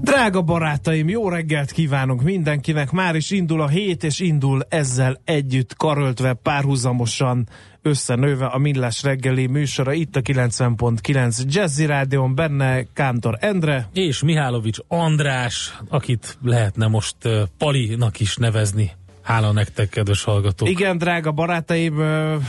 Drága 0.00 0.42
barátaim, 0.42 1.08
jó 1.08 1.28
reggelt 1.28 1.70
kívánunk 1.70 2.22
mindenkinek. 2.22 2.90
Már 2.90 3.14
is 3.14 3.30
indul 3.30 3.60
a 3.60 3.68
hét, 3.68 4.04
és 4.04 4.20
indul 4.20 4.62
ezzel 4.68 5.20
együtt 5.24 5.76
karöltve 5.76 6.32
párhuzamosan 6.32 7.48
összenőve 7.82 8.46
a 8.46 8.58
Millás 8.58 9.02
reggeli 9.02 9.46
műsora 9.46 9.92
itt 9.92 10.16
a 10.16 10.20
90.9 10.20 11.42
Jazzy 11.46 11.86
Rádion, 11.86 12.34
benne 12.34 12.82
Kántor 12.92 13.36
Endre. 13.40 13.88
És 13.92 14.22
Mihálovics 14.22 14.78
András, 14.88 15.78
akit 15.88 16.38
lehetne 16.42 16.86
most 16.86 17.16
Palinak 17.58 18.20
is 18.20 18.36
nevezni. 18.36 18.97
Hála 19.28 19.52
nektek, 19.52 19.88
kedves 19.88 20.24
hallgatók. 20.24 20.68
Igen, 20.68 20.98
drága 20.98 21.32
barátaim, 21.32 21.94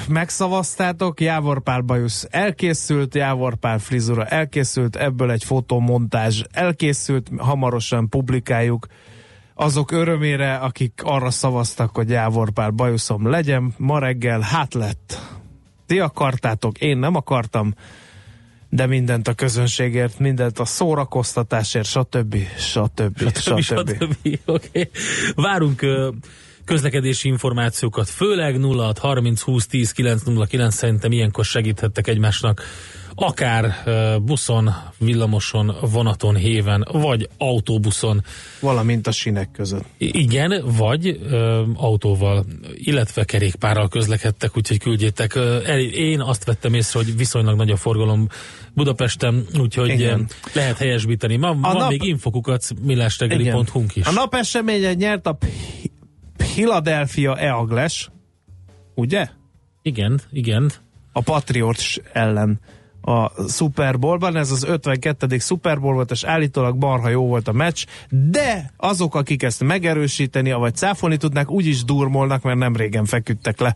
megszavaztátok, 0.08 1.21
Jávor 1.21 1.61
Pál 1.61 1.81
bajusz 1.81 2.27
elkészült, 2.30 3.16
Jávor 3.16 3.55
Pál 3.55 3.80
frizura 3.80 4.25
elkészült, 4.25 4.95
ebből 4.95 5.31
egy 5.31 5.44
fotomontázs 5.44 6.44
elkészült, 6.52 7.30
hamarosan 7.38 8.09
publikáljuk 8.09 8.88
azok 9.53 9.91
örömére, 9.91 10.55
akik 10.55 11.02
arra 11.03 11.31
szavaztak, 11.31 11.95
hogy 11.95 12.09
Jávor 12.09 12.52
Pál 12.52 12.69
bajuszom 12.69 13.30
legyen. 13.30 13.73
Ma 13.77 13.99
reggel 13.99 14.39
hát 14.39 14.73
lett. 14.73 15.19
Ti 15.86 15.99
akartátok, 15.99 16.77
én 16.77 16.97
nem 16.97 17.16
akartam, 17.16 17.73
de 18.69 18.86
mindent 18.86 19.27
a 19.27 19.33
közönségért, 19.33 20.19
mindent 20.19 20.59
a 20.59 20.66
szórakoztatásért, 20.66 21.86
stb. 21.86 22.36
stb. 22.58 23.17
stb. 23.17 23.61
stb. 23.61 23.61
stb. 23.61 24.16
Okay. 24.45 24.89
Várunk 25.36 25.86
közlekedési 26.70 27.28
információkat, 27.28 28.09
főleg 28.09 28.59
06 28.62 28.98
30 28.98 29.42
20 29.42 29.67
10 29.67 29.92
909 29.92 30.76
szerintem 30.76 31.11
ilyenkor 31.11 31.45
segíthettek 31.45 32.08
egymásnak 32.08 32.61
akár 33.20 33.83
buszon, 34.21 34.76
villamoson, 34.98 35.76
vonaton, 35.92 36.36
héven, 36.36 36.88
vagy 36.92 37.30
autóbuszon. 37.38 38.23
Valamint 38.60 39.08
a 39.08 39.11
sinek 39.11 39.52
között. 39.52 39.86
Igen, 39.98 40.64
vagy 40.77 41.20
ö, 41.30 41.64
autóval, 41.76 42.45
illetve 42.73 43.23
kerékpárral 43.23 43.88
közlekedtek, 43.88 44.58
úgyhogy 44.58 44.80
küldjétek. 44.80 45.36
El, 45.36 45.80
én 45.80 46.22
azt 46.22 46.45
vettem 46.45 46.73
észre, 46.73 46.99
hogy 46.99 47.17
viszonylag 47.17 47.55
nagy 47.55 47.72
a 47.72 47.76
forgalom 47.76 48.27
Budapesten, 48.73 49.45
úgyhogy 49.60 49.89
Igen. 49.89 50.30
lehet 50.54 50.77
helyesbíteni. 50.77 51.36
Ma, 51.36 51.54
van 51.54 51.77
nap- 51.77 51.89
még 51.89 52.04
infokukat 52.04 52.66
millástegeli.hu-nk 52.82 53.95
is. 53.95 54.05
A 54.05 54.11
nap 54.11 54.33
eseményen 54.36 54.95
nyert 54.95 55.27
a 55.27 55.38
Philadelphia 56.59 57.37
Eagles, 57.37 58.09
ugye? 58.95 59.27
Igen, 59.81 60.20
igen. 60.31 60.71
A 61.11 61.21
Patriots 61.21 61.97
ellen 62.14 62.59
a 63.02 63.49
Super 63.49 63.99
Bowlban, 63.99 64.36
ez 64.36 64.52
az 64.52 64.64
52. 64.64 65.37
Super 65.37 65.80
Bowl 65.80 65.93
volt, 65.93 66.11
és 66.11 66.23
állítólag 66.23 66.77
marha 66.77 67.09
jó 67.09 67.27
volt 67.27 67.48
a 67.48 67.52
meccs, 67.52 67.86
de 68.09 68.71
azok, 68.77 69.15
akik 69.15 69.43
ezt 69.43 69.64
megerősíteni, 69.64 70.52
vagy 70.52 70.75
cáfolni 70.75 71.17
tudnák, 71.17 71.52
úgyis 71.52 71.83
durmolnak, 71.83 72.42
mert 72.42 72.58
nem 72.58 72.75
régen 72.75 73.05
feküdtek 73.05 73.59
le. 73.59 73.75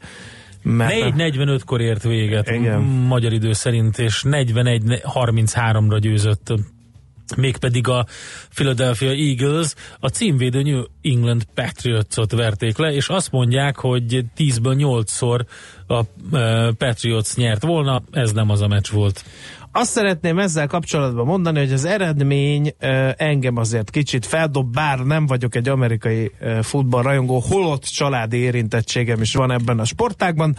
Mert 0.64 0.94
4.45-kor 0.94 1.82
ért 1.82 2.04
véget 2.04 2.50
Igen. 2.50 2.82
magyar 2.82 3.34
idő 3.34 3.54
szerint, 3.54 3.98
és 3.98 4.24
41-33-ra 4.28 5.98
győzött 6.00 6.54
mégpedig 7.36 7.88
a 7.88 8.06
Philadelphia 8.54 9.12
Eagles 9.12 9.74
a 10.00 10.08
címvédő 10.08 10.62
New 10.62 10.84
England 11.02 11.44
Patriots-ot 11.54 12.32
verték 12.32 12.78
le, 12.78 12.94
és 12.94 13.08
azt 13.08 13.32
mondják, 13.32 13.76
hogy 13.76 14.26
10-ből 14.38 15.06
8-szor 15.08 15.46
a 15.88 16.02
e, 16.38 16.72
Patriots 16.72 17.36
nyert 17.36 17.64
volna, 17.64 18.02
ez 18.12 18.32
nem 18.32 18.50
az 18.50 18.62
a 18.62 18.68
meccs 18.68 18.90
volt. 18.90 19.24
Azt 19.76 19.92
szeretném 19.92 20.40
ezzel 20.40 20.68
kapcsolatban 20.68 21.26
mondani, 21.26 21.60
hogy 21.60 21.74
az 21.74 21.86
eredmény 21.86 22.74
ö, 22.80 23.10
engem 23.18 23.58
azért 23.58 23.90
kicsit 23.90 24.26
feldob, 24.26 24.74
bár 24.74 25.00
nem 25.00 25.26
vagyok 25.26 25.56
egy 25.56 25.70
amerikai 25.70 26.32
ö, 26.40 26.60
futballrajongó, 26.62 27.40
holott 27.40 27.84
családi 27.84 28.38
érintettségem 28.38 29.22
is 29.22 29.36
van 29.36 29.52
ebben 29.52 29.80
a 29.80 29.86
sportágban, 29.86 30.56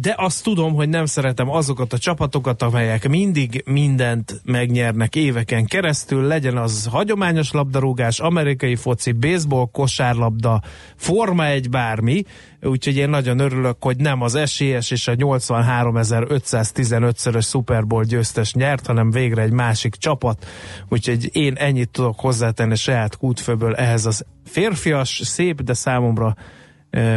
de 0.00 0.14
azt 0.16 0.42
tudom, 0.42 0.74
hogy 0.74 0.88
nem 0.88 1.06
szeretem 1.06 1.50
azokat 1.50 1.92
a 1.92 1.98
csapatokat, 1.98 2.62
amelyek 2.62 3.08
mindig 3.08 3.62
mindent 3.66 4.40
megnyernek 4.44 5.16
éveken 5.16 5.64
keresztül, 5.64 6.22
legyen 6.22 6.56
az 6.56 6.86
hagyományos 6.90 7.52
labdarúgás, 7.52 8.20
amerikai 8.20 8.76
foci, 8.76 9.12
baseball, 9.12 9.68
kosárlabda, 9.72 10.62
forma 10.96 11.46
egy 11.46 11.70
bármi, 11.70 12.24
úgyhogy 12.62 12.96
én 12.96 13.08
nagyon 13.08 13.38
örülök, 13.38 13.76
hogy 13.80 13.96
nem 13.96 14.22
az 14.22 14.34
esélyes 14.34 14.90
és 14.90 15.08
a 15.08 15.14
83.515-szörös 15.14 17.48
Super 17.48 17.86
Bowl 17.86 18.04
győztes 18.04 18.54
nyert, 18.54 18.86
hanem 18.86 19.10
végre 19.10 19.42
egy 19.42 19.52
másik 19.52 19.94
csapat, 19.94 20.46
úgyhogy 20.88 21.28
én 21.32 21.54
ennyit 21.54 21.90
tudok 21.90 22.20
hozzátenni 22.20 22.76
saját 22.76 23.16
kútfőből 23.16 23.74
ehhez 23.74 24.06
az 24.06 24.24
férfias, 24.44 25.20
szép, 25.24 25.62
de 25.62 25.74
számomra 25.74 26.36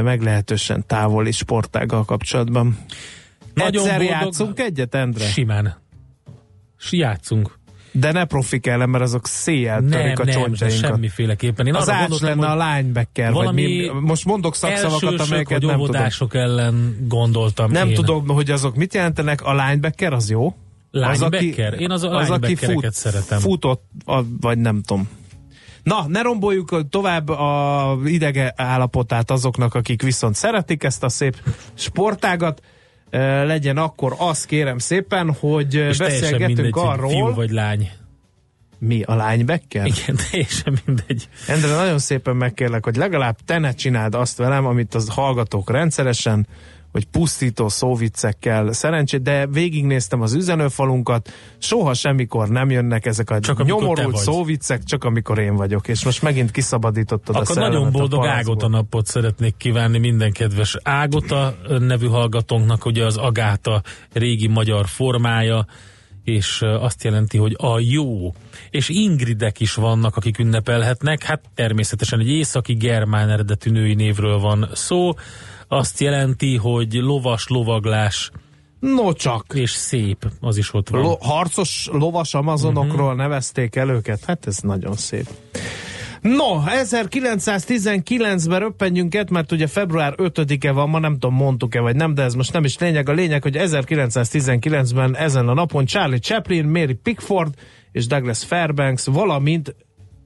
meglehetősen 0.04 0.84
távoli 0.88 1.32
sportággal 1.32 2.06
kapcsolatban. 2.06 2.78
Nagyon 3.54 3.82
Egyszer 3.84 3.98
boldog- 3.98 4.22
játszunk 4.22 4.60
egyet, 4.60 4.96
Endre? 4.96 5.26
Simán. 5.26 5.76
S 6.78 6.92
játszunk. 6.92 7.58
De 7.92 8.12
ne 8.12 8.26
profik 8.26 8.68
ellen, 8.68 8.90
mert 8.90 9.04
azok 9.04 9.28
széjjel 9.28 9.84
törik 9.90 10.20
a 10.20 10.24
nem, 10.24 10.34
csontjainkat. 10.34 10.90
semmiféleképpen. 10.90 11.68
Én 11.68 11.76
Az 11.76 11.90
ács 11.90 12.20
lenne 12.20 12.48
hogy 12.48 12.60
a 12.60 12.66
linebacker, 12.76 13.32
vagy 13.32 13.54
mi, 13.54 13.90
most 14.02 14.26
mondok 14.26 14.56
szakszavakat, 14.56 15.20
amelyeket 15.20 15.62
nem 15.62 15.78
tudom. 15.80 16.28
ellen 16.32 16.98
gondoltam 17.08 17.72
Nem 17.72 17.88
én. 17.88 17.94
tudom, 17.94 18.28
hogy 18.28 18.52
azok 18.52 18.76
mit 18.76 18.94
jelentenek. 18.94 19.42
A 19.42 19.52
linebacker 19.54 20.14
az 20.14 20.30
jó? 20.30 20.56
Linebacker? 20.92 21.74
Én 21.82 21.92
az 21.92 22.04
a 22.04 22.20
linebackereket 22.20 22.94
szeretem. 22.94 23.40
Futott, 23.40 23.84
vagy 24.42 24.58
nem 24.58 24.82
tudom. 24.82 25.10
Na, 25.84 26.06
ne 26.08 26.22
romboljuk 26.22 26.90
tovább 26.90 27.30
a 27.30 27.98
idege 28.06 28.54
állapotát 28.56 29.32
azoknak, 29.32 29.76
akik 29.76 30.02
viszont 30.02 30.36
szeretik 30.36 30.84
ezt 30.84 31.04
a 31.04 31.10
szép 31.10 31.36
sportágat. 31.74 32.62
Legyen 33.44 33.78
akkor 33.78 34.16
azt 34.18 34.46
kérem 34.46 34.78
szépen, 34.78 35.34
hogy 35.34 35.74
És 35.74 35.98
beszélgetünk 35.98 36.48
mindegy, 36.48 36.72
arról, 36.76 37.10
fiú 37.10 37.34
vagy 37.34 37.52
lány. 37.52 37.90
mi 38.80 39.02
a 39.02 39.28
linebacker? 39.28 39.86
Igen, 39.86 40.16
teljesen 40.32 40.80
mindegy. 40.86 41.30
Endre, 41.48 41.76
nagyon 41.76 42.00
szépen 42.00 42.36
megkérlek, 42.36 42.84
hogy 42.84 42.96
legalább 42.96 43.38
te 43.46 43.58
ne 43.58 43.74
csináld 43.74 44.16
azt 44.16 44.38
velem, 44.38 44.66
amit 44.66 44.96
az 44.96 45.10
hallgatók 45.10 45.72
rendszeresen, 45.72 46.48
hogy 46.92 47.06
pusztító 47.06 47.70
szóviccekkel 47.70 48.72
szerencsét, 48.72 49.22
de 49.22 49.48
végignéztem 49.48 50.22
az 50.22 50.34
üzenőfalunkat, 50.34 51.32
soha 51.58 51.94
semmikor 51.94 52.50
nem 52.50 52.70
jönnek 52.70 53.06
ezek 53.06 53.30
a 53.30 53.40
Csak 53.40 53.66
nyomorult 53.66 54.16
szóviccek, 54.16 54.84
csak 54.84 55.04
amikor 55.04 55.40
én 55.40 55.56
vagyok, 55.56 55.88
és 55.88 56.06
most 56.06 56.22
megint 56.22 56.52
kiszabadítottad 56.52 57.36
a 57.36 57.40
Akkor 57.40 57.56
szellemet 57.56 57.74
nagyon 57.78 57.88
a 57.88 57.92
boldog 57.92 58.20
palacból. 58.20 58.38
Ágota 58.38 58.68
napot 58.68 59.06
szeretnék 59.06 59.58
kívánni 59.58 59.98
minden 59.98 60.32
kedves 60.32 60.78
Ágota 60.84 61.56
nevű 61.80 62.08
hallgatónknak, 62.08 62.86
ugye 62.86 63.06
az 63.06 63.18
Agáta 63.18 63.82
régi 64.14 64.48
magyar 64.48 64.88
formája, 64.88 65.66
és 66.24 66.62
azt 66.62 67.04
jelenti, 67.04 67.38
hogy 67.38 67.56
a 67.58 67.80
jó. 67.80 68.34
És 68.70 68.90
Ingridek 68.90 69.60
is 69.60 69.74
vannak, 69.74 70.16
akik 70.16 70.40
ünnepelhetnek. 70.40 71.24
Hát 71.24 71.42
természetesen 71.56 72.20
egy 72.20 72.30
északi 72.30 72.74
germán 72.74 73.30
eredetű 73.30 73.72
női 73.72 73.94
névről 73.94 74.40
van 74.40 74.70
szó. 74.74 75.12
Azt 75.72 76.00
jelenti, 76.00 76.56
hogy 76.56 76.94
lovas, 76.94 77.48
lovaglás 77.48 78.32
No 78.80 79.14
csak. 79.14 79.46
és 79.54 79.72
szép, 79.72 80.32
az 80.42 80.58
is 80.58 80.74
ott 80.74 80.90
van. 80.90 81.02
Lo- 81.02 81.24
harcos 81.24 81.90
lovas 81.92 82.34
amazonokról 82.34 83.06
uh-huh. 83.06 83.18
nevezték 83.18 83.76
el 83.76 83.90
őket. 83.90 84.26
Hát 84.26 84.48
ez 84.48 84.58
nagyon 84.58 84.96
szép. 84.96 85.30
No, 86.22 86.64
1919-ben 86.66 88.60
röppenjünk 88.60 89.16
át, 89.16 89.30
mert 89.30 89.52
ugye 89.52 89.68
február 89.68 90.14
5-e 90.18 90.72
van, 90.72 90.90
ma 90.90 91.00
nem 91.00 91.14
tudom, 91.14 91.36
mondtuk-e 91.36 91.80
vagy 91.80 91.96
nem, 91.96 92.14
de 92.14 92.22
ez 92.24 92.34
most 92.34 92.54
nem 92.54 92.64
is 92.64 92.78
lényeg. 92.78 93.10
A 93.10 93.14
lényeg, 93.14 93.42
hogy 93.42 93.56
1919-ben 93.60 95.16
ezen 95.16 95.48
a 95.48 95.54
napon 95.54 95.86
Charlie 95.86 96.20
Chaplin, 96.20 96.66
Mary 96.66 96.94
Pickford 96.94 97.54
és 97.92 98.08
Douglas 98.08 98.44
Fairbanks, 98.44 99.06
valamint 99.06 99.76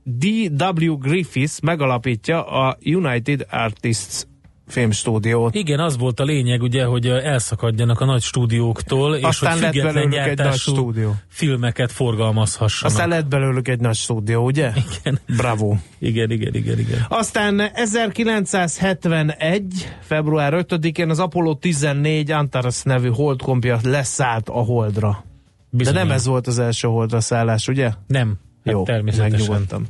D.W. 0.03 0.97
Griffiths 0.97 1.59
megalapítja 1.59 2.45
a 2.45 2.77
United 2.83 3.45
Artists 3.49 4.25
filmstúdiót. 4.67 5.55
Igen, 5.55 5.79
az 5.79 5.97
volt 5.97 6.19
a 6.19 6.23
lényeg, 6.23 6.61
ugye, 6.61 6.85
hogy 6.85 7.07
elszakadjanak 7.07 7.99
a 7.99 8.05
nagy 8.05 8.21
stúdióktól, 8.21 9.15
és 9.15 9.23
Aztán 9.23 9.51
hogy 9.51 9.61
lett 9.61 9.71
független 9.71 9.93
belőlük 10.09 10.27
egy 10.27 10.37
nagy 10.37 10.57
stúdió. 10.57 11.15
filmeket 11.27 11.91
forgalmazhassanak. 11.91 12.93
Aztán 12.93 13.09
lett 13.09 13.27
belőlük 13.27 13.67
egy 13.67 13.79
nagy 13.79 13.95
stúdió, 13.95 14.45
ugye? 14.45 14.71
Igen. 14.99 15.19
Bravo. 15.37 15.75
Igen, 15.99 16.31
igen, 16.31 16.53
igen, 16.53 16.79
igen. 16.79 17.05
Aztán 17.09 17.61
1971. 17.73 19.95
február 20.01 20.53
5-én 20.67 21.09
az 21.09 21.19
Apollo 21.19 21.53
14 21.55 22.31
Antares 22.31 22.81
nevű 22.83 23.09
holdkompja 23.09 23.79
leszállt 23.83 24.49
a 24.49 24.59
holdra. 24.59 25.23
Bizony. 25.69 25.93
De 25.93 25.99
nem 25.99 26.11
ez 26.11 26.25
volt 26.25 26.47
az 26.47 26.59
első 26.59 26.87
holdra 26.87 27.21
szállás, 27.21 27.67
ugye? 27.67 27.91
Nem. 28.07 28.37
Hát 28.65 28.73
Jó, 28.73 28.83
természetesen. 28.83 29.31
megnyugodtam. 29.39 29.85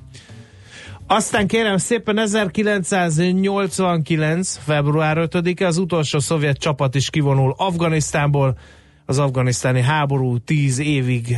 Aztán 1.08 1.48
kérem 1.48 1.78
szépen 1.78 2.20
1989. 2.20 4.58
február 4.58 5.18
5-e 5.20 5.68
az 5.68 5.78
utolsó 5.78 6.20
szovjet 6.20 6.58
csapat 6.58 6.96
is 6.96 7.10
kivonul 7.10 7.54
Afganisztánból. 7.58 8.58
Az 9.06 9.20
afganisztáni 9.20 9.82
háború 9.82 10.38
10 10.38 10.80
évig, 10.80 11.38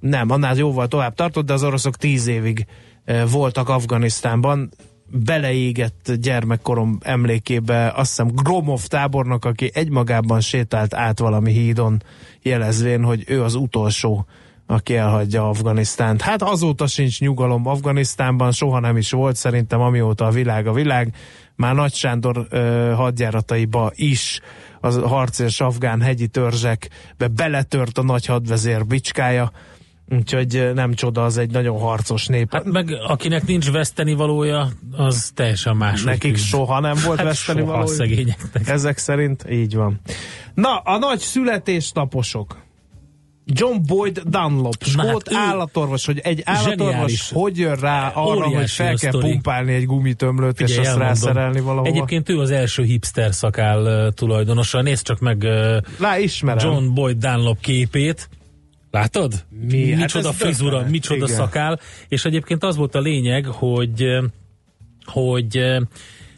nem, 0.00 0.30
annál 0.30 0.56
jóval 0.56 0.88
tovább 0.88 1.14
tartott, 1.14 1.46
de 1.46 1.52
az 1.52 1.62
oroszok 1.62 1.96
10 1.96 2.26
évig 2.26 2.66
voltak 3.30 3.68
Afganisztánban. 3.68 4.70
Beleégett 5.06 6.12
gyermekkorom 6.20 6.98
emlékébe 7.02 7.92
azt 7.96 8.08
hiszem 8.08 8.30
Gromov 8.34 8.86
tábornok, 8.86 9.44
aki 9.44 9.70
egymagában 9.74 10.40
sétált 10.40 10.94
át 10.94 11.18
valami 11.18 11.52
hídon, 11.52 12.02
jelezvén, 12.42 13.04
hogy 13.04 13.24
ő 13.26 13.42
az 13.42 13.54
utolsó 13.54 14.26
aki 14.72 14.96
elhagyja 14.96 15.48
Afganisztánt. 15.48 16.20
Hát 16.20 16.42
azóta 16.42 16.86
sincs 16.86 17.20
nyugalom 17.20 17.66
Afganisztánban, 17.66 18.52
soha 18.52 18.80
nem 18.80 18.96
is 18.96 19.10
volt 19.10 19.36
szerintem, 19.36 19.80
amióta 19.80 20.26
a 20.26 20.30
világ 20.30 20.66
a 20.66 20.72
világ. 20.72 21.14
Már 21.56 21.74
Nagy 21.74 21.94
Sándor 21.94 22.46
ö, 22.50 22.92
hadjárataiba 22.96 23.92
is 23.94 24.40
az 24.80 25.00
harcérs 25.02 25.60
afgán 25.60 26.00
hegyi 26.00 26.26
törzsekbe 26.26 27.28
beletört 27.34 27.98
a 27.98 28.02
nagy 28.02 28.26
hadvezér 28.26 28.86
bicskája, 28.86 29.52
úgyhogy 30.10 30.70
nem 30.74 30.94
csoda, 30.94 31.24
az 31.24 31.38
egy 31.38 31.50
nagyon 31.50 31.78
harcos 31.78 32.26
nép. 32.26 32.52
Hát 32.52 32.64
meg 32.64 32.90
akinek 33.06 33.46
nincs 33.46 33.70
veszteni 33.70 34.14
valója, 34.14 34.68
az 34.96 35.30
teljesen 35.34 35.76
más. 35.76 36.02
Nekik 36.02 36.36
soha 36.36 36.80
nem 36.80 36.96
volt 37.04 37.18
hát 37.18 37.26
veszteni 37.26 37.60
soha 37.60 37.72
valójuk. 37.72 37.94
szegényeknek. 37.94 38.68
Ezek 38.68 38.98
szerint 38.98 39.44
így 39.50 39.74
van. 39.74 40.00
Na, 40.54 40.76
a 40.78 40.98
nagy 40.98 41.18
születésnaposok. 41.18 42.56
John 43.52 43.76
Boyd 43.86 44.18
Dunlop, 44.24 44.74
Na 44.94 45.04
skót 45.06 45.32
hát 45.32 45.48
állatorvos, 45.50 46.06
hogy 46.06 46.18
egy 46.18 46.42
állatorvos 46.44 46.84
Zseniális. 46.92 47.30
hogy 47.32 47.58
jön 47.58 47.74
rá 47.74 48.08
arra, 48.08 48.42
hogy 48.42 48.54
Óriási 48.54 48.74
fel 48.82 48.94
a 48.94 48.98
kell 48.98 49.10
sztori. 49.10 49.30
pumpálni 49.30 49.72
egy 49.72 49.86
gumitömlőt, 49.86 50.60
és 50.60 50.66
Figyelj, 50.66 50.86
azt 50.86 50.88
elmondom. 51.00 51.08
rászerelni 51.08 51.60
valahova. 51.60 51.88
Egyébként 51.88 52.28
ő 52.28 52.38
az 52.38 52.50
első 52.50 52.82
hipster 52.82 53.34
szakál 53.34 54.06
uh, 54.06 54.12
tulajdonosa. 54.14 54.82
Nézd 54.82 55.04
csak 55.04 55.18
meg 55.20 55.42
uh, 55.42 55.76
Lá, 55.98 56.18
ismerem. 56.18 56.70
John 56.70 56.94
Boyd 56.94 57.16
Dunlop 57.18 57.60
képét. 57.60 58.28
Látod? 58.90 59.44
Mi? 59.68 59.90
Hát 59.90 60.00
Micsoda 60.00 60.28
ez 60.28 60.34
frizura, 60.36 60.70
döbbenet. 60.70 60.90
micsoda 60.90 61.24
Igen. 61.24 61.36
szakál. 61.36 61.80
És 62.08 62.24
egyébként 62.24 62.64
az 62.64 62.76
volt 62.76 62.94
a 62.94 63.00
lényeg, 63.00 63.46
hogy 63.46 64.04
hogy 65.04 65.60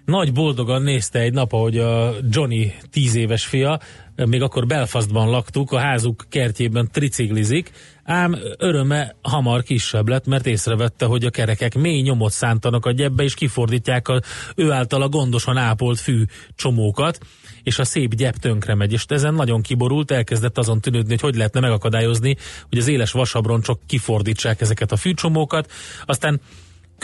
nagy 0.04 0.32
boldogan 0.32 0.82
nézte 0.82 1.18
egy 1.18 1.32
nap, 1.32 1.52
ahogy 1.52 1.78
a 1.78 2.14
Johnny 2.30 2.72
tíz 2.90 3.14
éves 3.14 3.44
fia, 3.46 3.80
még 4.16 4.42
akkor 4.42 4.66
Belfastban 4.66 5.30
laktuk, 5.30 5.72
a 5.72 5.78
házuk 5.78 6.24
kertjében 6.28 6.88
triciglizik, 6.92 7.70
ám 8.04 8.36
öröme 8.58 9.14
hamar 9.22 9.62
kisebb 9.62 10.08
lett, 10.08 10.26
mert 10.26 10.46
észrevette, 10.46 11.06
hogy 11.06 11.24
a 11.24 11.30
kerekek 11.30 11.74
mély 11.74 12.00
nyomot 12.00 12.32
szántanak 12.32 12.86
a 12.86 12.92
gyebbe, 12.92 13.22
és 13.22 13.34
kifordítják 13.34 14.08
a, 14.08 14.20
ő 14.54 14.70
általa 14.70 15.08
gondosan 15.08 15.56
ápolt 15.56 16.00
fű 16.00 16.24
csomókat, 16.54 17.18
és 17.62 17.78
a 17.78 17.84
szép 17.84 18.14
gyep 18.14 18.36
tönkre 18.36 18.74
megy, 18.74 18.92
és 18.92 19.04
ezen 19.08 19.34
nagyon 19.34 19.62
kiborult, 19.62 20.10
elkezdett 20.10 20.58
azon 20.58 20.80
tűnődni, 20.80 21.10
hogy 21.10 21.20
hogy 21.20 21.34
lehetne 21.36 21.60
megakadályozni, 21.60 22.36
hogy 22.68 22.78
az 22.78 22.88
éles 22.88 23.12
vasabroncsok 23.12 23.80
kifordítsák 23.86 24.60
ezeket 24.60 24.92
a 24.92 24.96
fűcsomókat, 24.96 25.70
aztán 26.04 26.40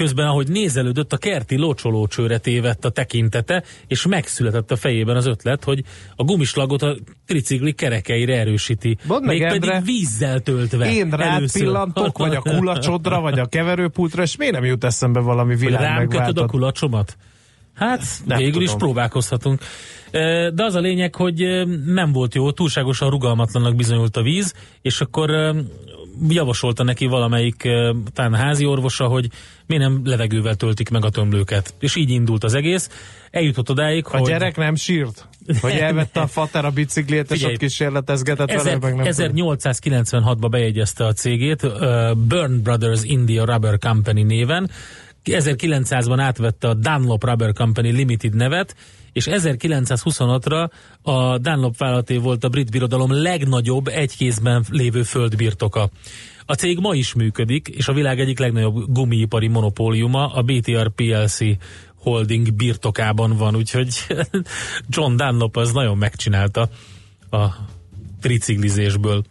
Közben, 0.01 0.27
ahogy 0.27 0.49
nézelődött, 0.49 1.13
a 1.13 1.17
kerti 1.17 1.57
locsolócsőre 1.57 2.39
tévedt 2.39 2.85
a 2.85 2.91
tekintete, 2.91 3.63
és 3.87 4.07
megszületett 4.07 4.71
a 4.71 4.77
fejében 4.77 5.17
az 5.17 5.27
ötlet, 5.27 5.65
hogy 5.65 5.85
a 6.17 6.25
gumislagot 6.25 6.83
a 6.83 6.97
tricikli 7.27 7.73
kerekeire 7.73 8.39
erősíti. 8.39 8.97
Mondd 9.07 9.25
meg, 9.25 9.41
Endre, 9.41 9.81
vízzel 9.81 10.41
töltve. 10.41 10.93
Én 10.93 11.11
rád 11.11 11.37
először. 11.37 11.63
pillantok, 11.63 12.19
vagy 12.19 12.35
a 12.35 12.41
kulacsodra, 12.41 13.21
vagy 13.21 13.39
a 13.39 13.47
keverőpultra, 13.47 14.23
és 14.23 14.37
miért 14.37 14.55
nem 14.55 14.65
jut 14.65 14.85
eszembe 14.85 15.21
valami 15.21 15.57
világ 15.57 15.81
rám 15.81 16.09
kötöd 16.09 16.39
a 16.39 16.47
kulacsomat? 16.47 17.17
Hát, 17.75 18.03
Nem 18.25 18.39
végül 18.39 18.63
is 18.63 18.71
tudom. 18.71 18.79
próbálkozhatunk. 18.79 19.61
E, 20.11 20.51
De 20.51 20.65
az 20.65 20.75
a 20.75 20.81
lényeg, 20.81 21.15
hogy 21.15 21.67
nem 21.87 22.13
volt 22.13 22.35
jó, 22.35 22.51
túlságosan 22.53 23.11
rugalmatlannak 23.11 23.77
bizonyult 23.77 24.17
a 24.17 24.23
víz, 24.23 24.55
és 24.83 25.01
akkor 25.01 25.55
javasolta 26.29 26.83
neki 26.83 27.07
valamelyik 27.07 27.69
talán 28.13 28.35
házi 28.35 28.65
orvosa, 28.65 29.07
hogy 29.07 29.29
miért 29.67 29.83
nem 29.83 30.01
levegővel 30.05 30.55
töltik 30.55 30.89
meg 30.89 31.05
a 31.05 31.11
tömlőket. 31.11 31.75
És 31.81 31.97
így 31.97 32.11
indult 32.11 32.45
az 32.45 32.55
egész. 32.55 32.91
Eljutott 33.31 33.71
odáig, 33.71 34.05
A 34.07 34.17
hogy... 34.17 34.29
gyerek 34.29 34.57
nem 34.57 34.75
sírt? 34.75 35.29
Hogy 35.61 35.73
elvette 35.73 36.21
a 36.21 36.27
fater 36.27 36.65
a 36.65 36.71
biciklét, 36.71 37.31
és 37.31 37.37
Figyelj, 37.37 37.53
ott 37.53 37.59
kísérletezgetett 37.59 38.53
vele, 38.53 38.79
meg 38.79 38.95
nem 38.95 39.11
tudom. 39.11 39.55
1896-ba 39.61 40.47
bejegyezte 40.51 41.07
a 41.07 41.13
cégét, 41.13 41.67
Burn 42.27 42.63
Brothers 42.63 43.03
India 43.03 43.45
Rubber 43.45 43.79
Company 43.79 44.27
néven, 44.27 44.71
1900-ban 45.25 46.19
átvette 46.19 46.69
a 46.69 46.75
Dunlop 46.75 47.25
Rubber 47.25 47.53
Company 47.53 47.95
Limited 47.95 48.35
nevet, 48.35 48.77
és 49.13 49.27
1925-ra 49.31 50.71
a 51.03 51.39
Dunlop 51.39 51.77
vállalaté 51.77 52.17
volt 52.17 52.45
a 52.45 52.49
brit 52.49 52.71
birodalom 52.71 53.23
legnagyobb 53.23 53.89
egykézben 53.89 54.65
lévő 54.71 55.03
földbirtoka. 55.03 55.91
A 56.47 56.55
cég 56.55 56.79
ma 56.79 56.95
is 56.95 57.15
működik, 57.15 57.69
és 57.69 57.89
a 57.89 57.93
világ 57.93 58.21
egyik 58.21 58.39
legnagyobb 58.39 58.93
gumiipari 58.93 59.49
monopóliuma, 59.49 60.27
a 60.27 60.43
BTR 60.43 60.91
PLC 60.91 61.39
holding 61.97 62.55
birtokában 62.55 63.37
van, 63.37 63.57
úgyhogy 63.57 64.07
John 64.89 65.17
Dunlop 65.17 65.57
az 65.57 65.73
nagyon 65.73 65.99
megcsinálta 65.99 66.69
a 67.31 67.47
triciklizésből. 68.21 69.25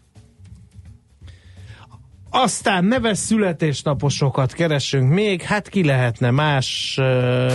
Aztán 2.30 2.86
neves 2.86 3.18
születésnaposokat 3.18 4.54
keresünk 4.54 5.14
még, 5.14 5.42
hát 5.42 5.70
ki 5.70 5.84
lehetne 5.84 6.32
más... 6.32 6.96
Uh, 6.98 7.54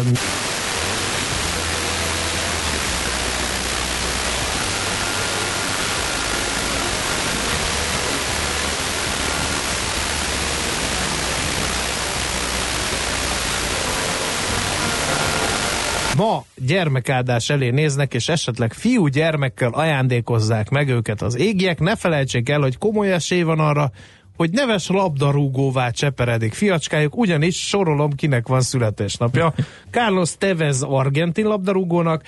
ma 16.17 16.45
gyermekáldás 16.65 17.51
elé 17.51 17.71
néznek, 17.71 18.15
és 18.15 18.29
esetleg 18.29 18.73
fiú 18.73 19.07
gyermekkel 19.07 19.71
ajándékozzák 19.71 20.69
meg 20.69 20.89
őket 20.89 21.23
az 21.23 21.37
égiek, 21.37 21.81
ne 21.81 21.97
felejtsék 21.97 22.49
el, 22.49 22.61
hogy 22.61 22.79
komoly 22.79 23.13
esély 23.13 23.43
van 23.43 23.59
arra, 23.59 23.91
hogy 24.37 24.51
neves 24.51 24.89
labdarúgóvá 24.89 25.91
cseperedik 25.91 26.53
fiacskájuk, 26.53 27.17
ugyanis 27.17 27.67
sorolom, 27.67 28.13
kinek 28.13 28.49
van 28.49 28.61
születésnapja. 28.61 29.55
Carlos 29.91 30.37
Tevez 30.37 30.83
argentin 30.83 31.47
labdarúgónak, 31.47 32.23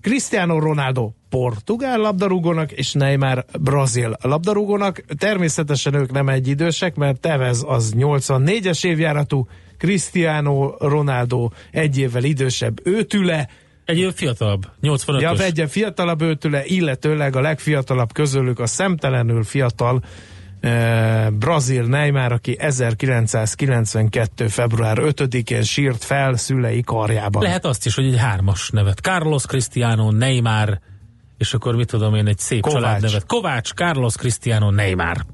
Cristiano 0.00 0.58
Ronaldo 0.58 1.10
portugál 1.28 1.98
labdarúgónak, 1.98 2.72
és 2.72 2.92
Neymar 2.92 3.44
brazil 3.60 4.16
labdarúgónak. 4.22 5.04
Természetesen 5.18 5.94
ők 5.94 6.12
nem 6.12 6.28
egyidősek, 6.28 6.94
mert 6.94 7.20
Tevez 7.20 7.64
az 7.66 7.92
84-es 7.96 8.86
évjáratú, 8.86 9.46
Cristiano 9.78 10.74
Ronaldo 10.78 11.48
egy 11.70 11.98
évvel 11.98 12.24
idősebb 12.24 12.86
őtüle, 12.86 13.48
Egy 13.88 14.12
fiatalabb, 14.14 14.66
85-ös. 14.82 15.20
Ja, 15.20 15.44
egyen 15.44 15.68
fiatalabb 15.68 16.22
őtüle, 16.22 16.64
illetőleg 16.64 17.36
a 17.36 17.40
legfiatalabb 17.40 18.12
közülük 18.12 18.58
a 18.58 18.66
szemtelenül 18.66 19.44
fiatal 19.44 20.02
e, 20.60 21.30
brazil 21.30 21.82
Neymar, 21.82 22.32
aki 22.32 22.56
1992. 22.58 24.48
február 24.48 24.98
5-én 25.00 25.62
sírt 25.62 26.04
fel 26.04 26.36
szülei 26.36 26.82
karjában. 26.82 27.42
Lehet 27.42 27.64
azt 27.64 27.86
is, 27.86 27.94
hogy 27.94 28.06
egy 28.06 28.18
hármas 28.18 28.70
nevet. 28.70 28.98
Carlos 28.98 29.46
Cristiano 29.46 30.10
Neymar, 30.10 30.78
és 31.38 31.54
akkor 31.54 31.76
mit 31.76 31.86
tudom 31.86 32.14
én, 32.14 32.26
egy 32.26 32.38
szép 32.38 32.60
Kovács. 32.60 32.82
családnevet. 32.82 33.26
Kovács, 33.26 33.72
Carlos 33.72 34.14
Cristiano 34.14 34.70
Neymar. 34.70 35.24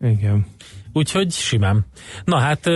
Igen. 0.00 0.46
Úgyhogy 0.92 1.32
simán. 1.32 1.86
Na 2.24 2.38
hát 2.38 2.66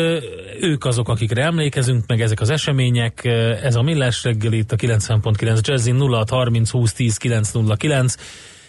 ők 0.61 0.85
azok, 0.85 1.09
akikre 1.09 1.43
emlékezünk, 1.43 2.07
meg 2.07 2.21
ezek 2.21 2.41
az 2.41 2.51
események. 2.51 3.25
Ez 3.63 3.75
a 3.75 3.83
Millás 3.83 4.25
reggel 4.25 4.53
itt 4.53 4.73
a 4.73 4.77
90.9 4.77 5.61
Jazzin 5.61 5.97
0630 5.97 6.71
20 6.71 6.93
10 6.93 7.17
909 7.17 8.15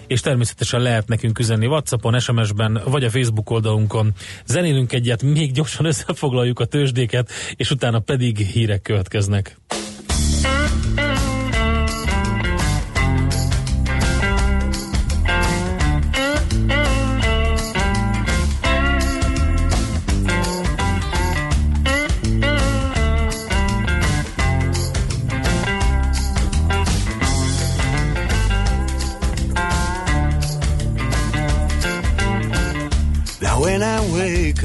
és 0.07 0.21
természetesen 0.21 0.81
lehet 0.81 1.07
nekünk 1.07 1.39
üzenni 1.39 1.65
Whatsappon, 1.65 2.19
SMS-ben, 2.19 2.81
vagy 2.85 3.03
a 3.03 3.09
Facebook 3.09 3.49
oldalunkon. 3.49 4.13
Zenélünk 4.45 4.93
egyet, 4.93 5.23
még 5.23 5.51
gyorsan 5.51 5.85
összefoglaljuk 5.85 6.59
a 6.59 6.65
tőzsdéket, 6.65 7.31
és 7.55 7.71
utána 7.71 7.99
pedig 7.99 8.37
hírek 8.37 8.81
következnek. 8.81 9.57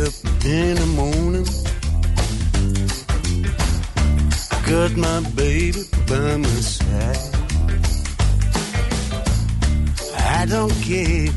Up 0.08 0.14
in 0.46 0.74
the 0.74 0.86
morning, 0.96 1.44
got 4.66 4.96
my 4.96 5.20
baby 5.36 5.82
by 6.08 6.36
my 6.36 6.60
side. 6.76 7.34
I 10.38 10.46
don't 10.46 10.72
care 10.88 11.28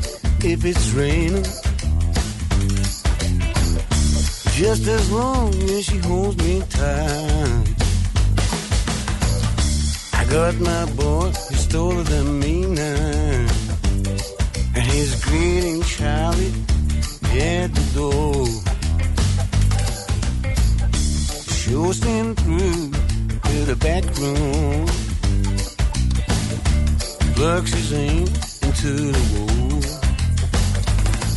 if 0.50 0.64
it's 0.64 0.90
raining, 0.92 1.44
just 4.60 4.88
as 4.88 5.12
long 5.12 5.52
as 5.76 5.84
she 5.84 5.98
holds 5.98 6.38
me 6.38 6.62
tight. 6.70 7.74
I 10.14 10.24
got 10.30 10.54
my 10.60 10.84
boy, 10.92 11.30
he's 11.50 11.66
taller 11.66 12.04
than 12.04 12.38
me 12.40 12.64
now, 12.64 13.46
and 14.76 14.86
he's 14.92 15.22
greeting 15.24 15.82
Charlie 15.82 16.54
at 17.40 17.74
the 17.74 17.86
door. 17.94 18.46
Sure 21.54 21.92
stand 21.94 22.36
through 22.40 22.90
to 23.48 23.64
the 23.64 23.76
back 23.76 24.04
room. 24.18 24.86
Plugs 27.34 27.72
his 27.72 27.92
aim 27.92 28.26
into 28.62 29.12
the 29.12 29.22
wall. 29.32 29.82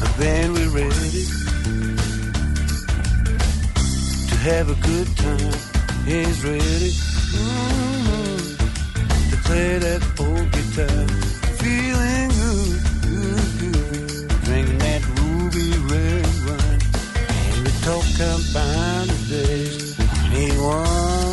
And 0.03 0.13
then 0.19 0.53
we're 0.53 0.69
ready 0.69 1.25
to 4.29 4.35
have 4.49 4.69
a 4.69 4.77
good 4.87 5.07
time. 5.17 5.53
He's 6.05 6.43
ready 6.43 6.91
mm, 7.35 8.57
to 9.31 9.37
play 9.45 9.77
that 9.79 10.01
old 10.19 10.51
guitar. 10.51 11.07
Feeling 11.63 12.34
talking 17.85 18.49
about 18.49 19.05
the 19.07 19.45
days. 19.45 19.95
Anyone? 20.33 21.24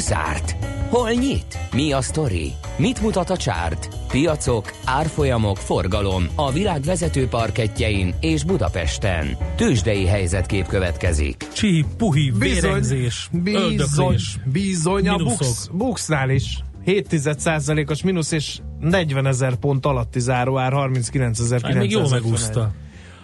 Hol 0.00 0.08
zárt? 0.08 0.56
Hol 0.90 1.10
nyit? 1.10 1.58
Mi 1.72 1.92
a 1.92 2.00
sztori? 2.00 2.52
Mit 2.76 3.00
mutat 3.00 3.30
a 3.30 3.36
csárt? 3.36 3.88
Piacok, 4.08 4.72
árfolyamok, 4.84 5.56
forgalom 5.56 6.26
a 6.34 6.52
világ 6.52 6.82
vezető 6.82 7.26
parketjein 7.26 8.14
és 8.20 8.44
Budapesten. 8.44 9.36
Tősdei 9.56 10.06
helyzetkép 10.06 10.66
következik. 10.66 11.46
Csi, 11.52 11.84
puhi, 11.96 12.32
vérengzés, 12.38 13.28
bizony, 13.32 13.62
öldöklés. 13.62 14.38
bizony 14.52 15.08
a. 15.08 15.16
Bux, 15.16 15.68
Buxnál 15.72 16.30
is 16.30 16.58
7% 16.86 17.90
os 17.90 18.02
mínusz, 18.02 18.32
és 18.32 18.58
40 18.80 19.26
ezer 19.26 19.56
pont 19.56 19.86
alatti 19.86 20.20
záróár, 20.20 20.72
39 20.72 21.50
Hát 21.50 21.74
még 21.74 21.90
jól 21.90 22.08
megúszta. 22.08 22.72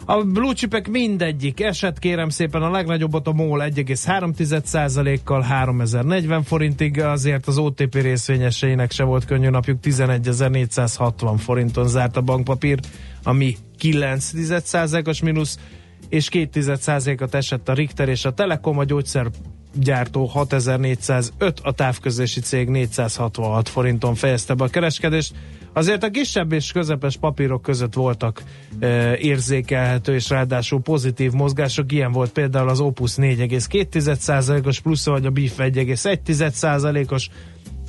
A 0.08 0.22
blue 0.22 0.52
chipek 0.52 0.88
mindegyik 0.88 1.60
eset, 1.60 1.98
kérem 1.98 2.28
szépen, 2.28 2.62
a 2.62 2.70
legnagyobbat 2.70 3.26
a 3.26 3.32
MOL 3.32 3.64
1,3%-kal 3.68 5.40
3040 5.40 6.42
forintig, 6.42 7.00
azért 7.00 7.46
az 7.46 7.58
OTP 7.58 7.94
részvényeseinek 7.94 8.90
se 8.90 9.04
volt 9.04 9.25
könnyű 9.25 9.48
napjuk, 9.48 9.78
11.460 9.82 11.34
forinton 11.38 11.88
zárt 11.88 12.16
a 12.16 12.20
bankpapír, 12.20 12.78
ami 13.22 13.56
9%-os 13.82 15.22
mínusz, 15.22 15.58
és 16.08 16.28
2%-ot 16.32 17.34
esett 17.34 17.68
a 17.68 17.72
Richter 17.72 18.08
és 18.08 18.25
a 18.25 18.34
Telekom, 18.34 18.78
a 18.78 18.84
gyógyszergyártó 18.84 20.25
6405, 20.25 21.60
a 21.62 21.72
távközlési 21.72 22.40
cég 22.40 22.68
466 22.68 23.68
forinton 23.68 24.14
fejezte 24.14 24.54
be 24.54 24.64
a 24.64 24.68
kereskedést. 24.68 25.34
Azért 25.76 26.02
a 26.02 26.11
kisebb 26.11 26.52
és 26.52 26.73
közepes 26.73 27.16
papírok 27.16 27.62
között 27.62 27.95
voltak 27.95 28.42
e, 28.78 29.16
érzékelhető 29.16 30.14
és 30.14 30.28
ráadásul 30.28 30.80
pozitív 30.80 31.33
mozgások. 31.33 31.92
Ilyen 31.92 32.12
volt 32.12 32.33
például 32.33 32.68
az 32.68 32.80
Opus 32.80 33.14
4,2%-os 33.16 34.80
plusza, 34.80 35.11
vagy 35.11 35.26
a 35.26 35.30
BIF 35.30 35.54
1,1%-os 35.59 37.28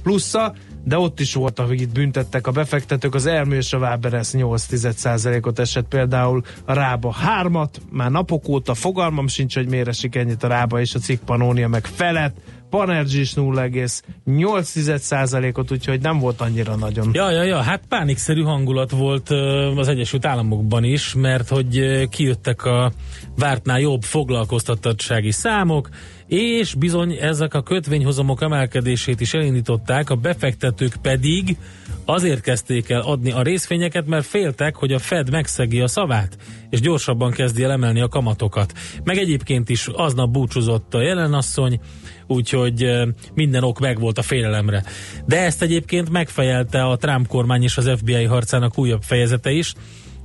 plusza, 0.03 0.53
de 0.83 0.97
ott 0.97 1.19
is 1.19 1.33
voltak, 1.33 1.67
hogy 1.67 1.81
itt 1.81 1.91
büntettek 1.91 2.47
a 2.47 2.51
befektetők, 2.51 3.15
az 3.15 3.25
Elmű 3.25 3.55
és 3.55 3.73
a 3.73 3.77
Waberers 3.77 4.29
8%-ot 4.33 5.59
esett 5.59 5.87
például 5.87 6.41
a 6.65 6.73
Rába 6.73 7.15
3-at, 7.41 7.69
már 7.91 8.11
napok 8.11 8.47
óta 8.47 8.73
fogalmam 8.73 9.27
sincs, 9.27 9.55
hogy 9.55 9.67
miért 9.67 9.87
esik 9.87 10.15
ennyit 10.15 10.43
a 10.43 10.47
Rába 10.47 10.79
és 10.79 10.95
a 10.95 10.99
cikk 10.99 11.21
Panónia 11.23 11.67
meg 11.67 11.85
felett, 11.85 12.35
Panergy 12.69 13.15
is 13.15 13.33
0,8%-ot, 13.33 15.71
úgyhogy 15.71 16.01
nem 16.01 16.19
volt 16.19 16.41
annyira 16.41 16.75
nagyon. 16.75 17.09
Ja, 17.13 17.31
ja, 17.31 17.43
ja, 17.43 17.61
hát 17.61 17.81
pánikszerű 17.89 18.41
hangulat 18.41 18.91
volt 18.91 19.29
az 19.75 19.87
Egyesült 19.87 20.25
Államokban 20.25 20.83
is, 20.83 21.13
mert 21.13 21.49
hogy 21.49 22.07
kijöttek 22.09 22.65
a 22.65 22.91
vártnál 23.37 23.79
jobb 23.79 24.03
foglalkoztatottsági 24.03 25.31
számok, 25.31 25.89
és 26.27 26.73
bizony 26.73 27.17
ezek 27.21 27.53
a 27.53 27.63
kötvényhozamok 27.63 28.41
emelkedését 28.41 29.21
is 29.21 29.33
elindították, 29.33 30.09
a 30.09 30.15
befektetők 30.15 30.95
pedig 31.01 31.57
azért 32.05 32.41
kezdték 32.41 32.89
el 32.89 33.01
adni 33.01 33.31
a 33.31 33.41
részvényeket, 33.41 34.07
mert 34.07 34.25
féltek, 34.25 34.75
hogy 34.75 34.93
a 34.93 34.99
Fed 34.99 35.31
megszegi 35.31 35.81
a 35.81 35.87
szavát, 35.87 36.37
és 36.69 36.81
gyorsabban 36.81 37.31
kezdi 37.31 37.63
el 37.63 37.71
emelni 37.71 38.01
a 38.01 38.07
kamatokat. 38.07 38.73
Meg 39.03 39.17
egyébként 39.17 39.69
is 39.69 39.87
aznap 39.87 40.29
búcsúzott 40.29 40.93
a 40.93 41.01
jelenasszony, 41.01 41.79
úgyhogy 42.27 42.91
minden 43.33 43.63
ok 43.63 43.79
megvolt 43.79 44.17
a 44.17 44.21
félelemre. 44.21 44.83
De 45.25 45.39
ezt 45.39 45.61
egyébként 45.61 46.09
megfejelte 46.09 46.83
a 46.83 46.97
Trump 46.97 47.27
kormány 47.27 47.63
és 47.63 47.77
az 47.77 47.91
FBI 47.97 48.23
harcának 48.23 48.77
újabb 48.77 49.01
fejezete 49.01 49.51
is, 49.51 49.73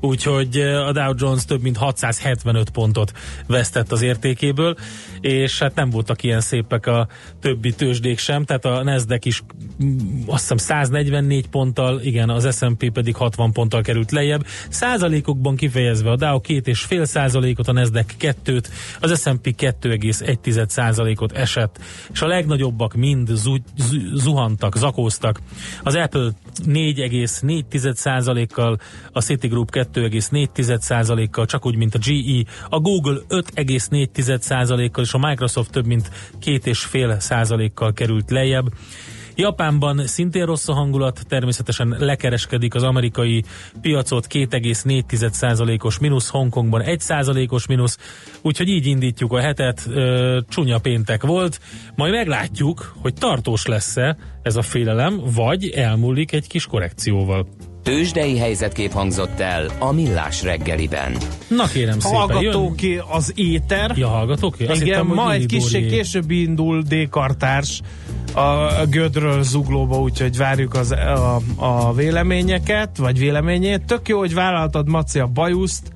úgyhogy 0.02 0.56
eh, 0.56 0.86
a 0.86 0.92
Dow 0.92 1.12
Jones 1.16 1.44
több 1.44 1.62
mint 1.62 1.76
675 1.76 2.70
pontot 2.70 3.12
vesztett 3.46 3.92
az 3.92 4.02
értékéből, 4.02 4.76
és 5.20 5.58
hát 5.58 5.74
nem 5.74 5.90
voltak 5.90 6.22
ilyen 6.22 6.40
szépek 6.40 6.86
a 6.86 7.08
többi 7.40 7.74
tőzsdék 7.74 8.18
sem, 8.18 8.44
tehát 8.44 8.64
a 8.64 8.82
Nasdaq 8.82 9.28
is 9.28 9.42
mm, 9.84 9.96
azt 10.26 10.40
hiszem 10.40 10.56
144 10.56 11.48
ponttal, 11.48 12.00
igen, 12.00 12.30
az 12.30 12.56
S&P 12.56 12.90
pedig 12.90 13.16
60 13.16 13.52
ponttal 13.52 13.82
került 13.82 14.10
lejjebb. 14.10 14.46
Százalékokban 14.68 15.56
kifejezve 15.56 16.10
a 16.10 16.16
Dow 16.16 16.40
2,5 16.40 17.04
százalékot, 17.04 17.68
a 17.68 17.72
Nasdaq 17.72 18.14
2 18.16 18.60
az 19.00 19.20
S&P 19.20 19.54
2,1 19.58 20.68
százalékot 20.68 21.32
esett, 21.32 21.80
és 22.12 22.22
a 22.22 22.26
legnagyobbak 22.26 22.94
mind 22.94 23.28
zu- 23.28 23.62
zu- 23.76 24.14
zuhantak, 24.14 24.76
zakóztak. 24.76 25.40
Az 25.82 25.94
Apple 25.94 26.30
4,4 26.66 27.94
százalékkal, 27.94 28.78
a 29.12 29.20
Citigroup 29.20 29.70
2 29.70 29.91
2,4%-kal, 29.94 31.46
csak 31.46 31.66
úgy, 31.66 31.76
mint 31.76 31.94
a 31.94 31.98
GE, 31.98 32.44
a 32.68 32.80
Google 32.80 33.18
5,4%-kal 33.28 35.04
és 35.04 35.12
a 35.12 35.18
Microsoft 35.18 35.70
több 35.70 35.86
mint 35.86 36.10
2,5%-kal 36.40 37.92
került 37.92 38.30
lejjebb. 38.30 38.66
Japánban 39.34 40.06
szintén 40.06 40.46
rossz 40.46 40.68
a 40.68 40.72
hangulat, 40.72 41.24
természetesen 41.28 41.96
lekereskedik 41.98 42.74
az 42.74 42.82
amerikai 42.82 43.44
piacot 43.80 44.26
2,4%-os 44.30 45.98
mínusz, 45.98 46.28
Hongkongban 46.28 46.82
1%-os 46.84 47.66
mínusz, 47.66 47.98
úgyhogy 48.42 48.68
így 48.68 48.86
indítjuk 48.86 49.32
a 49.32 49.40
hetet, 49.40 49.86
ö, 49.90 50.38
csúnya 50.48 50.78
péntek 50.78 51.22
volt, 51.22 51.60
majd 51.94 52.12
meglátjuk, 52.12 52.94
hogy 53.00 53.14
tartós 53.14 53.66
lesz-e 53.66 54.16
ez 54.42 54.56
a 54.56 54.62
félelem, 54.62 55.20
vagy 55.34 55.68
elmúlik 55.68 56.32
egy 56.32 56.46
kis 56.46 56.66
korrekcióval. 56.66 57.46
Tőzsdei 57.82 58.38
helyzetkép 58.38 58.92
hangzott 58.92 59.40
el 59.40 59.70
a 59.78 59.92
Millás 59.92 60.42
reggeliben. 60.42 61.16
Na 61.48 61.66
kérem 61.66 61.98
szépen, 62.00 62.18
Hallgatók 62.18 62.82
jön... 62.82 63.02
az 63.10 63.32
éter. 63.34 63.92
Ja, 63.96 64.08
hallgatók? 64.08 64.54
Azt 64.58 64.80
Igen, 64.80 64.84
hittem, 64.84 65.06
ma 65.06 65.32
egy 65.32 65.46
Dórié. 65.46 65.86
később 65.86 66.30
indul 66.30 66.82
D-kartárs 66.82 67.80
a 68.34 68.86
Gödről 68.90 69.42
zuglóba, 69.42 70.00
úgyhogy 70.00 70.36
várjuk 70.36 70.74
az, 70.74 70.90
a, 70.90 71.40
a 71.56 71.92
véleményeket, 71.94 72.96
vagy 72.96 73.18
véleményét. 73.18 73.82
Tök 73.82 74.08
jó, 74.08 74.18
hogy 74.18 74.34
vállaltad 74.34 74.88
Maci 74.88 75.18
a 75.18 75.26
bajuszt, 75.26 75.92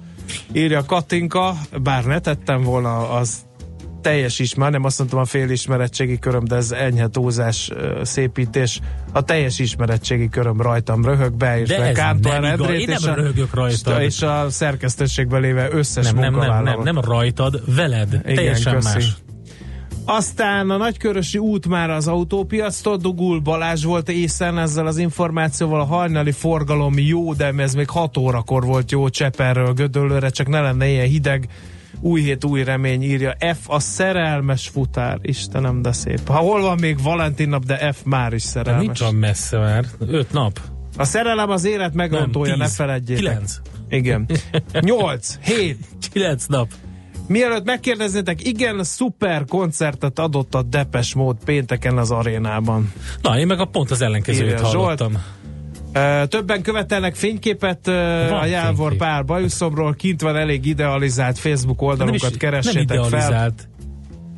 írja 0.53 0.85
Katinka, 0.85 1.55
bár 1.83 2.05
ne 2.05 2.19
tettem 2.19 2.63
volna 2.63 3.11
az 3.11 3.46
teljes 4.07 4.39
ismer, 4.39 4.71
nem 4.71 4.85
azt 4.85 4.99
mondtam 4.99 5.21
a 5.21 5.25
fél 5.25 5.51
ismerettségi 5.51 6.19
köröm, 6.19 6.45
de 6.45 6.57
ez 6.57 6.73
enyhe 6.73 7.09
túlzás 7.09 7.71
szépítés. 8.03 8.81
A 9.13 9.23
teljes 9.23 9.59
ismerettségi 9.59 10.29
köröm 10.29 10.61
rajtam 10.61 11.05
röhög 11.05 11.37
be, 11.37 11.61
és 11.61 11.69
ez 11.69 11.97
Kántor 11.97 12.45
Endrét, 12.45 12.81
én 12.81 12.89
és 12.89 13.01
nem 13.01 13.15
röhögök 13.15 13.55
rajtad. 13.55 14.03
és 14.03 14.23
a 14.23 14.47
szerkesztőségben 14.51 15.41
lévő 15.41 15.69
összes 15.71 16.05
Nem, 16.05 16.17
nem, 16.17 16.35
nem, 16.35 16.63
nem, 16.63 16.81
nem 16.83 17.01
rajtad, 17.01 17.75
veled. 17.75 18.13
Igen, 18.13 18.35
Teljesen 18.35 18.75
köszi. 18.75 18.89
más. 18.95 19.17
Aztán 20.05 20.71
a 20.71 20.77
nagykörösi 20.77 21.39
út 21.39 21.69
már 21.69 21.91
az 21.91 22.09
autópiactól 22.09 22.97
dugul, 22.97 23.41
Balázs 23.41 23.85
volt 23.85 24.09
észen 24.09 24.59
ezzel 24.59 24.87
az 24.87 24.99
információval, 24.99 25.81
a 25.81 25.85
hajnali 25.85 26.33
forgalom 26.33 26.99
jó, 26.99 27.35
de 27.35 27.53
ez 27.57 27.75
még 27.75 27.89
6 27.89 28.17
órakor 28.17 28.65
volt 28.65 28.91
jó 28.91 29.09
Cseperről 29.09 29.73
Gödöllőre, 29.73 30.29
csak 30.29 30.49
ne 30.49 30.61
lenne 30.61 30.89
ilyen 30.89 31.07
hideg. 31.07 31.49
Új 32.01 32.21
hét, 32.23 32.45
új 32.45 32.65
remény 32.65 33.03
írja. 33.03 33.35
F 33.55 33.59
a 33.67 33.79
szerelmes 33.79 34.69
futár. 34.69 35.19
Istenem, 35.23 35.83
de 35.83 35.93
szép. 35.93 36.27
Ha 36.29 36.37
hol 36.37 36.61
van 36.61 36.79
még 36.81 37.03
Valentin 37.03 37.49
nap, 37.49 37.65
de 37.65 37.93
F 37.93 37.97
már 38.05 38.33
is 38.33 38.43
De 38.43 38.49
szerelmes. 38.49 38.85
nincs 38.85 39.01
olyan 39.01 39.15
messze 39.15 39.59
már. 39.59 39.85
Öt 39.99 40.33
nap. 40.33 40.61
A 40.97 41.05
szerelem 41.05 41.51
az 41.51 41.65
élet 41.65 41.95
megrontója, 41.95 42.51
Nem, 42.51 42.59
ne 42.59 42.69
feledjétek. 42.69 43.25
Kilenc. 43.25 43.57
Igen. 43.89 44.27
8, 44.81 45.39
7, 45.43 45.79
Kilenc 46.13 46.47
nap. 46.47 46.69
Mielőtt 47.29 47.65
megkérdeznétek, 47.65 48.47
igen, 48.47 48.85
szuper 48.85 49.45
koncertet 49.45 50.19
adott 50.19 50.55
a 50.55 50.63
Depes 50.63 51.15
mód 51.15 51.37
pénteken 51.45 51.99
az 51.99 52.11
arénában. 52.11 52.93
Na, 53.23 53.39
én 53.39 53.47
meg 53.47 53.61
a 53.61 53.65
pont 53.65 53.91
az 53.91 54.03
ellenkezőjét 54.03 54.53
Írja 54.53 54.71
Zsolt. 54.71 54.75
hallottam. 54.75 55.13
Ö, 55.13 55.19
Többen 56.29 56.63
követelnek 56.63 57.15
fényképet 57.15 57.87
Van 57.87 58.33
a 58.33 58.45
Jávor 58.45 58.79
fénykép. 58.89 58.99
Pál 58.99 59.23
bajuszomról, 59.23 59.95
kint 59.95 60.21
van 60.21 60.37
elég 60.37 60.67
idealizált 60.67 61.39
Facebook 61.39 61.83
oldalunkat, 61.83 62.31
nem 62.31 62.39
keressétek 62.39 62.87
fel. 62.89 62.97
idealizált. 62.97 63.69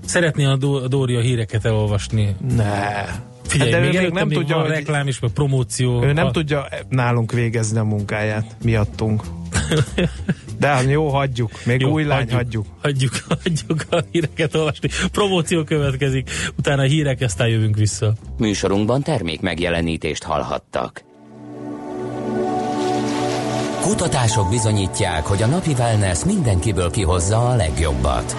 Szeretné 0.04 0.44
a, 0.44 0.56
Dó- 0.56 0.74
a 0.76 0.88
Dória 0.88 1.20
híreket 1.20 1.64
elolvasni. 1.64 2.36
Ne. 2.56 3.04
Figyelj, 3.46 3.70
Hát 3.72 3.80
de 3.80 3.86
még, 3.86 3.94
ő 3.96 4.00
még 4.00 4.10
nem 4.12 4.26
még 4.28 4.36
tudja, 4.38 4.54
van 4.56 4.64
hogy- 4.64 4.74
reklám 4.74 5.06
is, 5.08 5.20
meg 5.20 5.30
promóció. 5.30 6.02
Ő 6.04 6.12
nem 6.12 6.26
A- 6.26 6.30
tudja 6.30 6.66
nálunk 6.88 7.32
végezni 7.32 7.78
a 7.78 7.84
munkáját, 7.84 8.56
miattunk. 8.64 9.22
De 10.58 10.66
hát 10.66 10.84
jó, 10.90 11.08
hagyjuk. 11.08 11.50
Még 11.64 11.80
Jó, 11.80 11.90
új 11.90 12.04
lány, 12.04 12.30
hagyjuk. 12.32 12.66
Hagyjuk, 12.82 13.12
hagyjuk 13.42 13.84
a 13.90 13.98
híreket 14.10 14.54
olvasni. 14.54 14.88
Promóció 15.12 15.64
következik, 15.64 16.30
utána 16.58 16.82
a 16.82 16.86
hírek, 16.86 17.20
aztán 17.20 17.48
jövünk 17.48 17.76
vissza. 17.76 18.12
Műsorunkban 18.38 19.02
termék 19.02 19.40
megjelenítést 19.40 20.22
hallhattak. 20.22 21.04
Kutatások 23.88 24.48
bizonyítják, 24.48 25.26
hogy 25.26 25.42
a 25.42 25.46
napi 25.46 25.72
wellness 25.78 26.24
mindenkiből 26.24 26.90
kihozza 26.90 27.48
a 27.48 27.54
legjobbat. 27.54 28.32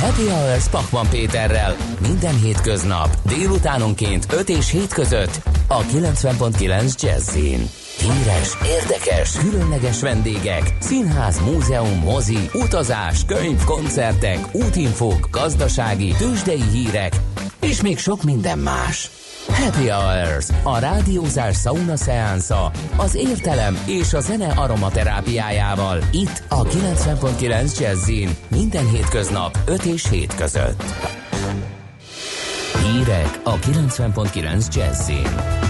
Happy 0.00 0.28
Hours 0.28 0.68
Pakman 0.68 1.08
Péterrel 1.08 1.76
minden 2.08 2.38
hétköznap 2.38 3.08
délutánonként 3.26 4.32
5 4.32 4.48
és 4.48 4.70
7 4.70 4.92
között 4.92 5.40
a 5.68 5.82
90.9 5.82 7.02
Jazzin. 7.02 7.68
Híres, 7.98 8.56
érdekes, 8.64 9.32
különleges 9.32 10.00
vendégek, 10.00 10.76
színház, 10.80 11.40
múzeum, 11.40 11.98
mozi, 11.98 12.50
utazás, 12.52 13.24
könyv, 13.24 13.64
koncertek, 13.64 14.38
útinfók, 14.52 15.28
gazdasági, 15.30 16.14
tőzsdei 16.18 16.62
hírek, 16.72 17.12
és 17.60 17.82
még 17.82 17.98
sok 17.98 18.22
minden 18.22 18.58
más. 18.58 19.10
Happy 19.48 19.88
Hours, 19.88 20.46
a 20.62 20.78
rádiózás 20.78 21.56
sauna 21.56 21.96
szeánsza, 21.96 22.70
az 22.96 23.14
értelem 23.14 23.78
és 23.86 24.12
a 24.12 24.20
zene 24.20 24.46
aromaterápiájával. 24.46 25.98
Itt 26.12 26.42
a 26.48 26.62
90.9 26.62 27.80
Jazzin 27.80 28.36
minden 28.48 28.88
hétköznap 28.90 29.58
5 29.66 29.84
és 29.84 30.08
7 30.08 30.34
között. 30.34 30.82
Hírek 32.82 33.40
a 33.44 33.58
90.9 33.58 34.74
Jazzin. 34.74 35.65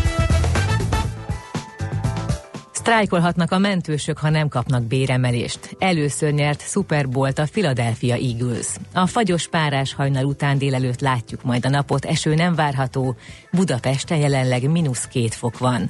Sztrájkolhatnak 2.87 3.53
a 3.53 3.59
mentősök, 3.59 4.18
ha 4.18 4.31
nem 4.31 4.49
kapnak 4.49 4.83
béremelést. 4.83 5.77
Először 5.79 6.33
nyert 6.33 6.61
Super 6.61 7.09
Bowl-t 7.09 7.38
a 7.38 7.46
Philadelphia 7.51 8.14
Eagles. 8.14 8.66
A 8.92 9.07
fagyos 9.07 9.49
párás 9.49 9.94
hajnal 9.94 10.25
után 10.25 10.59
délelőtt 10.59 11.01
látjuk 11.01 11.42
majd 11.42 11.66
a 11.66 11.68
napot, 11.68 12.05
eső 12.05 12.35
nem 12.35 12.55
várható. 12.55 13.16
Budapesten 13.53 14.18
jelenleg 14.18 14.70
mínusz 14.70 15.07
két 15.07 15.35
fok 15.35 15.59
van. 15.59 15.88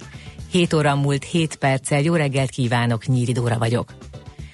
7 0.50 0.72
óra 0.72 0.94
múlt 0.94 1.24
7 1.24 1.56
perccel, 1.56 2.00
jó 2.00 2.14
reggelt 2.14 2.50
kívánok, 2.50 3.06
Nyíri 3.06 3.32
Dóra 3.32 3.58
vagyok. 3.58 3.94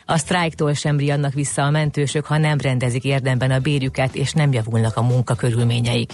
A 0.07 0.17
sztrájktól 0.17 0.75
sem 0.75 0.99
riadnak 0.99 1.33
vissza 1.33 1.63
a 1.63 1.71
mentősök, 1.71 2.25
ha 2.25 2.39
nem 2.39 2.59
rendezik 2.59 3.05
érdemben 3.05 3.51
a 3.51 3.59
bérüket, 3.59 4.15
és 4.15 4.33
nem 4.33 4.53
javulnak 4.53 4.97
a 4.97 5.03
munkakörülményeik. 5.03 6.13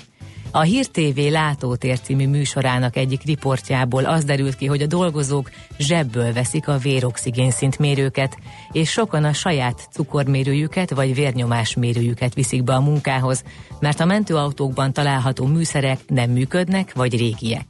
A 0.51 0.61
Hír 0.61 0.87
TV 0.87 1.19
Látótér 1.31 2.01
című 2.01 2.29
műsorának 2.29 2.97
egyik 2.97 3.23
riportjából 3.25 4.05
az 4.05 4.25
derült 4.25 4.57
ki, 4.57 4.67
hogy 4.67 4.83
a 4.83 4.87
dolgozók 4.87 5.51
zsebből 5.79 6.33
veszik 6.33 6.69
a 6.69 6.79
véroxigénszint 6.79 7.79
mérőket, 7.79 8.39
és 8.73 8.91
sokan 8.91 9.25
a 9.25 9.33
saját 9.33 9.89
cukormérőjüket 9.91 10.91
vagy 10.91 11.15
vérnyomásmérőjüket 11.15 12.35
viszik 12.35 12.65
be 12.65 12.75
a 12.75 12.81
munkához, 12.81 13.45
mert 13.81 14.01
a 14.01 14.05
mentőautókban 14.05 14.93
található 14.93 15.47
műszerek 15.47 15.99
nem 16.07 16.31
működnek 16.31 16.95
vagy 16.95 17.17
régiek. 17.17 17.67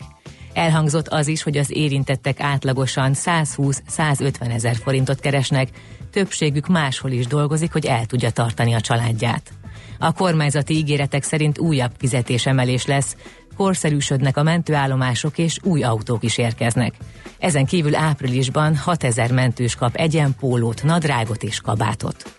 Elhangzott 0.52 1.08
az 1.08 1.26
is, 1.26 1.42
hogy 1.42 1.56
az 1.56 1.76
érintettek 1.76 2.40
átlagosan 2.40 3.12
120-150 3.14 4.52
ezer 4.52 4.76
forintot 4.76 5.20
keresnek, 5.20 5.68
többségük 6.10 6.66
máshol 6.66 7.10
is 7.10 7.26
dolgozik, 7.26 7.72
hogy 7.72 7.86
el 7.86 8.06
tudja 8.06 8.30
tartani 8.30 8.74
a 8.74 8.80
családját. 8.80 9.57
A 9.98 10.12
kormányzati 10.12 10.74
ígéretek 10.74 11.22
szerint 11.22 11.58
újabb 11.58 11.92
fizetésemelés 11.98 12.86
lesz, 12.86 13.16
korszerűsödnek 13.56 14.36
a 14.36 14.42
mentőállomások 14.42 15.38
és 15.38 15.58
új 15.62 15.82
autók 15.82 16.22
is 16.22 16.38
érkeznek. 16.38 16.94
Ezen 17.38 17.66
kívül 17.66 17.94
áprilisban 17.94 18.76
6000 18.76 19.32
mentős 19.32 19.74
kap 19.74 19.94
egyen 19.94 20.34
pólót, 20.40 20.82
nadrágot 20.82 21.42
és 21.42 21.60
kabátot. 21.60 22.36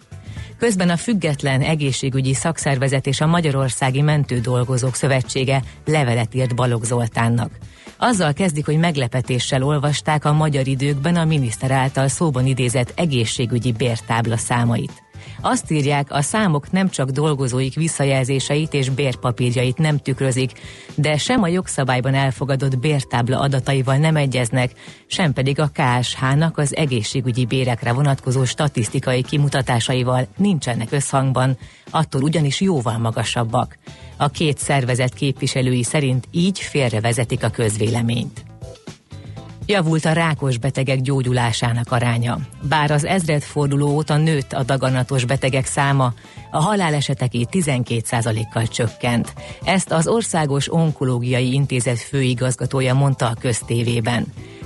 Közben 0.57 0.89
a 0.89 0.97
Független 0.97 1.61
Egészségügyi 1.61 2.33
Szakszervezet 2.33 3.07
és 3.07 3.21
a 3.21 3.27
Magyarországi 3.27 4.01
Mentődolgozók 4.01 4.95
Szövetsége 4.95 5.63
levelet 5.85 6.35
írt 6.35 6.55
Balogh 6.55 6.85
Zoltánnak. 6.85 7.51
Azzal 7.97 8.33
kezdik, 8.33 8.65
hogy 8.65 8.77
meglepetéssel 8.77 9.63
olvasták 9.63 10.25
a 10.25 10.33
magyar 10.33 10.67
időkben 10.67 11.15
a 11.15 11.25
miniszter 11.25 11.71
által 11.71 12.07
szóban 12.07 12.45
idézett 12.45 12.93
egészségügyi 12.95 13.71
bértábla 13.71 14.37
számait. 14.37 15.03
Azt 15.41 15.71
írják, 15.71 16.11
a 16.11 16.21
számok 16.21 16.71
nem 16.71 16.89
csak 16.89 17.09
dolgozóik 17.09 17.73
visszajelzéseit 17.73 18.73
és 18.73 18.89
bérpapírjait 18.89 19.77
nem 19.77 19.97
tükrözik, 19.97 20.51
de 20.95 21.17
sem 21.17 21.43
a 21.43 21.47
jogszabályban 21.47 22.13
elfogadott 22.13 22.77
bértábla 22.77 23.39
adataival 23.39 23.97
nem 23.97 24.15
egyeznek, 24.15 24.71
sem 25.07 25.33
pedig 25.33 25.59
a 25.59 25.71
KSH-nak 25.73 26.57
az 26.57 26.75
egészségügyi 26.75 27.45
bérekre 27.45 27.93
vonatkozó 27.93 28.45
statisztikai 28.45 29.23
kimutatásaival 29.23 30.27
nincsenek 30.37 30.91
összhangban, 30.91 31.57
attól 31.91 32.21
ugyanis 32.21 32.61
jóval 32.61 32.97
magasabbak. 32.97 33.77
A 34.17 34.29
két 34.29 34.57
szervezet 34.57 35.13
képviselői 35.13 35.83
szerint 35.83 36.27
így 36.31 36.59
félrevezetik 36.59 37.43
a 37.43 37.49
közvéleményt. 37.49 38.45
Javult 39.71 40.05
a 40.05 40.11
rákos 40.11 40.57
betegek 40.57 41.01
gyógyulásának 41.01 41.91
aránya. 41.91 42.37
Bár 42.61 42.91
az 42.91 43.05
ezredforduló 43.05 43.87
óta 43.87 44.17
nőtt 44.17 44.53
a 44.53 44.63
daganatos 44.63 45.25
betegek 45.25 45.65
száma, 45.65 46.13
a 46.51 46.61
haláleseteké 46.61 47.45
12%-kal 47.51 48.67
csökkent. 48.67 49.33
Ezt 49.63 49.91
az 49.91 50.07
Országos 50.07 50.73
Onkológiai 50.73 51.53
Intézet 51.53 51.99
főigazgatója 51.99 52.93
mondta 52.93 53.25
a 53.25 53.37
köztévében. 53.39 54.25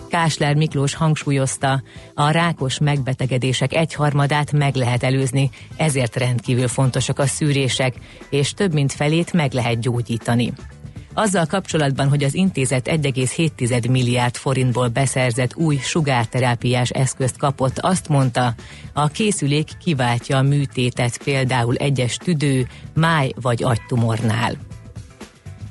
Kásler 0.10 0.56
Miklós 0.56 0.94
hangsúlyozta, 0.94 1.84
a 2.14 2.30
rákos 2.30 2.80
megbetegedések 2.80 3.74
egyharmadát 3.74 4.52
meg 4.52 4.76
lehet 4.76 5.04
előzni, 5.04 5.50
ezért 5.76 6.16
rendkívül 6.16 6.68
fontosak 6.68 7.20
a 7.20 7.26
szűrések, 7.26 7.96
és 8.30 8.54
több 8.54 8.74
mint 8.74 8.94
felét 8.94 9.34
meg 9.34 9.54
lehet 9.54 9.80
gyógyítani. 9.80 10.54
Azzal 11.14 11.46
kapcsolatban, 11.46 12.10
hogy 12.10 12.24
az 12.24 12.34
intézet 12.34 12.88
1,7 12.90 13.90
milliárd 13.90 14.36
forintból 14.36 14.88
beszerzett 14.88 15.56
új 15.56 15.78
sugárterápiás 15.78 16.90
eszközt 16.90 17.38
kapott, 17.38 17.80
azt 17.80 18.08
mondta, 18.10 18.54
a 18.94 19.08
készülék 19.08 19.70
kiváltja 19.84 20.38
a 20.38 20.42
műtétet 20.42 21.24
például 21.24 21.76
egyes 21.76 22.18
tüdő, 22.18 22.68
máj 22.94 23.32
vagy 23.42 23.64
agytumornál. 23.64 24.58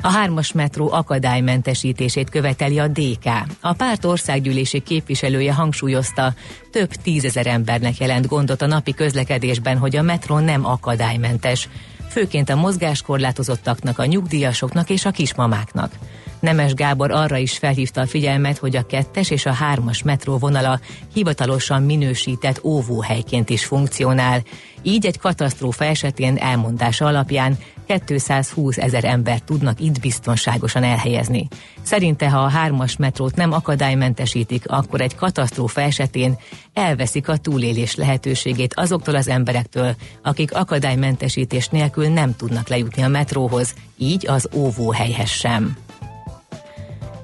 A 0.05 0.09
hármas 0.09 0.53
metró 0.53 0.93
akadálymentesítését 0.93 2.31
követeli 2.31 2.79
a 2.79 2.89
DK. 2.89 3.27
A 3.61 3.73
párt 3.73 4.05
országgyűlési 4.05 4.81
képviselője 4.81 5.53
hangsúlyozta, 5.53 6.35
több 6.71 6.91
tízezer 6.91 7.47
embernek 7.47 7.99
jelent 7.99 8.27
gondot 8.27 8.63
a 8.63 8.67
napi 8.67 8.95
közlekedésben, 8.95 9.79
hogy 9.79 9.97
a 9.97 10.03
metró 10.03 10.39
nem 10.39 10.67
akadálymentes 10.67 11.69
főként 12.13 12.51
a 12.51 12.57
mozgáskorlátozottaknak, 12.57 13.99
a 13.99 14.05
nyugdíjasoknak 14.05 14.91
és 14.91 15.05
a 15.05 15.11
kismamáknak. 15.11 15.93
Nemes 16.41 16.75
Gábor 16.75 17.11
arra 17.11 17.37
is 17.37 17.59
felhívta 17.59 18.01
a 18.01 18.07
figyelmet, 18.07 18.59
hogy 18.59 18.77
a 18.77 18.87
kettes 18.87 19.31
és 19.31 19.47
a 19.47 19.53
hármas 19.53 20.03
metró 20.03 20.39
vonala 20.39 20.81
hivatalosan 21.15 21.83
minősített 21.83 22.65
óvóhelyként 22.65 23.51
is 23.51 23.65
funkcionál, 23.65 24.43
így 24.83 25.07
egy 25.07 25.19
katasztrófa 25.19 25.85
esetén 25.85 26.37
elmondása 26.37 27.07
alapján 27.07 27.59
220 27.99 28.79
ezer 28.79 29.05
ember 29.05 29.41
tudnak 29.41 29.81
itt 29.81 30.01
biztonságosan 30.01 30.83
elhelyezni. 30.83 31.49
Szerinte, 31.83 32.31
ha 32.31 32.39
a 32.39 32.49
hármas 32.49 32.97
metrót 32.97 33.37
nem 33.37 33.53
akadálymentesítik, 33.53 34.71
akkor 34.71 35.01
egy 35.01 35.15
katasztrófa 35.15 35.81
esetén 35.81 36.39
elveszik 36.75 37.29
a 37.29 37.37
túlélés 37.37 37.95
lehetőségét 37.95 38.75
azoktól 38.75 39.15
az 39.15 39.29
emberektől, 39.29 39.95
akik 40.23 40.55
akadálymentesítés 40.55 41.69
nélkül 41.69 42.09
nem 42.09 42.37
tudnak 42.37 42.69
lejutni 42.69 43.03
a 43.03 43.09
metróhoz, 43.09 43.75
így 43.99 44.27
az 44.29 44.49
óvóhelyhez 44.55 45.31
sem. 45.31 45.77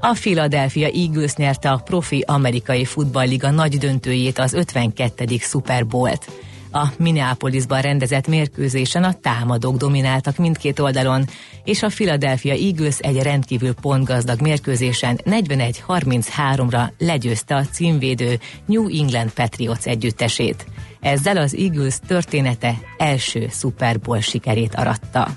A 0.00 0.12
Philadelphia 0.12 0.88
Eagles 0.88 1.34
nyerte 1.34 1.70
a 1.70 1.76
profi 1.76 2.24
amerikai 2.26 2.84
futballliga 2.84 3.50
nagy 3.50 3.78
döntőjét 3.78 4.38
az 4.38 4.52
52. 4.52 5.36
Super 5.38 5.86
Bowl-t. 5.86 6.30
A 6.72 6.86
Minneapolisban 6.98 7.80
rendezett 7.80 8.26
mérkőzésen 8.26 9.04
a 9.04 9.12
támadók 9.12 9.76
domináltak 9.76 10.36
mindkét 10.36 10.78
oldalon, 10.78 11.24
és 11.64 11.82
a 11.82 11.88
Philadelphia 11.88 12.54
Eagles 12.54 12.98
egy 12.98 13.22
rendkívül 13.22 13.74
pontgazdag 13.74 14.40
mérkőzésen 14.40 15.20
41-33-ra 15.24 16.88
legyőzte 16.98 17.56
a 17.56 17.64
címvédő 17.64 18.38
New 18.66 18.98
England 18.98 19.30
Patriots 19.30 19.84
együttesét. 19.84 20.66
Ezzel 21.00 21.36
az 21.36 21.54
Eagles 21.54 21.98
története 22.06 22.74
első 22.96 23.48
Super 23.50 24.00
Bowl 24.00 24.20
sikerét 24.20 24.74
aratta. 24.74 25.28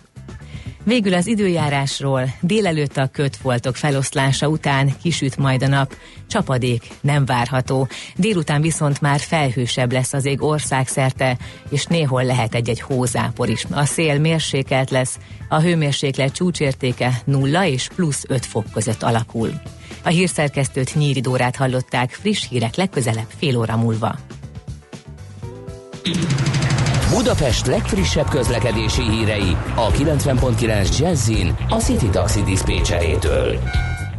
Végül 0.84 1.14
az 1.14 1.28
időjárásról 1.28 2.34
délelőtt 2.42 2.98
a 2.98 3.08
kötfoltok 3.08 3.76
feloszlása 3.76 4.48
után 4.48 4.92
kisüt 5.02 5.38
majd 5.38 5.64
a 5.64 5.68
nap, 5.68 5.96
csapadék 6.28 6.88
nem 7.02 7.26
várható. 7.26 7.88
Délután 8.16 8.62
viszont 8.62 9.02
már 9.02 9.20
felhősebb 9.20 9.92
lesz 9.92 10.14
az 10.14 10.26
ég 10.26 10.42
országszerte, 10.42 11.38
és 11.70 11.86
néhol 11.86 12.24
lehet 12.24 12.56
egy-egy 12.56 12.82
hózápor 12.82 13.50
is. 13.50 13.66
A 13.72 13.86
szél 13.86 14.20
mérsékelt 14.20 14.90
lesz, 14.90 15.20
a 15.50 15.60
hőmérséklet 15.60 16.34
csúcsértéke 16.34 17.22
0 17.26 17.66
és 17.66 17.90
plusz 17.96 18.24
5 18.28 18.46
fok 18.46 18.66
között 18.74 19.04
alakul. 19.04 19.52
A 20.04 20.10
hírszerkesztőt 20.10 20.96
Nyíri 20.96 21.22
Dórát 21.22 21.56
hallották, 21.56 22.10
friss 22.10 22.48
hírek 22.50 22.76
legközelebb 22.76 23.28
fél 23.38 23.58
óra 23.58 23.78
múlva. 23.78 24.16
Budapest 27.16 27.66
legfrissebb 27.66 28.30
közlekedési 28.30 29.02
hírei 29.02 29.56
a 29.76 29.88
90.9 29.88 31.00
Jazzin 31.00 31.56
a 31.70 31.76
City 31.76 32.10
Taxi 32.10 32.44
Dispécsejétől. 32.44 33.60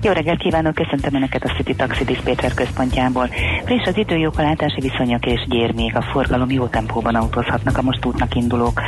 Jó 0.02 0.12
reggelt 0.12 0.38
kívánok, 0.38 0.74
köszöntöm 0.74 1.14
Önöket 1.14 1.44
a 1.44 1.52
City 1.56 1.74
Taxi 1.74 2.04
Dispatcher 2.04 2.54
központjából. 2.54 3.28
Friss 3.64 3.86
az 3.86 3.96
idő, 3.96 4.16
jók 4.16 4.38
a 4.38 4.42
látási 4.42 4.80
viszonyok 4.80 5.26
és 5.26 5.46
gyér 5.48 5.74
még 5.74 5.96
a 5.96 6.02
forgalom 6.12 6.50
jó 6.50 6.66
tempóban 6.66 7.14
autózhatnak 7.14 7.78
a 7.78 7.82
most 7.82 8.04
útnak 8.04 8.34
indulók. 8.34 8.80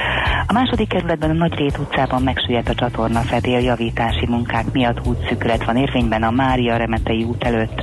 A 0.47 0.53
második 0.53 0.89
kerületben 0.89 1.31
a 1.31 1.33
Nagy 1.33 1.55
Rét 1.55 1.79
utcában 1.79 2.23
megsüllyedt 2.23 2.69
a 2.69 2.75
csatorna 2.75 3.21
fedél 3.21 3.59
javítási 3.59 4.27
munkák 4.29 4.73
miatt 4.73 5.07
útszükület 5.07 5.65
van 5.65 5.77
érvényben 5.77 6.23
a 6.23 6.31
Mária 6.31 6.77
Remetei 6.77 7.23
út 7.23 7.45
előtt. 7.45 7.83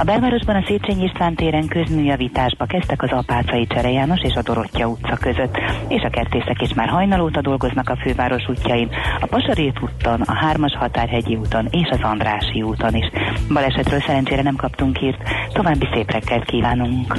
A 0.00 0.04
belvárosban 0.04 0.56
a 0.56 0.64
Széchenyi 0.66 1.02
István 1.04 1.34
téren 1.34 1.66
közműjavításba 1.66 2.64
kezdtek 2.64 3.02
az 3.02 3.10
Apácai 3.10 3.66
Csere 3.66 3.90
János 3.90 4.20
és 4.22 4.34
a 4.34 4.42
Dorottya 4.42 4.86
utca 4.86 5.16
között, 5.16 5.56
és 5.88 6.02
a 6.02 6.10
kertészek 6.10 6.62
is 6.62 6.74
már 6.74 6.88
hajnalóta 6.88 7.40
dolgoznak 7.40 7.88
a 7.88 7.96
főváros 7.96 8.48
útjain, 8.48 8.88
a 9.20 9.26
Pasarét 9.26 9.80
úton, 9.82 10.20
a 10.20 10.32
Hármas 10.32 10.76
Határhegyi 10.76 11.36
úton 11.36 11.66
és 11.70 11.88
az 11.90 11.98
Andrási 12.02 12.62
úton 12.62 12.94
is. 12.94 13.10
Balesetről 13.52 14.00
szerencsére 14.00 14.42
nem 14.42 14.56
kaptunk 14.56 14.96
hírt, 14.96 15.22
további 15.52 15.88
szép 15.92 16.10
reggelt 16.10 16.44
kívánunk! 16.44 17.16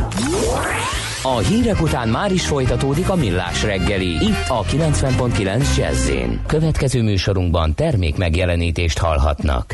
A 1.23 1.37
hírek 1.37 1.81
után 1.81 2.07
már 2.07 2.31
is 2.31 2.47
folytatódik 2.47 3.09
a 3.09 3.15
millás 3.15 3.63
reggeli, 3.63 4.09
itt 4.09 4.45
a 4.47 4.63
90.9 4.63 5.77
jazz 5.77 6.11
Következő 6.47 7.03
műsorunkban 7.03 7.75
termék 7.75 8.17
megjelenítést 8.17 8.97
hallhatnak. 8.97 9.73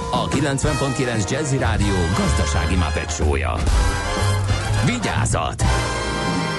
90.9 0.31 1.29
Jazzy 1.31 1.57
Rádió 1.57 1.95
gazdasági 2.17 2.75
mapetsója. 2.75 3.55
Vigyázat! 4.85 5.63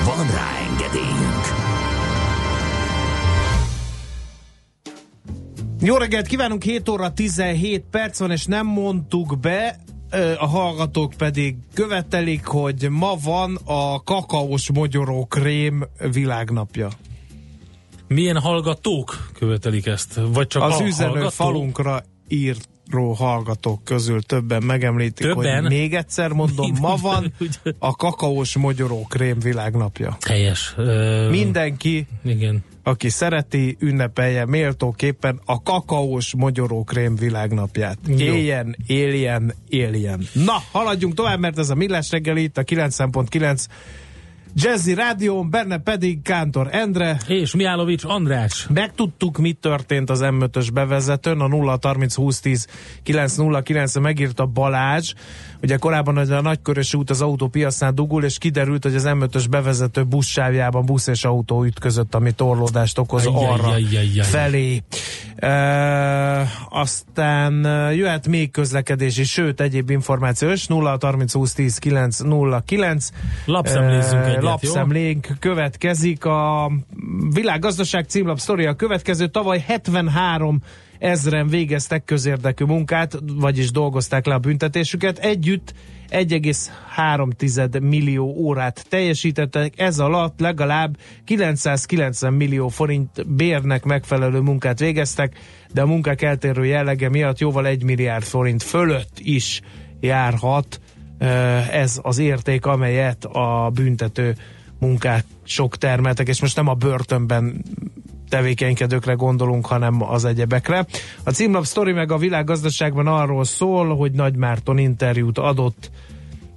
Van 0.04 0.26
rá 0.26 0.50
engedélyünk! 0.70 1.44
Jó 5.80 5.96
reggelt 5.96 6.26
kívánunk, 6.26 6.62
7 6.62 6.88
óra 6.88 7.12
17 7.12 7.84
perc 7.90 8.18
van, 8.18 8.30
és 8.30 8.44
nem 8.46 8.66
mondtuk 8.66 9.38
be, 9.38 9.78
a 10.38 10.46
hallgatók 10.46 11.12
pedig 11.16 11.56
követelik, 11.74 12.44
hogy 12.46 12.86
ma 12.90 13.14
van 13.24 13.58
a 13.64 14.02
kakaós 14.02 14.72
magyarókrém 14.72 15.84
világnapja. 16.12 16.88
Milyen 18.08 18.38
hallgatók 18.40 19.28
követelik 19.38 19.86
ezt? 19.86 20.20
Vagy 20.32 20.46
csak 20.46 20.62
Az 20.62 20.80
a 20.80 20.84
üzenő 20.84 21.10
hallgató? 21.10 21.30
falunkra 21.30 22.02
írt 22.28 22.68
Pro 22.92 23.12
hallgatók 23.12 23.84
közül 23.84 24.22
többen 24.22 24.62
megemlítik, 24.62 25.26
többen? 25.26 25.60
hogy 25.62 25.70
még 25.70 25.94
egyszer 25.94 26.32
mondom, 26.32 26.70
ma 26.80 26.96
van 27.02 27.32
a 27.78 27.96
kakaós 27.96 28.56
mogyoró 28.56 29.06
krém 29.08 29.38
világnapja. 29.38 30.16
Helyes. 30.26 30.74
Ö... 30.76 31.28
Mindenki, 31.30 32.06
Igen. 32.24 32.64
aki 32.82 33.08
szereti, 33.08 33.76
ünnepelje 33.80 34.46
méltóképpen 34.46 35.40
a 35.44 35.62
kakaós 35.62 36.34
mogyoró 36.34 36.84
krém 36.84 37.16
világnapját. 37.16 37.98
Jó. 38.06 38.16
Éljen, 38.16 38.76
éljen, 38.86 39.54
éljen. 39.68 40.26
Na, 40.32 40.62
haladjunk 40.72 41.14
tovább, 41.14 41.38
mert 41.38 41.58
ez 41.58 41.70
a 41.70 41.74
Millás 41.74 42.10
reggeli 42.10 42.42
itt 42.42 42.58
a 42.58 42.62
9.9 42.62 43.64
Jazzy 44.54 44.94
Rádión, 44.94 45.50
benne 45.50 45.78
pedig 45.78 46.22
Kántor 46.22 46.68
Endre. 46.70 47.20
És 47.26 47.54
Miálovics 47.54 48.04
András. 48.04 48.66
Megtudtuk, 48.74 49.38
mi 49.38 49.52
történt 49.52 50.10
az 50.10 50.20
M5-ös 50.22 50.68
bevezetőn, 50.72 51.40
a 51.40 51.46
0 51.46 51.78
30 51.82 52.14
20 52.14 52.40
10 52.40 52.66
909 53.02 53.98
megírta 53.98 54.46
Balázs. 54.46 55.12
Ugye 55.62 55.76
korábban 55.76 56.16
a 56.16 56.40
nagykörösi 56.40 56.96
út 56.96 57.10
az 57.10 57.20
autópiacnál 57.20 57.92
dugul, 57.92 58.24
és 58.24 58.38
kiderült, 58.38 58.82
hogy 58.82 58.94
az 58.94 59.04
M5-ös 59.06 59.44
bevezető 59.50 60.04
buszsávjában 60.04 60.84
busz 60.84 61.06
és 61.06 61.24
autó 61.24 61.64
ütközött, 61.64 62.14
ami 62.14 62.32
torlódást 62.32 62.98
okoz 62.98 63.26
Ajjaj, 63.26 63.44
arra 63.44 63.68
ajjaj, 63.68 63.96
ajjaj. 63.96 64.26
felé. 64.26 64.82
E, 65.42 66.48
aztán 66.68 67.52
jöhet 67.94 68.28
még 68.28 68.50
közlekedési, 68.50 69.24
sőt 69.24 69.60
egyéb 69.60 69.90
információs 69.90 70.66
0 70.66 70.96
30 71.00 71.32
20 71.32 71.52
10 71.52 71.78
909 71.78 73.08
Lapszemlézzünk 73.44 74.24
egyet, 74.24 74.42
jó? 74.42 74.48
Lapszemlénk 74.48 75.26
következik. 75.38 76.24
A 76.24 76.70
világgazdaság 77.34 78.04
címlap 78.04 78.38
sztoria 78.38 78.74
következő. 78.74 79.26
Tavaly 79.26 79.64
73 79.66 80.62
ezren 81.02 81.48
végeztek 81.48 82.04
közérdekű 82.04 82.64
munkát, 82.64 83.18
vagyis 83.34 83.70
dolgozták 83.70 84.26
le 84.26 84.34
a 84.34 84.38
büntetésüket. 84.38 85.18
Együtt 85.18 85.74
1,3 86.08 87.80
millió 87.80 88.34
órát 88.36 88.84
teljesítettek, 88.88 89.80
ez 89.80 89.98
alatt 89.98 90.40
legalább 90.40 90.96
990 91.24 92.32
millió 92.32 92.68
forint 92.68 93.34
bérnek 93.34 93.84
megfelelő 93.84 94.40
munkát 94.40 94.78
végeztek, 94.78 95.38
de 95.72 95.82
a 95.82 95.86
munkák 95.86 96.22
eltérő 96.22 96.64
jellege 96.64 97.08
miatt 97.08 97.38
jóval 97.38 97.66
1 97.66 97.84
milliárd 97.84 98.24
forint 98.24 98.62
fölött 98.62 99.18
is 99.18 99.60
járhat 100.00 100.80
ez 101.70 101.98
az 102.02 102.18
érték, 102.18 102.66
amelyet 102.66 103.24
a 103.24 103.70
büntető 103.74 104.34
munkák 104.78 105.24
sok 105.44 105.76
termeltek, 105.76 106.28
és 106.28 106.40
most 106.40 106.56
nem 106.56 106.68
a 106.68 106.74
börtönben 106.74 107.64
tevékenykedőkre 108.32 109.12
gondolunk, 109.12 109.66
hanem 109.66 110.02
az 110.02 110.24
egyebekre. 110.24 110.86
A 111.24 111.30
címlap 111.30 111.64
sztori 111.64 111.92
meg 111.92 112.12
a 112.12 112.16
világgazdaságban 112.16 113.06
arról 113.06 113.44
szól, 113.44 113.96
hogy 113.96 114.12
Nagy 114.12 114.36
Márton 114.36 114.78
interjút 114.78 115.38
adott 115.38 115.90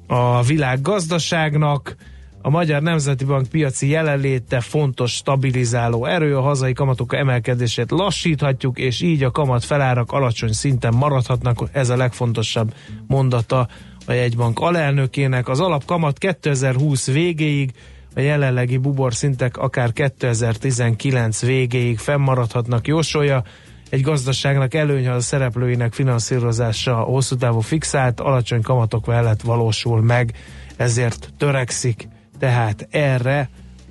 a 0.07 0.41
világgazdaságnak, 0.41 1.95
a 2.41 2.49
Magyar 2.49 2.81
Nemzeti 2.81 3.25
Bank 3.25 3.47
piaci 3.47 3.88
jelenléte 3.89 4.59
fontos 4.59 5.11
stabilizáló 5.11 6.05
erő, 6.05 6.38
a 6.38 6.41
hazai 6.41 6.73
kamatok 6.73 7.15
emelkedését 7.15 7.91
lassíthatjuk, 7.91 8.77
és 8.77 9.01
így 9.01 9.23
a 9.23 9.31
kamat 9.31 9.65
felárak 9.65 10.11
alacsony 10.11 10.51
szinten 10.51 10.93
maradhatnak. 10.93 11.57
Ez 11.71 11.89
a 11.89 11.97
legfontosabb 11.97 12.73
mondata 13.07 13.67
a 14.05 14.11
jegybank 14.11 14.59
alelnökének. 14.59 15.47
Az 15.47 15.59
alapkamat 15.59 16.17
2020 16.17 17.11
végéig 17.11 17.71
a 18.15 18.19
jelenlegi 18.19 18.78
bubor 18.78 19.13
szintek 19.13 19.58
akár 19.58 19.93
2019 19.93 21.41
végéig 21.41 21.97
fennmaradhatnak 21.97 22.88
jósolja. 22.88 23.43
Egy 23.89 24.01
gazdaságnak 24.01 24.73
előny, 24.73 25.08
ha 25.08 25.13
a 25.13 25.19
szereplőinek 25.19 25.93
finanszírozása 25.93 26.95
hosszú 26.95 27.36
távú 27.36 27.60
fixált, 27.60 28.19
alacsony 28.19 28.62
kamatok 28.62 29.06
mellett 29.06 29.41
valósul 29.41 30.01
meg, 30.01 30.34
ezért 30.78 31.34
törekszik 31.38 32.08
tehát 32.39 32.88
erre 32.91 33.49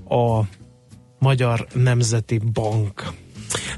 a 0.09 0.41
Magyar 1.19 1.67
Nemzeti 1.75 2.41
Bank. 2.53 3.13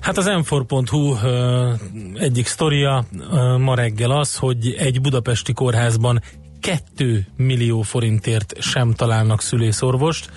Hát 0.00 0.16
az 0.16 0.26
m4.hu 0.28 1.16
ö, 1.24 1.72
egyik 2.14 2.46
sztoria 2.46 3.04
ma 3.58 3.74
reggel 3.74 4.10
az, 4.10 4.36
hogy 4.36 4.74
egy 4.78 5.00
budapesti 5.00 5.52
kórházban 5.52 6.20
2 6.60 7.26
millió 7.36 7.82
forintért 7.82 8.60
sem 8.60 8.92
találnak 8.92 9.42
szülészorvost, 9.42 10.30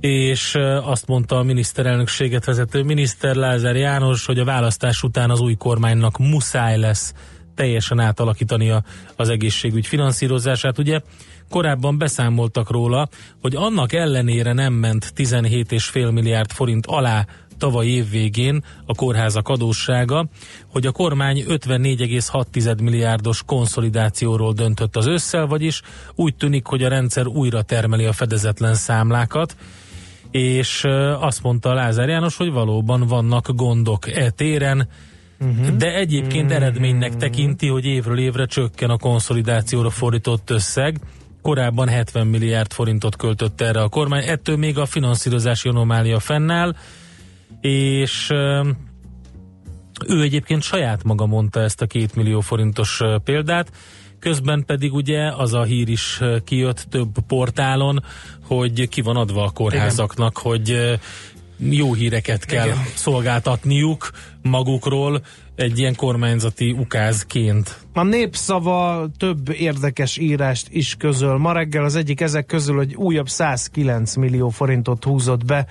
és 0.00 0.54
azt 0.82 1.06
mondta 1.06 1.36
a 1.36 1.42
miniszterelnökséget 1.42 2.44
vezető 2.44 2.82
miniszter 2.82 3.34
Lázár 3.34 3.76
János, 3.76 4.26
hogy 4.26 4.38
a 4.38 4.44
választás 4.44 5.02
után 5.02 5.30
az 5.30 5.40
új 5.40 5.54
kormánynak 5.54 6.18
muszáj 6.18 6.78
lesz 6.78 7.14
teljesen 7.54 8.00
átalakítania 8.00 8.82
az 9.16 9.28
egészségügy 9.28 9.86
finanszírozását. 9.86 10.78
Ugye 10.78 11.00
korábban 11.48 11.98
beszámoltak 11.98 12.70
róla, 12.70 13.08
hogy 13.40 13.54
annak 13.56 13.92
ellenére 13.92 14.52
nem 14.52 14.72
ment 14.72 15.12
17,5 15.16 16.12
milliárd 16.12 16.50
forint 16.50 16.86
alá 16.86 17.26
tavaly 17.58 17.86
év 17.86 18.10
végén 18.10 18.64
a 18.86 18.94
kórházak 18.94 19.48
adóssága, 19.48 20.26
hogy 20.66 20.86
a 20.86 20.92
kormány 20.92 21.44
54,6 21.48 22.82
milliárdos 22.82 23.42
konszolidációról 23.46 24.52
döntött 24.52 24.96
az 24.96 25.06
ősszel, 25.06 25.46
vagyis 25.46 25.82
úgy 26.14 26.34
tűnik, 26.34 26.66
hogy 26.66 26.82
a 26.82 26.88
rendszer 26.88 27.26
újra 27.26 27.62
termeli 27.62 28.04
a 28.04 28.12
fedezetlen 28.12 28.74
számlákat, 28.74 29.56
és 30.30 30.84
azt 31.20 31.42
mondta 31.42 31.74
Lázár 31.74 32.08
János, 32.08 32.36
hogy 32.36 32.50
valóban 32.50 33.06
vannak 33.06 33.54
gondok 33.54 34.08
e 34.08 34.30
téren, 34.30 34.88
uh-huh. 35.40 35.76
de 35.76 35.94
egyébként 35.94 36.52
eredménynek 36.52 37.16
tekinti, 37.16 37.68
hogy 37.68 37.84
évről 37.84 38.18
évre 38.18 38.46
csökken 38.46 38.90
a 38.90 38.98
konszolidációra 38.98 39.90
fordított 39.90 40.50
összeg, 40.50 41.00
korábban 41.42 41.88
70 41.88 42.26
milliárd 42.26 42.72
forintot 42.72 43.16
költött 43.16 43.60
erre 43.60 43.82
a 43.82 43.88
kormány, 43.88 44.24
ettől 44.26 44.56
még 44.56 44.78
a 44.78 44.86
finanszírozási 44.86 45.68
anomália 45.68 46.18
fennáll, 46.18 46.74
és 47.60 48.30
ő 50.06 50.22
egyébként 50.22 50.62
saját 50.62 51.04
maga 51.04 51.26
mondta 51.26 51.60
ezt 51.60 51.82
a 51.82 51.86
két 51.86 52.14
millió 52.14 52.40
forintos 52.40 53.00
példát, 53.24 53.72
közben 54.18 54.64
pedig 54.64 54.94
ugye 54.94 55.32
az 55.32 55.54
a 55.54 55.62
hír 55.62 55.88
is 55.88 56.20
kijött 56.44 56.86
több 56.90 57.18
portálon, 57.26 58.04
hogy 58.46 58.88
ki 58.88 59.00
van 59.00 59.16
adva 59.16 59.44
a 59.44 59.50
kórházaknak, 59.50 60.40
Igen. 60.40 60.50
hogy 60.50 60.98
jó 61.58 61.94
híreket 61.94 62.44
kell 62.44 62.66
Igen. 62.66 62.78
szolgáltatniuk 62.94 64.10
magukról 64.42 65.20
egy 65.54 65.78
ilyen 65.78 65.94
kormányzati 65.94 66.70
ukázként. 66.70 67.78
A 67.92 68.02
népszava 68.02 69.08
több 69.16 69.48
érdekes 69.50 70.16
írást 70.16 70.68
is 70.70 70.94
közöl. 70.94 71.38
Ma 71.38 71.52
reggel 71.52 71.84
az 71.84 71.96
egyik 71.96 72.20
ezek 72.20 72.46
közül, 72.46 72.76
hogy 72.76 72.94
újabb 72.94 73.28
109 73.28 74.16
millió 74.16 74.48
forintot 74.48 75.04
húzott 75.04 75.44
be 75.44 75.66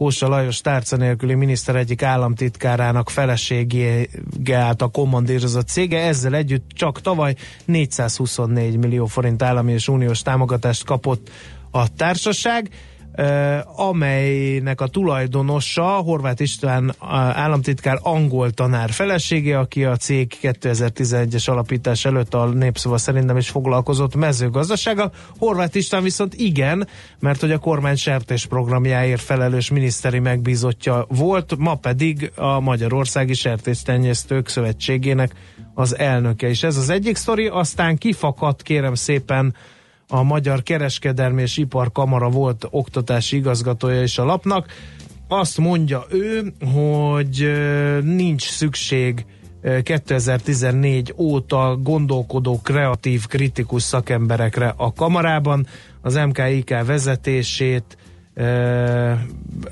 Kósa 0.00 0.28
Lajos 0.28 0.60
tárca 0.60 0.96
nélküli 0.96 1.34
miniszter 1.34 1.76
egyik 1.76 2.02
államtitkárának 2.02 3.10
feleségé 3.10 4.08
állt 4.52 4.82
a 4.82 4.88
kommandírozott 4.88 5.68
cége, 5.68 5.98
ezzel 6.00 6.34
együtt 6.34 6.70
csak 6.74 7.00
tavaly 7.00 7.34
424 7.64 8.76
millió 8.76 9.06
forint 9.06 9.42
állami 9.42 9.72
és 9.72 9.88
uniós 9.88 10.22
támogatást 10.22 10.84
kapott 10.84 11.30
a 11.70 11.94
társaság 11.94 12.68
amelynek 13.76 14.80
a 14.80 14.86
tulajdonosa 14.86 15.82
Horváth 15.82 16.42
István 16.42 16.94
államtitkár 17.32 17.98
angol 18.02 18.50
tanár 18.50 18.90
felesége, 18.90 19.58
aki 19.58 19.84
a 19.84 19.96
cég 19.96 20.32
2011-es 20.42 21.48
alapítás 21.48 22.04
előtt 22.04 22.34
a 22.34 22.46
népszava 22.46 22.98
szerint 22.98 23.26
nem 23.26 23.36
is 23.36 23.48
foglalkozott 23.48 24.14
mezőgazdasággal. 24.14 25.12
Horváth 25.38 25.76
István 25.76 26.02
viszont 26.02 26.34
igen, 26.34 26.88
mert 27.18 27.40
hogy 27.40 27.50
a 27.50 27.58
kormány 27.58 27.96
sertés 27.96 28.46
programjáért 28.46 29.20
felelős 29.20 29.70
miniszteri 29.70 30.18
megbízottja 30.18 31.06
volt, 31.08 31.56
ma 31.58 31.74
pedig 31.74 32.32
a 32.34 32.60
Magyarországi 32.60 33.34
Sertéstenyésztők 33.34 34.48
Szövetségének 34.48 35.34
az 35.74 35.98
elnöke 35.98 36.48
is. 36.48 36.62
Ez 36.62 36.76
az 36.76 36.88
egyik 36.90 37.16
sztori, 37.16 37.46
aztán 37.46 37.96
kifakadt 37.96 38.62
kérem 38.62 38.94
szépen 38.94 39.54
a 40.10 40.22
Magyar 40.22 40.62
Kereskedelmi 40.62 41.42
és 41.42 41.56
Iparkamara 41.56 42.28
volt 42.28 42.66
oktatási 42.70 43.36
igazgatója 43.36 44.02
is 44.02 44.18
a 44.18 44.24
lapnak. 44.24 44.66
Azt 45.28 45.58
mondja 45.58 46.04
ő, 46.10 46.52
hogy 46.74 47.52
nincs 48.02 48.48
szükség 48.48 49.24
2014 49.82 51.14
óta 51.16 51.78
gondolkodó, 51.82 52.60
kreatív, 52.62 53.26
kritikus 53.26 53.82
szakemberekre 53.82 54.74
a 54.76 54.92
kamarában. 54.92 55.66
Az 56.00 56.14
MKIK 56.14 56.68
vezetését 56.86 57.96
e, 58.34 58.44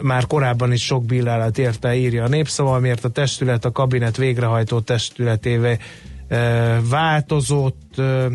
már 0.03 0.27
korábban 0.27 0.73
is 0.73 0.85
sok 0.85 1.05
bírálat 1.05 1.59
érte, 1.59 1.97
írja 1.97 2.25
a 2.25 2.29
népszava, 2.29 2.79
miért 2.79 3.05
a 3.05 3.09
testület 3.09 3.65
a 3.65 3.73
kabinet 3.73 4.17
végrehajtó 4.17 4.81
testületévé 4.81 5.77
e, 6.29 6.81
változott, 6.91 7.99
e, 7.99 8.29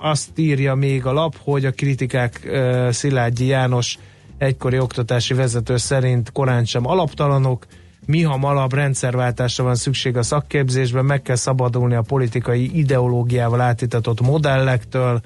azt 0.00 0.38
írja 0.38 0.74
még 0.74 1.06
a 1.06 1.12
lap, 1.12 1.36
hogy 1.42 1.64
a 1.64 1.70
kritikák 1.70 2.40
uh, 2.44 2.90
Szilágyi 2.90 3.46
János 3.46 3.98
egykori 4.38 4.78
oktatási 4.78 5.34
vezető 5.34 5.76
szerint 5.76 6.32
korán 6.32 6.64
sem 6.64 6.86
alaptalanok, 6.86 7.66
mi 8.06 8.22
hamarabb 8.22 8.72
rendszerváltásra 8.72 9.64
van 9.64 9.74
szükség 9.74 10.16
a 10.16 10.22
szakképzésben, 10.22 11.04
meg 11.04 11.22
kell 11.22 11.36
szabadulni 11.36 11.94
a 11.94 12.02
politikai 12.02 12.78
ideológiával 12.78 13.60
átitatott 13.60 14.20
modellektől, 14.20 15.20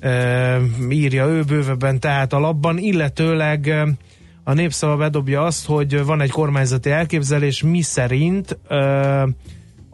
e, 0.00 0.58
írja 0.90 1.26
ő 1.26 1.42
bővebben 1.42 2.00
tehát 2.00 2.32
a 2.32 2.38
labban, 2.38 2.78
illetőleg 2.78 3.74
a 4.44 4.52
népszava 4.52 4.96
bedobja 4.96 5.44
azt, 5.44 5.66
hogy 5.66 6.04
van 6.04 6.20
egy 6.20 6.30
kormányzati 6.30 6.90
elképzelés, 6.90 7.62
mi 7.62 7.82
szerint 7.82 8.58
ö, 8.68 9.22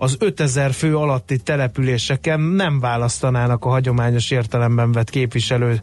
az 0.02 0.16
5000 0.18 0.72
fő 0.72 0.96
alatti 0.96 1.38
településeken 1.38 2.40
nem 2.40 2.80
választanának 2.80 3.64
a 3.64 3.68
hagyományos 3.68 4.30
értelemben 4.30 4.92
vett 4.92 5.10
képviselő 5.10 5.80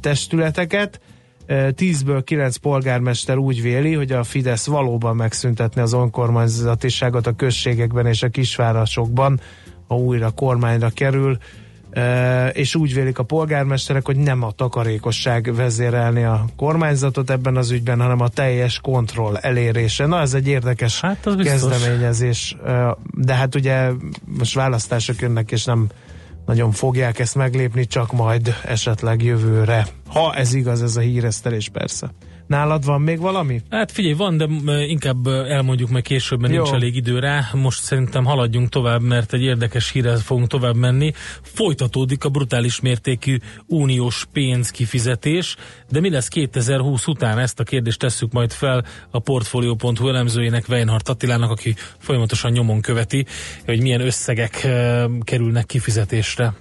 testületeket. 0.00 1.00
Ö, 1.46 1.68
10-ből 1.76 2.22
9 2.24 2.56
polgármester 2.56 3.36
úgy 3.36 3.62
véli, 3.62 3.92
hogy 3.92 4.12
a 4.12 4.22
Fidesz 4.22 4.66
valóban 4.66 5.16
megszüntetni 5.16 5.80
az 5.80 5.92
önkormányzatiságot 5.92 7.26
a 7.26 7.32
községekben 7.32 8.06
és 8.06 8.22
a 8.22 8.28
kisvárosokban, 8.28 9.40
ha 9.88 9.96
újra 9.96 10.30
kormányra 10.30 10.90
kerül 10.90 11.38
és 12.52 12.74
úgy 12.74 12.94
vélik 12.94 13.18
a 13.18 13.22
polgármesterek, 13.22 14.06
hogy 14.06 14.16
nem 14.16 14.42
a 14.42 14.50
takarékosság 14.50 15.54
vezérelni 15.54 16.24
a 16.24 16.44
kormányzatot 16.56 17.30
ebben 17.30 17.56
az 17.56 17.70
ügyben, 17.70 18.00
hanem 18.00 18.20
a 18.20 18.28
teljes 18.28 18.78
kontroll 18.80 19.36
elérése. 19.36 20.06
Na, 20.06 20.20
ez 20.20 20.34
egy 20.34 20.48
érdekes 20.48 21.00
Hát, 21.00 21.26
az 21.26 21.34
biztos. 21.34 21.70
kezdeményezés, 21.70 22.56
de 23.14 23.34
hát 23.34 23.54
ugye 23.54 23.90
most 24.38 24.54
választások 24.54 25.20
jönnek, 25.20 25.52
és 25.52 25.64
nem 25.64 25.86
nagyon 26.46 26.70
fogják 26.70 27.18
ezt 27.18 27.34
meglépni, 27.34 27.86
csak 27.86 28.12
majd 28.12 28.54
esetleg 28.64 29.22
jövőre. 29.22 29.86
Ha 30.08 30.34
ez 30.34 30.54
igaz, 30.54 30.82
ez 30.82 30.96
a 30.96 31.00
híresztelés 31.00 31.68
persze. 31.68 32.10
Nálad 32.52 32.84
van 32.84 33.00
még 33.00 33.18
valami? 33.18 33.60
Hát 33.70 33.92
figyelj, 33.92 34.14
van, 34.14 34.36
de 34.36 34.46
inkább 34.86 35.26
elmondjuk 35.26 35.90
meg 35.90 36.02
később, 36.02 36.40
mert 36.40 36.52
Jó. 36.52 36.62
nincs 36.62 36.74
elég 36.74 36.96
idő 36.96 37.18
rá. 37.18 37.48
Most 37.52 37.82
szerintem 37.82 38.24
haladjunk 38.24 38.68
tovább, 38.68 39.02
mert 39.02 39.32
egy 39.32 39.42
érdekes 39.42 39.90
hírrel 39.90 40.16
fogunk 40.16 40.48
tovább 40.48 40.76
menni. 40.76 41.12
Folytatódik 41.42 42.24
a 42.24 42.28
brutális 42.28 42.80
mértékű 42.80 43.38
uniós 43.66 44.26
pénzkifizetés, 44.32 45.56
de 45.90 46.00
mi 46.00 46.10
lesz 46.10 46.28
2020 46.28 47.06
után? 47.06 47.38
Ezt 47.38 47.60
a 47.60 47.64
kérdést 47.64 47.98
tesszük 47.98 48.32
majd 48.32 48.52
fel 48.52 48.84
a 49.10 49.18
Portfolio.hu 49.18 50.08
elemzőjének, 50.08 50.68
Weinhardt 50.68 51.08
Attilának, 51.08 51.50
aki 51.50 51.74
folyamatosan 51.98 52.52
nyomon 52.52 52.80
követi, 52.80 53.26
hogy 53.64 53.80
milyen 53.80 54.00
összegek 54.00 54.68
kerülnek 55.24 55.66
kifizetésre. 55.66 56.54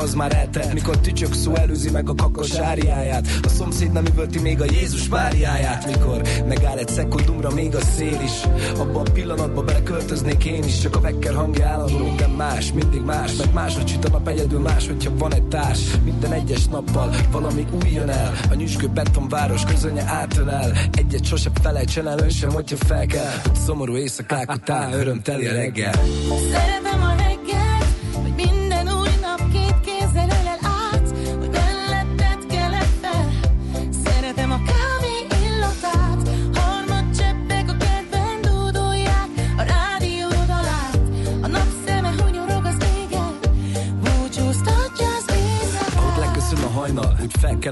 Az 0.00 0.14
már 0.14 0.34
eltelt. 0.34 0.72
Mikor 0.72 0.98
tücsök 0.98 1.34
szó 1.34 1.54
előzi 1.54 1.90
meg 1.90 2.08
a 2.08 2.14
kakos 2.14 2.54
áriáját. 2.58 3.26
A 3.42 3.48
szomszéd 3.48 3.92
nem 3.92 4.04
üvölti 4.06 4.38
még 4.38 4.60
a 4.60 4.64
Jézus 4.64 5.08
Máriáját 5.08 5.86
Mikor 5.86 6.22
megáll 6.48 6.78
egy 6.78 6.88
szekundumra 6.88 7.50
még 7.50 7.74
a 7.74 7.80
szél 7.80 8.20
is. 8.24 8.32
Abba 8.78 9.00
a 9.00 9.10
pillanatba 9.12 9.62
beleköltöznék 9.62 10.44
én 10.44 10.62
is 10.64 10.78
Csak 10.80 10.96
a 10.96 11.00
vekker 11.00 11.34
hangja 11.34 11.66
állandó, 11.66 12.14
de 12.16 12.26
más, 12.26 12.72
mindig 12.72 13.00
más. 13.00 13.36
Mert 13.36 13.52
máshogy 13.52 13.88
süt 13.88 14.04
a 14.04 14.08
nap 14.08 14.28
egyedül 14.28 14.60
más, 14.60 14.86
hogyha 14.86 15.10
van 15.16 15.34
egy 15.34 15.44
társ. 15.44 15.80
Minden 16.04 16.32
egyes 16.32 16.66
nappal 16.66 17.14
valami 17.30 17.66
új 17.82 17.90
jön 17.90 18.08
el. 18.08 18.32
A 18.50 18.54
nyüskő 18.54 18.88
betonváros 18.88 19.64
közönye 19.64 20.04
átölel 20.06 20.72
Egyet 20.92 21.24
sose 21.24 21.50
felejtsen 21.62 22.08
el, 22.08 22.18
ön 22.18 22.30
sem, 22.30 22.50
hogyha 22.50 22.76
fel 22.76 23.06
kell. 23.06 23.32
Hogy 23.42 23.54
szomorú 23.54 23.96
éjszakák 23.96 24.52
után 24.52 24.92
örömteli 24.92 25.46
reggel. 25.46 25.94
Szeretem 26.50 26.89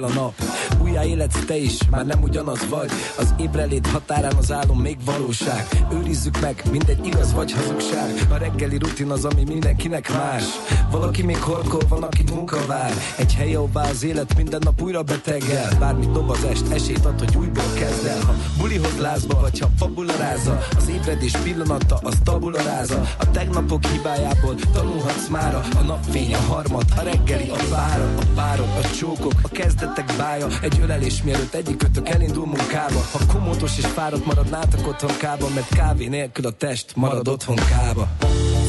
úgy 0.09 0.15
fel 0.15 0.68
kell 0.99 1.07
a 1.07 1.07
nap 1.07 1.07
Újjá 1.09 1.11
életsz 1.11 1.45
te 1.45 1.57
is, 1.57 1.79
már 1.91 2.07
nem 2.07 2.23
ugyanaz 2.23 2.69
vagy. 2.69 2.91
Az 3.19 3.35
ébrelét 3.39 3.87
határán 3.87 4.35
az 4.37 4.53
álom 4.53 4.81
még 4.81 4.97
valóság. 5.05 5.67
Őrizzük 5.93 6.41
meg, 6.41 6.63
mindegy 6.71 7.07
igaz 7.07 7.33
vagy 7.33 7.53
hazugság. 7.53 8.27
A 8.31 8.37
reggeli 8.37 8.79
rutin 8.79 9.11
az, 9.11 9.25
ami 9.25 9.45
mindenkinek 9.45 10.13
más. 10.13 10.45
Valaki 10.91 11.23
még 11.23 11.37
horkol, 11.37 11.81
van, 11.89 12.03
akit 12.03 12.35
munka 12.35 12.67
vár. 12.67 12.93
Egy 13.17 13.35
hely, 13.35 13.55
ahová 13.55 13.89
az 13.89 14.05
élet 14.05 14.37
minden 14.37 14.61
nap 14.65 14.83
újra 14.83 15.03
betegel. 15.03 15.77
Bármit 15.79 16.11
dob 16.11 16.31
az 16.31 16.45
est, 16.45 16.73
esélyt 16.73 17.05
ad, 17.05 17.19
hogy 17.19 17.37
újból 17.37 17.73
kezd 17.75 18.07
el. 18.07 18.21
Ha 18.21 18.35
bulihoz 18.59 18.99
lázba, 18.99 19.41
vagy 19.41 19.59
ha 19.59 19.69
fabularáza 19.77 20.59
Az 20.77 20.89
ébredés 20.89 21.37
pillanata, 21.37 21.99
az 22.03 22.15
tabularáza 22.25 23.01
A 23.19 23.31
tegnapok 23.31 23.87
hibájából 23.87 24.55
tanulhatsz 24.73 25.29
mára. 25.29 25.63
A 25.79 25.83
napfény, 25.83 26.35
a 26.35 26.53
harmad, 26.53 26.85
a 26.97 27.01
reggeli, 27.01 27.49
a 27.49 27.69
vára 27.71 28.05
A 28.05 28.25
párod, 28.35 28.69
a 28.83 28.97
csókok, 28.99 29.33
a 29.43 29.49
kezdetek 29.49 30.13
bája. 30.17 30.47
Egy 30.63 30.79
ölelés 30.89 31.23
mielőtt 31.23 31.55
egyikötök 31.55 32.09
elindul 32.09 32.47
munkába 32.47 33.01
Ha 33.13 33.19
komótos 33.33 33.79
és 33.79 33.87
fáradt 33.87 34.25
maradnátok 34.25 34.87
otthonkában 34.87 35.53
Mert 35.53 35.75
kávé 35.75 36.07
nélkül 36.07 36.47
a 36.47 36.51
test 36.51 36.97
marad 36.97 37.29
otthonkába 37.29 38.09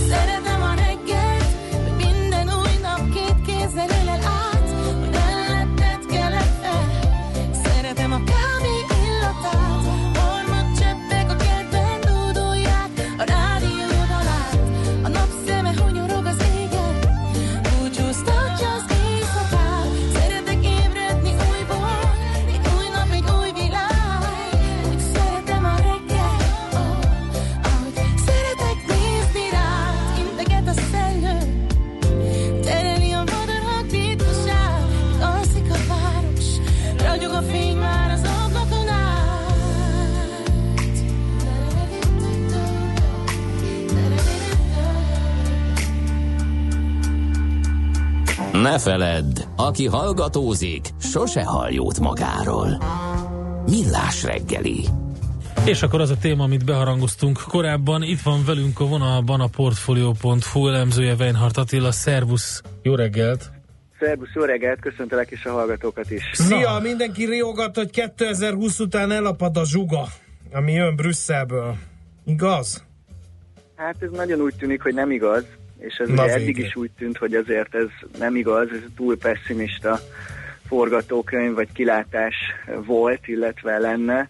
Szeretem 0.07 0.48
Ne 48.70 48.80
feledd, 48.80 49.39
aki 49.55 49.86
hallgatózik, 49.86 50.88
sose 50.99 51.43
hall 51.43 51.72
jót 51.72 51.99
magáról. 51.99 52.67
Millás 53.65 54.24
reggeli. 54.24 54.84
És 55.65 55.82
akkor 55.84 56.01
az 56.01 56.09
a 56.09 56.17
téma, 56.17 56.43
amit 56.43 56.65
beharangoztunk 56.65 57.39
korábban, 57.47 58.03
itt 58.03 58.22
van 58.22 58.45
velünk 58.45 58.80
a 58.80 58.86
vonalban 58.86 59.39
a 59.41 59.47
Portfolio.hu 59.47 60.67
elemzője 60.67 61.13
Weinhardt 61.13 61.57
Attila. 61.57 61.91
Szervusz, 61.91 62.61
jó 62.82 62.95
reggelt! 62.95 63.51
Szerbusz, 63.99 64.34
jó 64.34 64.43
reggelt, 64.43 64.80
köszöntelek 64.80 65.32
is 65.32 65.45
a 65.45 65.51
hallgatókat 65.51 66.11
is. 66.11 66.30
Szia, 66.34 66.80
mindenki 66.80 67.26
riogat, 67.26 67.76
hogy 67.76 67.89
2020 67.89 68.80
után 68.80 69.11
elapad 69.11 69.57
a 69.57 69.65
zsuga. 69.65 70.07
ami 70.51 70.72
jön 70.72 70.95
Brüsszelből. 70.95 71.76
Igaz? 72.26 72.84
Hát 73.76 73.95
ez 73.99 74.09
nagyon 74.11 74.41
úgy 74.41 74.55
tűnik, 74.55 74.82
hogy 74.82 74.93
nem 74.93 75.11
igaz, 75.11 75.45
és 75.80 75.95
ez 75.95 76.07
Na 76.07 76.23
ugye 76.23 76.34
eddig 76.34 76.57
is 76.57 76.75
úgy 76.75 76.89
tűnt, 76.97 77.17
hogy 77.17 77.36
azért 77.36 77.75
ez 77.75 77.88
nem 78.19 78.36
igaz, 78.36 78.67
ez 78.71 78.80
túl 78.95 79.17
pessimista 79.17 79.99
forgatókönyv 80.67 81.53
vagy 81.53 81.71
kilátás 81.71 82.36
volt, 82.86 83.27
illetve 83.27 83.77
lenne. 83.77 84.30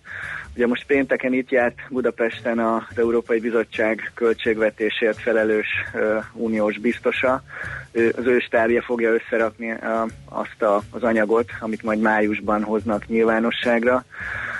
Ugye 0.55 0.67
most 0.67 0.85
pénteken 0.85 1.33
itt 1.33 1.49
járt 1.49 1.77
Budapesten 1.89 2.59
az 2.59 2.83
Európai 2.95 3.39
Bizottság 3.39 4.11
költségvetésért 4.13 5.19
felelős 5.19 5.67
ö, 5.93 6.17
uniós 6.33 6.77
biztosa. 6.77 7.43
Ő, 7.91 8.13
az 8.17 8.25
ő 8.25 8.39
stábja 8.39 8.81
fogja 8.81 9.13
összerakni 9.13 9.69
ö, 9.69 10.03
azt 10.25 10.61
a, 10.61 10.81
az 10.91 11.03
anyagot, 11.03 11.51
amit 11.59 11.83
majd 11.83 11.99
májusban 11.99 12.63
hoznak 12.63 13.07
nyilvánosságra 13.07 13.95
Uh, 13.95 14.58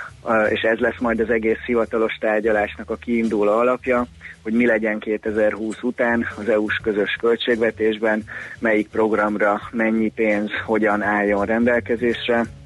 és 0.50 0.60
ez 0.60 0.78
lesz 0.78 0.98
majd 0.98 1.20
az 1.20 1.30
egész 1.30 1.58
hivatalos 1.66 2.14
tárgyalásnak 2.20 2.90
a 2.90 2.96
kiinduló 2.96 3.52
alapja, 3.52 4.06
hogy 4.42 4.52
mi 4.52 4.66
legyen 4.66 4.98
2020 4.98 5.82
után 5.82 6.26
az 6.36 6.48
EU-s 6.48 6.76
közös 6.82 7.16
költségvetésben, 7.20 8.24
melyik 8.58 8.88
programra 8.88 9.60
mennyi 9.72 10.10
pénz, 10.10 10.50
hogyan 10.66 11.02
álljon 11.02 11.46
rendelkezésre, 11.46 12.40
és 12.40 12.59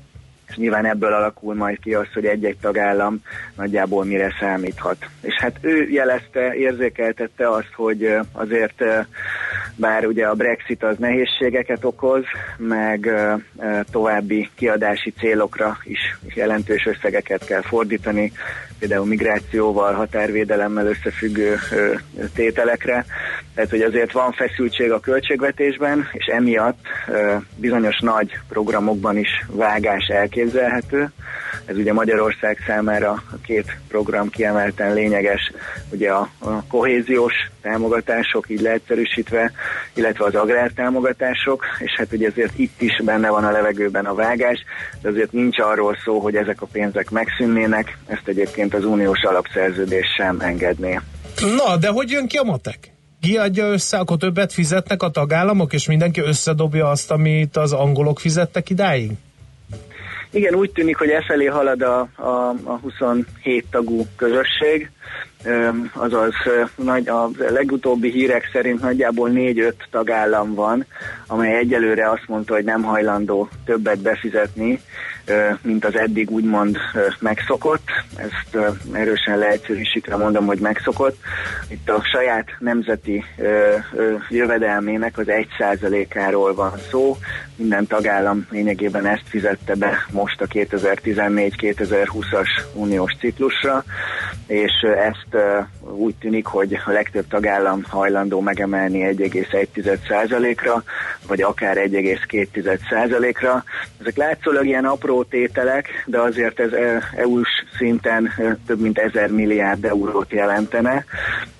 nyilván 0.57 0.87
ebből 0.87 1.13
alakul 1.13 1.55
majd 1.55 1.79
ki 1.81 1.95
az, 1.95 2.07
hogy 2.15 2.27
egy-egy 2.27 2.57
tagállam 2.61 3.21
nagyjából 3.57 4.05
mire 4.05 4.35
számíthat. 4.41 4.97
És 5.21 5.35
hát 5.41 5.57
ő 5.61 5.89
jelezte, 5.89 6.55
érzékeltette 6.55 7.49
azt, 7.49 7.73
hogy 7.75 8.17
azért 8.33 8.85
bár 9.77 10.07
ugye 10.07 10.27
a 10.27 10.35
Brexit 10.35 10.83
az 10.83 10.97
nehézségeket 10.99 11.85
okoz, 11.85 12.25
meg 12.57 13.11
további 13.91 14.51
kiadási 14.55 15.11
célokra 15.11 15.79
is 15.85 16.19
jelentős 16.35 16.87
összegeket 16.87 17.45
kell 17.45 17.63
fordítani, 17.63 18.33
például 18.85 19.07
migrációval, 19.07 19.93
határvédelemmel 19.93 20.87
összefüggő 20.87 21.59
tételekre. 22.35 23.05
Tehát, 23.55 23.71
hogy 23.71 23.81
azért 23.81 24.13
van 24.13 24.33
feszültség 24.33 24.93
a 24.93 25.01
költségvetésben, 25.01 26.09
és 26.13 26.27
emiatt 26.27 26.87
bizonyos 27.57 27.99
nagy 28.01 28.39
programokban 28.49 29.17
is 29.17 29.29
vágás 29.51 30.07
elképzelhető. 30.07 31.13
Ez 31.65 31.77
ugye 31.77 31.93
Magyarország 31.93 32.59
számára 32.67 33.11
a 33.11 33.37
két 33.43 33.77
program 33.89 34.31
kiemelten 34.31 34.95
lényeges, 34.95 35.53
ugye 35.91 36.11
a, 36.11 36.29
kohéziós 36.69 37.35
támogatások, 37.63 38.49
így 38.49 38.61
leegyszerűsítve, 38.61 39.53
illetve 39.95 40.25
az 40.25 40.35
agrártámogatások, 40.35 41.65
és 41.79 41.95
hát 41.97 42.13
ugye 42.13 42.29
ezért 42.29 42.59
itt 42.59 42.81
is 42.81 43.03
benne 43.05 43.29
van 43.29 43.45
a 43.45 43.51
levegőben 43.51 44.07
a 44.07 44.15
vágás, 44.15 44.65
de 45.03 45.09
azért 45.09 45.33
nincs 45.33 45.59
arról 45.59 45.97
szó, 46.05 46.19
hogy 46.19 46.37
ezek 46.37 46.63
a 46.63 46.67
pénzek 46.73 47.11
megszűnnének, 47.11 47.97
ezt 48.07 48.29
egyébként 48.29 48.74
az 48.75 48.85
uniós 48.85 49.23
alapszerződés 49.23 50.07
sem 50.17 50.41
engedné. 50.41 51.01
Na, 51.57 51.77
de 51.77 51.89
hogy 51.89 52.11
jön 52.11 52.27
ki 52.27 52.37
a 52.37 52.43
matek? 52.43 52.93
Ki 53.21 53.37
adja 53.37 53.67
össze, 53.67 53.99
akkor 53.99 54.17
többet 54.17 54.53
fizetnek 54.53 55.03
a 55.03 55.11
tagállamok, 55.11 55.73
és 55.73 55.87
mindenki 55.87 56.21
összedobja 56.21 56.89
azt, 56.89 57.11
amit 57.11 57.57
az 57.57 57.73
angolok 57.73 58.19
fizettek 58.19 58.71
idáig? 58.71 59.11
Igen, 60.31 60.55
úgy 60.55 60.71
tűnik, 60.71 60.97
hogy 60.97 61.09
e 61.09 61.25
felé 61.27 61.45
halad 61.45 61.83
a, 61.83 62.09
a, 62.15 62.55
a 62.65 62.79
27 62.83 63.65
tagú 63.71 64.07
közösség, 64.17 64.91
azaz 65.93 66.33
nagy, 66.77 67.09
a 67.09 67.31
legutóbbi 67.37 68.11
hírek 68.11 68.49
szerint 68.53 68.81
nagyjából 68.81 69.31
4-5 69.33 69.73
tagállam 69.91 70.55
van, 70.55 70.87
amely 71.27 71.57
egyelőre 71.57 72.11
azt 72.11 72.25
mondta, 72.27 72.55
hogy 72.55 72.65
nem 72.65 72.83
hajlandó 72.83 73.49
többet 73.65 73.99
befizetni, 73.99 74.81
mint 75.63 75.85
az 75.85 75.97
eddig 75.97 76.31
úgymond 76.31 76.77
megszokott. 77.19 77.89
Ezt 78.17 78.57
erősen 78.93 79.39
leegyszerűsítve 79.39 80.17
mondom, 80.17 80.47
hogy 80.47 80.59
megszokott. 80.59 81.17
Itt 81.69 81.91
a 81.91 82.03
saját 82.13 82.47
nemzeti 82.59 83.25
jövedelmének 84.31 85.19
az 85.19 85.27
1%-áról 85.29 86.55
van 86.55 86.73
szó. 86.91 87.17
Minden 87.57 87.87
tagállam 87.87 88.47
lényegében 88.51 89.07
ezt 89.07 89.29
fizette 89.29 89.75
be 89.75 90.07
most 90.11 90.41
a 90.41 90.47
2014-2020-as 90.47 92.49
uniós 92.75 93.13
ciklusra, 93.19 93.85
és 94.47 94.73
ezt 95.09 95.37
úgy 95.81 96.15
tűnik, 96.15 96.47
hogy 96.47 96.79
a 96.85 96.91
legtöbb 96.91 97.27
tagállam 97.29 97.85
hajlandó 97.89 98.41
megemelni 98.41 99.15
1,1%-ra, 99.17 100.83
vagy 101.27 101.43
akár 101.43 101.77
1,2%-ra. 101.77 103.65
Ezek 104.01 104.17
látszólag 104.17 104.67
ilyen 104.67 104.85
apró 104.85 105.14
tételek, 105.23 106.05
de 106.07 106.21
azért 106.21 106.61
ez 106.61 106.73
ö, 106.73 106.97
EU-s 107.17 107.49
szinten 107.77 108.33
ö, 108.39 108.51
több 108.67 108.81
mint 108.81 108.99
1000 108.99 109.31
milliárd 109.31 109.85
eurót 109.85 110.33
jelentene, 110.33 111.05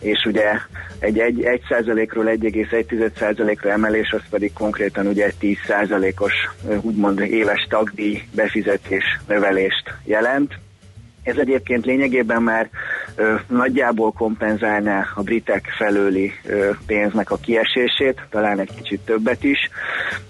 és 0.01 0.25
ugye 0.27 0.51
egy, 0.99 1.19
egy, 1.19 1.41
1%-ról 1.69 2.25
1,1%-ra 2.25 3.71
emelés, 3.71 4.13
az 4.13 4.23
pedig 4.31 4.53
konkrétan 4.53 5.07
ugye 5.07 5.25
egy 5.25 5.59
10%-os 5.69 6.33
ö, 6.69 6.77
úgymond 6.81 7.21
éves 7.21 7.67
tagdíj 7.69 8.23
befizetés 8.35 9.19
növelést 9.29 9.95
jelent. 10.05 10.53
Ez 11.25 11.37
egyébként 11.37 11.85
lényegében 11.85 12.43
már 12.43 12.69
ö, 13.17 13.35
nagyjából 13.49 14.13
kompenzálná 14.13 15.07
a 15.15 15.23
britek 15.23 15.75
felőli 15.77 16.33
ö, 16.47 16.71
pénznek 16.87 17.31
a 17.31 17.37
kiesését, 17.37 18.23
talán 18.31 18.59
egy 18.61 18.71
kicsit 18.77 19.01
többet 19.01 19.45
is, 19.45 19.59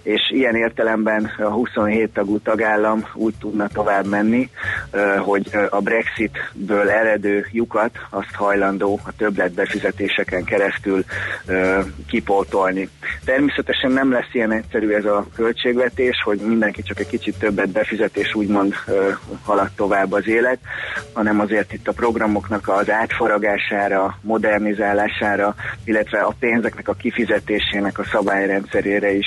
és 0.03 0.21
ilyen 0.31 0.55
értelemben 0.55 1.31
a 1.39 1.51
27 1.51 2.13
tagú 2.13 2.39
tagállam 2.39 3.07
úgy 3.15 3.35
tudna 3.41 3.69
tovább 3.69 4.07
menni, 4.07 4.51
ö, 4.91 5.17
hogy 5.17 5.51
a 5.71 5.81
Brexitből 5.81 6.91
eredő 6.91 7.47
lyukat 7.51 7.91
azt 8.11 8.35
hajlandó 8.35 9.01
a 9.05 9.13
többletbefizetéseken 9.17 10.45
keresztül 10.45 11.05
ö, 11.47 11.81
kipótolni. 12.09 12.89
Természetesen 13.25 13.91
nem 13.91 14.13
lesz 14.13 14.33
ilyen 14.33 14.53
egyszerű 14.53 14.91
ez 14.91 15.05
a 15.05 15.27
költségvetés, 15.35 16.23
hogy 16.25 16.39
mindenki 16.39 16.83
csak 16.83 16.99
egy 17.01 17.09
kicsit 17.09 17.39
többet 17.39 17.69
befizet, 17.69 18.17
és 18.17 18.35
úgymond 18.35 18.75
ö, 18.87 19.11
halad 19.45 19.71
tovább 19.77 20.13
az 20.13 20.29
élet, 20.29 20.59
hanem 21.13 21.41
azért 21.41 21.73
itt 21.73 21.89
a 21.89 21.93
programoknak 21.93 22.69
az 22.69 22.91
átfaragására, 22.91 24.19
modernizálására, 24.21 25.55
illetve 25.85 26.21
a 26.21 26.35
pénzeknek 26.39 26.89
a 26.89 26.93
kifizetésének 26.93 27.99
a 27.99 28.05
szabályrendszerére 28.13 29.13
is 29.13 29.27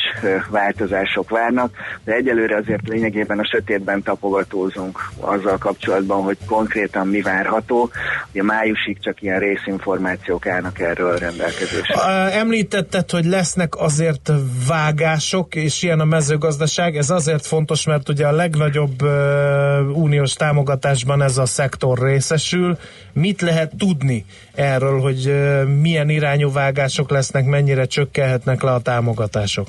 változások 0.50 1.30
várnak, 1.30 1.76
de 2.04 2.14
egyelőre 2.14 2.56
azért 2.56 2.88
lényegében 2.88 3.40
a 3.40 3.46
sötétben 3.46 4.02
tapogatózunk 4.04 5.00
azzal 5.20 5.58
kapcsolatban, 5.58 6.24
hogy 6.24 6.38
konkrétan 6.46 7.08
mi 7.08 7.22
várható. 7.22 7.90
Ugye 8.32 8.44
májusig 8.44 9.00
csak 9.00 9.22
ilyen 9.22 9.40
részinformációk 9.40 10.48
állnak 10.48 10.80
erről 10.80 11.18
rendelkezésre. 11.18 12.02
Említetted, 12.32 13.12
hogy 13.12 13.26
lesznek 13.26 13.76
azért 13.76 14.32
vágások, 14.68 15.56
és 15.56 15.84
ilyen 15.84 16.00
a 16.00 16.06
mezőgazdaság. 16.06 16.96
Ez 16.96 17.10
azért 17.10 17.46
fontos, 17.46 17.86
mert 17.86 18.10
ugye 18.10 18.28
a 18.28 18.32
legnagyobb 18.32 19.02
ö, 19.02 19.80
uniós 19.80 20.34
támogatásban 20.34 21.22
ez 21.22 21.38
a 21.38 21.46
szektor 21.48 22.00
részesül. 22.00 22.78
Mit 23.14 23.42
lehet 23.42 23.72
tudni 23.78 24.26
erről, 24.56 25.00
hogy 25.00 25.34
milyen 25.82 26.10
irányú 26.10 26.52
vágások 26.52 27.10
lesznek, 27.10 27.46
mennyire 27.46 27.86
csökkenhetnek 27.86 28.62
le 28.62 28.72
a 28.72 28.82
támogatások? 28.82 29.68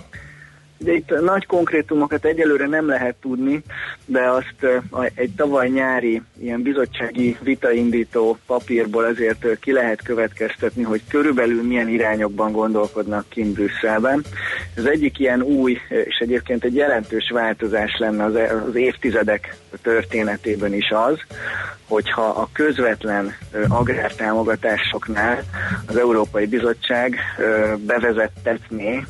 Ugye 0.81 0.93
itt 0.93 1.20
nagy 1.20 1.47
konkrétumokat 1.47 2.24
egyelőre 2.24 2.66
nem 2.66 2.89
lehet 2.89 3.14
tudni, 3.20 3.62
de 4.07 4.20
azt 4.31 4.85
egy 5.14 5.31
tavaly 5.37 5.68
nyári 5.68 6.22
ilyen 6.41 6.62
bizottsági 6.62 7.37
vitaindító 7.41 8.39
papírból 8.47 9.05
azért 9.05 9.59
ki 9.61 9.72
lehet 9.72 10.03
következtetni, 10.03 10.83
hogy 10.83 11.03
körülbelül 11.09 11.62
milyen 11.62 11.89
irányokban 11.89 12.53
gondolkodnak 12.53 13.29
kint 13.29 13.55
Brüsszelben. 13.55 14.24
Az 14.76 14.87
egyik 14.87 15.18
ilyen 15.18 15.43
új 15.43 15.79
és 15.89 16.16
egyébként 16.18 16.64
egy 16.64 16.74
jelentős 16.74 17.31
változás 17.31 17.97
lenne 17.99 18.24
az, 18.24 18.35
e- 18.35 18.62
az 18.68 18.74
évtizedek 18.74 19.57
történetében 19.83 20.74
is 20.74 20.91
az, 20.91 21.18
hogyha 21.89 22.22
a 22.22 22.49
közvetlen 22.53 23.35
agrártámogatásoknál 23.68 25.43
az 25.87 25.97
Európai 25.97 26.47
Bizottság 26.47 27.16
bevezettetné 27.87 29.05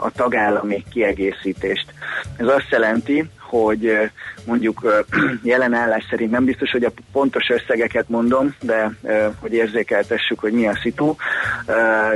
a 0.00 0.10
tagállami 0.10 0.84
kiegészítést. 0.90 1.92
Ez 2.36 2.46
azt 2.46 2.68
jelenti, 2.70 3.30
hogy 3.48 3.86
ö, 3.86 4.04
mondjuk 4.44 4.84
ö, 4.84 5.00
jelen 5.42 5.74
állás 5.74 6.06
szerint 6.10 6.30
nem 6.30 6.44
biztos, 6.44 6.70
hogy 6.70 6.84
a 6.84 6.92
pontos 7.12 7.48
összegeket 7.48 8.08
mondom, 8.08 8.54
de 8.60 8.90
ö, 9.02 9.26
hogy 9.40 9.52
érzékeltessük, 9.52 10.38
hogy 10.38 10.52
mi 10.52 10.66
a 10.66 10.78
szitu. 10.82 11.14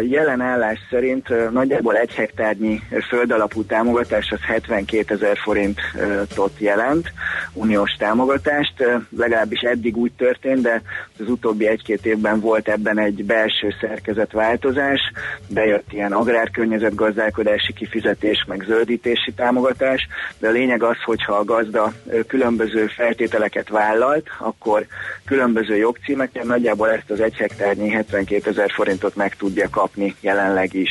Jelen 0.08 0.40
állás 0.40 0.78
szerint 0.90 1.50
nagyjából 1.52 1.96
egy 1.96 2.14
hektárnyi 2.14 2.82
földalapú 3.08 3.64
támogatás 3.64 4.30
az 4.30 4.40
72 4.40 5.14
ezer 5.14 5.36
forintot 5.38 6.52
jelent, 6.58 7.12
uniós 7.52 7.90
támogatást. 7.98 8.74
Legalábbis 9.16 9.60
eddig 9.60 9.96
úgy 9.96 10.12
történt, 10.12 10.60
de 10.60 10.82
az 11.18 11.28
utóbbi 11.28 11.66
egy-két 11.66 12.06
évben 12.06 12.40
volt 12.40 12.68
ebben 12.68 12.98
egy 12.98 13.24
belső 13.24 13.74
szerkezetváltozás. 13.80 15.00
Bejött 15.48 15.92
ilyen 15.92 16.12
agrárkörnyezetgazdálkodási 16.12 17.72
kifizetés, 17.72 18.44
meg 18.48 18.64
zöldítési 18.66 19.32
támogatás, 19.32 20.08
de 20.38 20.48
a 20.48 20.52
lényeg 20.52 20.82
az, 20.82 20.96
hogyha 21.20 21.40
a 21.40 21.44
gazda 21.44 21.92
különböző 22.26 22.86
feltételeket 22.86 23.68
vállalt, 23.68 24.28
akkor 24.38 24.86
különböző 25.24 25.76
jogcímeken 25.76 26.46
nagyjából 26.46 26.90
ezt 26.90 27.10
az 27.10 27.20
egy 27.20 27.34
hektárnyi 27.34 27.90
72 27.90 28.50
ezer 28.50 28.70
forintot 28.70 29.16
meg 29.16 29.36
tudja 29.36 29.68
kapni 29.70 30.14
jelenleg 30.20 30.74
is. 30.74 30.90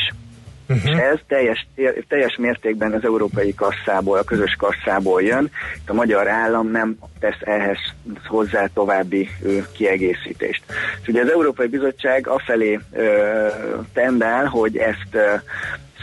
Uh-huh. 0.69 0.91
És 0.91 0.97
ez 0.97 1.19
teljes, 1.27 1.67
teljes 2.07 2.35
mértékben 2.37 2.93
az 2.93 3.03
európai 3.03 3.53
kasszából, 3.53 4.17
a 4.17 4.23
közös 4.23 4.55
kasszából 4.57 5.21
jön. 5.21 5.51
A 5.87 5.93
magyar 5.93 6.27
állam 6.27 6.71
nem 6.71 6.97
tesz 7.19 7.39
ehhez 7.39 7.77
hozzá 8.27 8.67
további 8.73 9.29
ö, 9.43 9.57
kiegészítést. 9.71 10.63
És 11.01 11.07
ugye 11.07 11.21
az 11.21 11.31
Európai 11.31 11.67
Bizottság 11.67 12.27
afelé 12.27 12.79
ö, 12.91 13.47
tendál, 13.93 14.45
hogy 14.45 14.77
ezt 14.77 15.09
ö, 15.11 15.33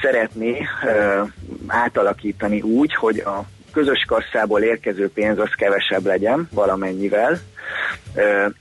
szeretné 0.02 0.66
ö, 0.86 1.22
átalakítani 1.66 2.60
úgy, 2.60 2.94
hogy 2.94 3.18
a 3.18 3.44
közös 3.76 4.04
kasszából 4.08 4.60
érkező 4.60 5.10
pénz 5.14 5.38
az 5.38 5.50
kevesebb 5.56 6.04
legyen 6.04 6.48
valamennyivel, 6.52 7.38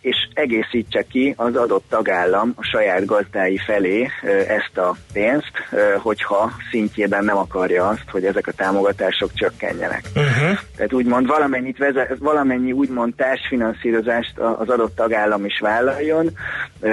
és 0.01 0.16
egészítse 0.34 1.06
ki 1.12 1.34
az 1.38 1.56
adott 1.56 1.86
tagállam 1.89 2.53
a 2.56 2.64
saját 2.64 3.06
gazdái 3.06 3.60
felé 3.66 4.10
ezt 4.47 4.78
a 4.78 4.95
pénzt, 5.14 5.51
hogyha 5.97 6.51
szintjében 6.72 7.24
nem 7.24 7.38
akarja 7.38 7.88
azt, 7.88 8.10
hogy 8.12 8.26
ezek 8.26 8.47
a 8.47 8.51
támogatások 8.51 9.34
csökkenjenek. 9.34 10.01
Uh-huh. 10.16 10.58
Tehát 10.76 10.93
úgymond 10.93 11.28
valamennyit 11.28 11.78
vezet, 11.78 12.18
valamennyi 12.20 12.72
úgymond 12.72 13.16
társfinanszírozást 13.16 14.39
az 14.39 14.70
adott 14.70 14.95
tagállam 14.95 15.45
is 15.45 15.60
vállaljon. 15.60 16.30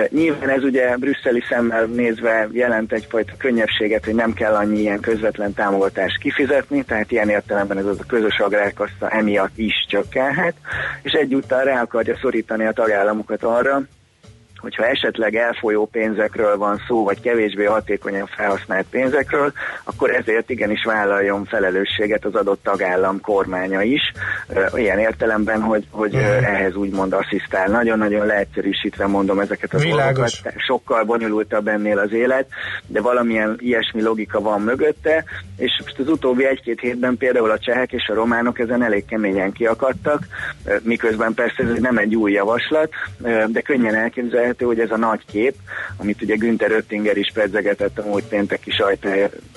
Nyilván 0.09 0.49
ez 0.49 0.63
ugye 0.63 0.97
brüsszeli 0.97 1.43
szemmel 1.49 1.85
nézve 1.85 2.49
jelent 2.53 2.93
egyfajta 2.93 3.33
könnyebbséget, 3.39 4.05
hogy 4.05 4.15
nem 4.15 4.33
kell 4.33 4.55
annyi 4.55 4.81
ilyen 4.81 5.01
közvetlen 5.01 5.55
támogatást 5.55 6.19
kifizetni, 6.19 6.83
tehát 6.83 7.11
ilyen 7.11 7.29
értelemben 7.29 7.79
ez 7.79 7.87
az 7.87 8.01
a 8.01 8.07
közös 8.09 8.39
agrárkassa 8.39 9.09
emiatt 9.09 9.59
is 9.59 9.87
csökkenhet, 9.89 10.55
és 11.03 11.13
egyúttal 11.13 11.65
rá 11.65 11.85
akarja 12.03 12.21
szorítani 12.21 12.67
a 12.67 12.73
tagállamokat 12.73 13.43
arra, 13.43 13.83
hogyha 14.63 14.87
esetleg 14.87 15.35
elfolyó 15.35 15.87
pénzekről 15.87 16.57
van 16.57 16.83
szó, 16.87 17.05
vagy 17.05 17.21
kevésbé 17.21 17.65
hatékonyan 17.65 18.27
felhasznált 18.27 18.87
pénzekről, 18.91 19.53
akkor 19.85 20.11
ezért 20.11 20.51
igenis 20.51 20.85
vállaljon 20.85 21.45
felelősséget 21.45 22.25
az 22.25 22.35
adott 22.35 22.63
tagállam 22.63 23.21
kormánya 23.21 23.83
is, 23.83 24.13
ilyen 24.75 24.99
értelemben, 24.99 25.61
hogy, 25.63 25.87
hogy 25.91 26.15
ö, 26.15 26.19
ehhez 26.19 26.75
úgymond 26.75 27.13
asszisztál. 27.13 27.69
Nagyon-nagyon 27.69 28.27
leegyszerűsítve 28.27 29.07
mondom 29.07 29.39
ezeket 29.39 29.75
az 29.75 29.83
dolgokat, 29.83 30.31
sokkal 30.57 31.05
bonyolultabb 31.05 31.69
ennél 31.69 31.99
az 31.99 32.13
élet, 32.13 32.47
de 32.87 33.01
valamilyen 33.01 33.57
ilyesmi 33.59 34.03
logika 34.03 34.41
van 34.41 34.61
mögötte, 34.61 35.25
és 35.57 35.81
most 35.85 35.99
az 35.99 36.09
utóbbi 36.09 36.47
egy-két 36.47 36.81
hétben 36.81 37.17
például 37.17 37.51
a 37.51 37.59
csehek 37.59 37.93
és 37.93 38.09
a 38.09 38.15
románok 38.15 38.59
ezen 38.59 38.83
elég 38.83 39.05
keményen 39.05 39.53
kiakadtak, 39.53 40.27
miközben 40.83 41.35
persze 41.35 41.63
ez 41.63 41.81
nem 41.81 41.99
egy 41.99 42.15
új 42.17 42.33
javaslat, 42.33 42.91
de 43.47 43.61
könnyen 43.61 43.95
elképzelhető, 43.95 44.52
hogy 44.61 44.81
ez 44.81 44.91
a 44.91 44.97
nagy 44.97 45.21
kép, 45.27 45.55
amit 45.97 46.23
ugye 46.23 46.35
Günther 46.35 46.73
Oettinger 46.73 47.17
is 47.17 47.31
pedzegetett 47.35 47.99
a 47.99 48.07
múlt 48.07 48.25
pénteki 48.25 48.71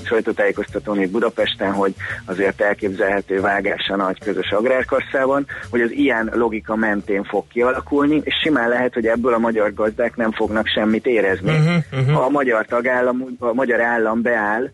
sajtótájékoztatón 0.04 1.02
itt 1.02 1.12
Budapesten, 1.12 1.72
hogy 1.72 1.94
azért 2.26 2.62
elképzelhető 2.62 3.42
vágás 3.42 3.88
a 3.88 3.96
nagy 3.96 4.20
közös 4.20 4.52
agrárkasszában, 4.52 5.46
hogy 5.70 5.82
az 5.82 5.92
ilyen 5.92 6.32
logika 6.34 6.76
mentén 6.76 7.24
fog 7.24 7.44
kialakulni, 7.48 8.22
és 8.24 8.34
simán 8.44 8.70
lehet, 8.70 8.94
hogy 8.94 9.08
ebből 9.08 9.34
a 9.34 9.40
magyar 9.40 9.74
gazdák 9.74 10.16
nem 10.16 10.32
fognak 10.32 10.68
semmit 10.68 11.06
érezni. 11.06 11.52
Uh-huh, 11.52 11.76
uh-huh. 11.92 12.16
Ha 12.16 12.22
a 12.22 12.30
magyar 12.30 12.66
tagállam, 12.66 13.36
a 13.40 13.54
magyar 13.54 13.82
állam 13.82 14.22
beáll, 14.22 14.70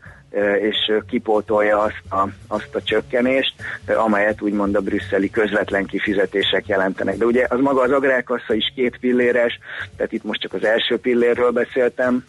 és 0.62 0.92
kipótolja 1.08 1.80
azt 1.80 2.04
a, 2.10 2.28
azt 2.48 2.76
a 2.76 2.82
csökkenést, 2.82 3.54
amelyet 3.86 4.42
úgymond 4.42 4.76
a 4.76 4.82
brüsszeli 4.82 5.30
közvetlen 5.30 5.86
kifizetések 5.86 6.68
jelentenek. 6.68 7.18
De 7.18 7.26
ugye 7.26 7.46
az 7.50 7.60
maga 7.60 7.82
az 7.82 7.92
agrárkassa 7.92 8.54
is 8.54 8.72
két 8.76 8.98
pilléres, 9.00 9.60
tehát 9.96 10.12
itt 10.12 10.24
most 10.24 10.42
csak 10.42 10.54
az 10.54 10.64
első 10.64 10.98
pillérről 10.98 11.52
beszéltem, 11.52 12.26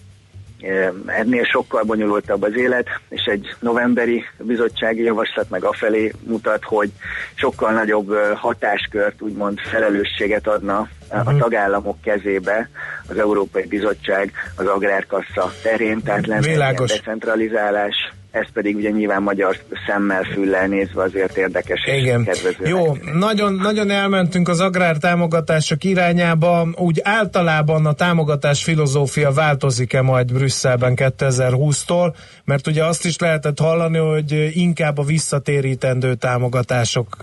ennél 1.07 1.45
sokkal 1.45 1.83
bonyolultabb 1.83 2.43
az 2.43 2.57
élet, 2.57 2.87
és 3.09 3.25
egy 3.25 3.55
novemberi 3.61 4.25
bizottsági 4.39 5.03
javaslat 5.03 5.51
meg 5.51 5.65
afelé 5.65 6.13
mutat, 6.27 6.65
hogy 6.65 6.91
sokkal 7.35 7.73
nagyobb 7.73 8.15
hatáskört, 8.35 9.23
úgymond 9.23 9.59
felelősséget 9.59 10.47
adna 10.47 10.89
a- 11.13 11.29
a 11.31 11.37
tagállamok 11.37 12.01
kezébe 12.01 12.69
az 13.09 13.19
Európai 13.19 13.67
Bizottság 13.67 14.33
az 14.57 14.67
agrárkassa 14.67 15.53
terén, 15.63 16.03
tehát 16.03 16.27
lenne 16.27 16.47
Világos. 16.47 16.91
decentralizálás, 16.91 18.13
ez 18.33 18.47
pedig 18.53 18.77
ugye 18.77 18.91
nyilván 18.91 19.23
magyar 19.23 19.57
szemmel, 19.87 20.23
füllel 20.23 20.67
nézve 20.67 21.03
azért 21.03 21.37
érdekes 21.37 21.85
és 21.85 22.03
Igen. 22.03 22.25
kedvező. 22.25 22.67
Jó, 22.69 22.97
nagyon, 23.15 23.55
nagyon 23.55 23.91
elmentünk 23.91 24.49
az 24.49 24.61
agrártámogatások 24.61 25.85
irányába. 25.85 26.69
Úgy 26.75 27.01
általában 27.05 27.87
a 27.87 27.93
támogatás 27.93 28.63
filozófia 28.65 29.31
változik-e 29.31 30.03
majd 30.03 30.33
Brüsszelben 30.33 30.93
2020-tól? 30.97 32.15
Mert 32.45 32.67
ugye 32.67 32.85
azt 32.85 33.05
is 33.05 33.19
lehetett 33.19 33.59
hallani, 33.59 33.99
hogy 33.99 34.51
inkább 34.53 34.99
a 34.99 35.03
visszatérítendő 35.03 36.15
támogatások 36.15 37.17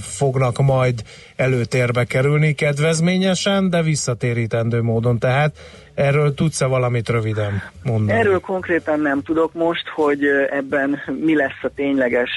fognak 0.00 0.58
majd 0.58 1.02
előtérbe 1.36 2.04
kerülni 2.04 2.52
kedvezményesen, 2.52 3.70
de 3.70 3.82
visszatérítendő 3.82 4.82
módon. 4.82 5.18
Tehát 5.18 5.56
erről 5.96 6.34
tudsz-e 6.34 6.66
valamit 6.66 7.08
röviden 7.08 7.62
mondani? 7.82 8.18
Erről 8.18 8.40
konkrétan 8.40 9.00
nem 9.00 9.22
tudok 9.22 9.52
most, 9.52 9.88
hogy 9.88 10.24
ebben 10.50 11.02
mi 11.20 11.34
lesz 11.34 11.62
a 11.62 11.70
tényleges 11.74 12.30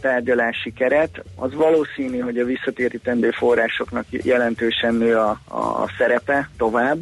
tárgyalási 0.00 0.72
keret. 0.72 1.22
Az 1.36 1.54
valószínű, 1.54 2.18
hogy 2.18 2.38
a 2.38 2.44
visszatérítendő 2.44 3.30
forrásoknak 3.30 4.04
jelentősen 4.10 4.94
nő 4.94 5.16
a, 5.16 5.30
a 5.48 5.90
szerepe 5.98 6.48
tovább, 6.56 6.98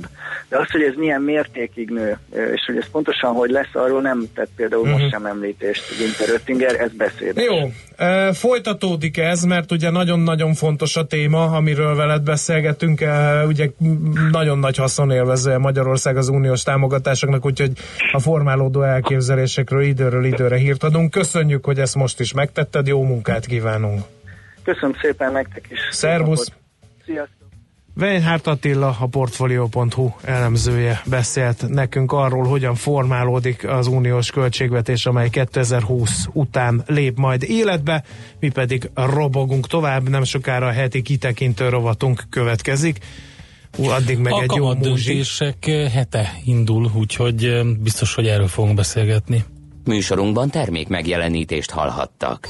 de 0.49 0.59
az, 0.59 0.71
hogy 0.71 0.83
ez 0.83 0.95
milyen 0.97 1.23
mértékig 1.23 1.91
nő, 1.91 2.19
és 2.55 2.65
hogy 2.67 2.77
ez 2.77 2.91
pontosan 2.91 3.33
hogy 3.33 3.51
lesz, 3.51 3.75
arról 3.75 4.01
nem 4.01 4.25
tett 4.35 4.51
például 4.57 4.89
Mhm. 4.91 4.91
most 4.91 5.11
sem 5.11 5.27
említést 5.27 5.99
Günther 5.99 6.31
Oettinger, 6.31 6.81
ez 6.81 6.93
beszéd. 6.93 7.37
Jó, 7.37 7.57
folytatódik 8.33 9.19
ez, 9.19 9.43
mert 9.43 9.73
ugye 9.73 9.91
nagyon-nagyon 9.91 10.55
fontos 10.55 10.97
a 10.97 11.07
téma, 11.07 11.45
amiről 11.45 11.95
veled 11.97 12.23
beszélgetünk, 12.23 13.05
ugye 13.47 13.71
nagyon 14.31 14.59
nagy 14.59 14.77
haszonélvezője 14.77 15.59
Magyarország 15.59 16.17
az 16.17 16.29
uniós 16.29 16.63
támogatásoknak, 16.63 17.45
úgyhogy 17.45 17.73
a 18.13 18.19
formálódó 18.19 18.83
elképzelésekről 18.83 19.83
időről 19.83 20.25
időre 20.25 20.57
hírt 20.57 20.83
adunk. 20.83 21.11
Köszönjük, 21.11 21.65
hogy 21.65 21.79
ezt 21.79 21.95
most 21.95 22.21
is 22.21 22.33
megtetted, 22.33 22.87
jó 22.87 23.03
munkát 23.03 23.47
kívánunk! 23.47 24.03
Köszönöm 24.65 24.95
szépen 25.01 25.33
nektek 25.33 25.67
is. 25.71 25.79
Szervusz! 25.91 26.53
Sziasztok! 27.05 27.40
Weinhardt 27.97 28.47
Attila, 28.47 28.97
a 29.01 29.07
Portfolio.hu 29.07 30.11
elemzője 30.25 31.03
beszélt 31.07 31.69
nekünk 31.69 32.13
arról, 32.13 32.45
hogyan 32.45 32.75
formálódik 32.75 33.69
az 33.69 33.87
uniós 33.87 34.31
költségvetés, 34.31 35.07
amely 35.07 35.29
2020 35.29 36.27
után 36.33 36.83
lép 36.87 37.19
majd 37.19 37.43
életbe, 37.43 38.05
mi 38.41 38.51
pedig 38.51 38.91
robogunk 38.95 39.67
tovább, 39.67 40.09
nem 40.09 40.25
sokára 40.25 40.67
a 40.67 40.71
heti 40.73 41.03
kitekintő 41.03 41.69
rovatunk 41.69 42.25
következik. 42.31 42.99
Ú, 43.79 43.89
addig 43.89 44.19
meg 44.19 44.33
a 44.33 44.43
egy 44.43 44.53
jó 44.57 44.75
döntések 44.75 45.65
hete 45.93 46.35
indul, 46.45 46.91
úgyhogy 46.95 47.61
biztos, 47.83 48.15
hogy 48.15 48.27
erről 48.27 48.49
fogunk 48.49 48.75
beszélgetni. 48.75 49.45
Műsorunkban 49.85 50.51
termék 50.51 50.89
megjelenítést 50.89 51.71
hallhattak. 51.71 52.49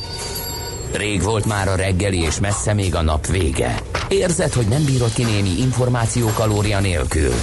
Rég 0.93 1.23
volt 1.23 1.47
már 1.47 1.69
a 1.69 1.75
reggeli, 1.75 2.23
és 2.23 2.41
messze 2.41 2.75
még 2.75 2.95
a 2.95 3.03
nap 3.03 3.27
vége. 3.27 3.81
Érzed, 4.09 4.53
hogy 4.53 4.67
nem 4.67 4.85
bírod 4.85 5.13
ki 5.13 5.25
némi 5.25 5.59
információ 5.59 6.31
kalória 6.35 6.81
nélkül? 6.81 7.35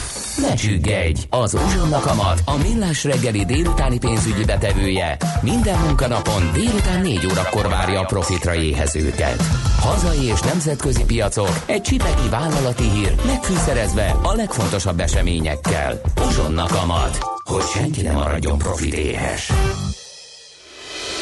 Ne 0.42 0.54
csüggedj! 0.54 1.22
Az 1.30 1.54
Uzsonna 1.54 2.00
Kamat, 2.00 2.42
a 2.46 2.58
millás 2.58 3.04
reggeli 3.04 3.46
délutáni 3.46 3.98
pénzügyi 3.98 4.46
betevője 4.46 5.18
minden 5.42 5.80
munkanapon 5.80 6.50
délután 6.54 7.02
4 7.02 7.26
órakor 7.32 7.68
várja 7.68 8.00
a 8.00 8.06
profitra 8.06 8.56
éhezőket. 8.56 9.44
Hazai 9.80 10.24
és 10.24 10.40
nemzetközi 10.40 11.06
piacok, 11.06 11.64
egy 11.66 11.82
csipeki 11.82 12.30
vállalati 12.30 12.90
hír, 12.90 13.16
megfűszerezve 13.26 14.16
a 14.24 14.34
legfontosabb 14.34 15.00
eseményekkel. 15.00 16.02
Uzsonna 16.28 16.66
Kamat, 16.66 17.18
hogy 17.44 17.64
senki 17.74 18.02
ne 18.02 18.12
maradjon 18.12 18.58
profit 18.58 18.94
éhes. 18.94 19.52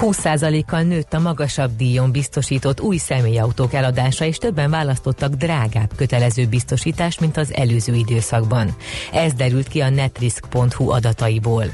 20%-kal 0.00 0.82
nőtt 0.82 1.12
a 1.14 1.18
magasabb 1.18 1.76
díjon 1.76 2.10
biztosított 2.10 2.80
új 2.80 2.96
személyautók 2.96 3.72
eladása, 3.72 4.24
és 4.24 4.36
többen 4.36 4.70
választottak 4.70 5.34
drágább 5.34 5.90
kötelező 5.96 6.46
biztosítást, 6.46 7.20
mint 7.20 7.36
az 7.36 7.54
előző 7.54 7.94
időszakban. 7.94 8.76
Ez 9.12 9.32
derült 9.32 9.68
ki 9.68 9.80
a 9.80 9.88
netrisk.hu 9.88 10.90
adataiból. 10.90 11.64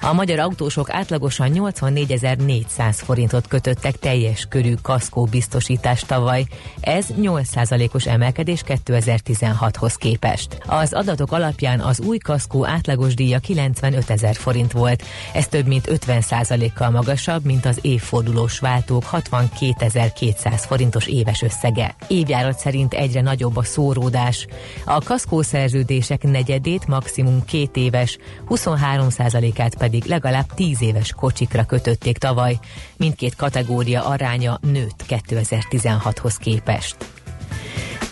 A 0.00 0.12
magyar 0.12 0.38
autósok 0.38 0.90
átlagosan 0.90 1.50
84.400 1.54 2.94
forintot 2.94 3.46
kötöttek 3.46 3.98
teljes 3.98 4.46
körű 4.48 4.74
kaszkó 4.82 5.24
biztosítást 5.24 6.06
tavaly. 6.06 6.44
Ez 6.80 7.06
8%-os 7.20 8.06
emelkedés 8.06 8.62
2016-hoz 8.66 9.94
képest. 9.94 10.58
Az 10.66 10.92
adatok 10.92 11.32
alapján 11.32 11.80
az 11.80 12.00
új 12.00 12.18
kaszkó 12.18 12.66
átlagos 12.66 13.14
díja 13.14 13.38
95 13.38 14.10
ezer 14.10 14.34
forint 14.34 14.72
volt. 14.72 15.02
Ez 15.32 15.48
több 15.48 15.66
mint 15.66 15.88
50%-kal 16.06 16.90
magasabb, 16.90 17.44
mint 17.44 17.68
az 17.70 17.78
évfordulós 17.82 18.58
váltók 18.58 19.04
62.200 19.12 20.62
forintos 20.66 21.06
éves 21.06 21.42
összege. 21.42 21.94
Évjárat 22.06 22.58
szerint 22.58 22.94
egyre 22.94 23.20
nagyobb 23.20 23.56
a 23.56 23.62
szóródás. 23.62 24.46
A 24.84 25.00
kaszkó 25.00 25.42
szerződések 25.42 26.22
negyedét 26.22 26.86
maximum 26.86 27.44
két 27.44 27.76
éves, 27.76 28.18
23%-át 28.48 29.74
pedig 29.74 30.04
legalább 30.04 30.46
10 30.54 30.82
éves 30.82 31.12
kocsikra 31.12 31.64
kötötték 31.64 32.18
tavaly. 32.18 32.58
Mindkét 32.96 33.36
kategória 33.36 34.04
aránya 34.04 34.58
nőtt 34.62 35.04
2016-hoz 35.08 36.36
képest. 36.36 36.96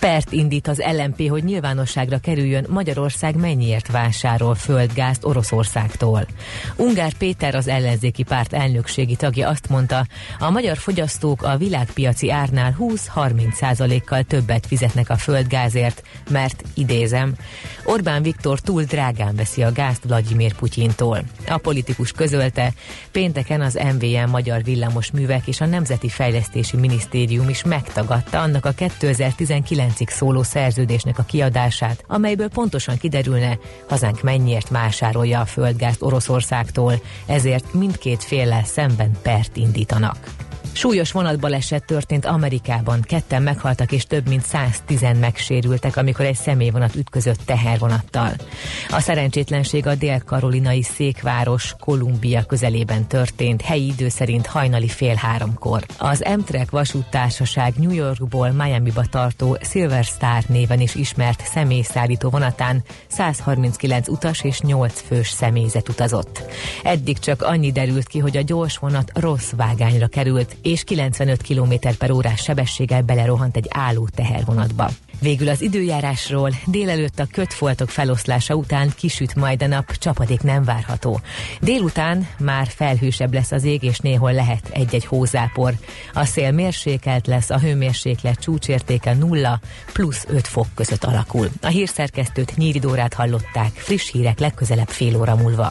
Pert 0.01 0.33
indít 0.33 0.69
az 0.69 0.83
LMP, 0.97 1.29
hogy 1.29 1.45
nyilvánosságra 1.45 2.19
kerüljön 2.19 2.67
Magyarország 2.69 3.37
mennyiért 3.37 3.91
vásárol 3.91 4.55
földgázt 4.55 5.25
Oroszországtól. 5.25 6.27
Ungár 6.77 7.13
Péter 7.13 7.55
az 7.55 7.69
ellenzéki 7.69 8.23
párt 8.23 8.53
elnökségi 8.53 9.17
tagja 9.17 9.49
azt 9.49 9.69
mondta, 9.69 10.07
a 10.39 10.51
magyar 10.51 10.77
fogyasztók 10.77 11.43
a 11.43 11.57
világpiaci 11.57 12.31
árnál 12.31 12.77
20-30 12.79 13.53
százalékkal 13.53 14.23
többet 14.23 14.67
fizetnek 14.67 15.11
a 15.11 15.17
földgázért, 15.17 16.03
mert 16.31 16.65
idézem, 16.75 17.35
Orbán 17.85 18.23
Viktor 18.23 18.61
túl 18.61 18.83
drágán 18.83 19.37
veszi 19.37 19.63
a 19.63 19.73
gázt 19.73 20.05
Vladimir 20.05 20.55
Putyintól. 20.55 21.23
A 21.49 21.57
politikus 21.57 22.13
közölte, 22.13 22.73
pénteken 23.13 23.61
az 23.61 23.79
MVM 23.95 24.31
Magyar 24.31 24.63
Villamos 24.63 25.11
Művek 25.11 25.47
és 25.47 25.61
a 25.61 25.67
Nemzeti 25.67 26.09
Fejlesztési 26.09 26.77
Minisztérium 26.77 27.49
is 27.49 27.65
megtagadta 27.65 28.41
annak 28.41 28.65
a 28.65 28.73
2019-ig 29.89 30.09
szóló 30.09 30.43
szerződésnek 30.43 31.19
a 31.19 31.23
kiadását, 31.23 32.05
amelyből 32.07 32.49
pontosan 32.49 32.99
kiderülne, 32.99 33.59
hazánk 33.89 34.23
mennyiért 34.23 34.69
vásárolja 34.69 35.41
a 35.41 35.45
földgázt 35.45 36.03
Oroszországtól, 36.03 36.95
ezért 37.27 37.73
mindkét 37.73 38.25
féllel 38.25 38.65
szemben 38.65 39.11
pert 39.23 39.57
indítanak. 39.57 40.17
Súlyos 40.73 41.13
vonatbaleset 41.13 41.85
történt 41.85 42.25
Amerikában. 42.25 43.01
Ketten 43.01 43.43
meghaltak 43.43 43.93
és 43.93 44.05
több 44.05 44.29
mint 44.29 44.45
110 44.45 45.01
megsérültek, 45.21 45.97
amikor 45.97 46.25
egy 46.25 46.37
személyvonat 46.37 46.95
ütközött 46.95 47.41
tehervonattal. 47.45 48.31
A 48.91 49.01
szerencsétlenség 49.01 49.87
a 49.87 49.95
dél-karolinai 49.95 50.83
székváros 50.83 51.75
Kolumbia 51.81 52.43
közelében 52.43 53.07
történt, 53.07 53.63
helyi 53.63 53.87
idő 53.87 54.09
szerint 54.09 54.47
hajnali 54.47 54.89
fél 54.89 55.15
háromkor. 55.15 55.85
Az 55.99 56.23
Amtrak 56.23 56.71
vasúttársaság 56.71 57.75
New 57.77 57.93
Yorkból 57.93 58.51
Miami-ba 58.51 59.05
tartó 59.11 59.59
Silver 59.71 60.05
Star 60.05 60.43
néven 60.47 60.81
is 60.81 60.95
ismert 60.95 61.47
személyszállító 61.47 62.29
vonatán 62.29 62.83
139 63.07 64.09
utas 64.09 64.43
és 64.43 64.61
8 64.61 65.01
fős 65.07 65.31
személyzet 65.31 65.89
utazott. 65.89 66.43
Eddig 66.83 67.19
csak 67.19 67.43
annyi 67.43 67.73
derült 67.73 68.07
ki, 68.07 68.19
hogy 68.19 68.37
a 68.37 68.43
gyors 68.43 68.79
vonat 68.79 69.11
rossz 69.15 69.51
vágányra 69.57 70.07
került, 70.07 70.57
és 70.63 70.85
95 70.85 71.43
km 71.43 71.73
per 71.99 72.11
órás 72.11 72.41
sebességgel 72.41 73.03
belerohant 73.03 73.57
egy 73.57 73.67
álló 73.71 74.09
tehervonatba. 74.15 74.91
Végül 75.21 75.49
az 75.49 75.63
időjárásról 75.63 76.55
délelőtt 76.67 77.19
a 77.19 77.27
kötfoltok 77.33 77.91
feloszlása 77.91 78.55
után 78.55 78.93
kisüt 78.97 79.35
majd 79.35 79.63
a 79.63 79.67
nap, 79.67 79.97
csapadék 79.97 80.43
nem 80.43 80.65
várható. 80.65 81.21
Délután 81.61 82.29
már 82.39 82.67
felhősebb 82.67 83.35
lesz 83.35 83.53
az 83.53 83.65
ég, 83.65 83.83
és 83.83 83.99
néhol 83.99 84.33
lehet 84.33 84.69
egy-egy 84.73 85.05
hózápor. 85.05 85.75
A 86.13 86.25
szél 86.25 86.51
mérsékelt 86.51 87.27
lesz, 87.27 87.51
a 87.51 87.59
hőmérséklet 87.59 88.41
csúcsértéke 88.41 89.15
nulla 89.15 89.61
plusz 89.93 90.25
5 90.29 90.47
fok 90.47 90.67
között 90.75 91.05
alakul. 91.05 91.49
A 91.63 91.67
hírszerkesztőt 91.67 92.57
Nyíridórát 92.57 93.15
hallották, 93.15 93.73
friss 93.75 94.11
hírek 94.11 94.39
legközelebb 94.39 94.89
fél 94.89 95.17
óra 95.17 95.37
múlva. 95.37 95.71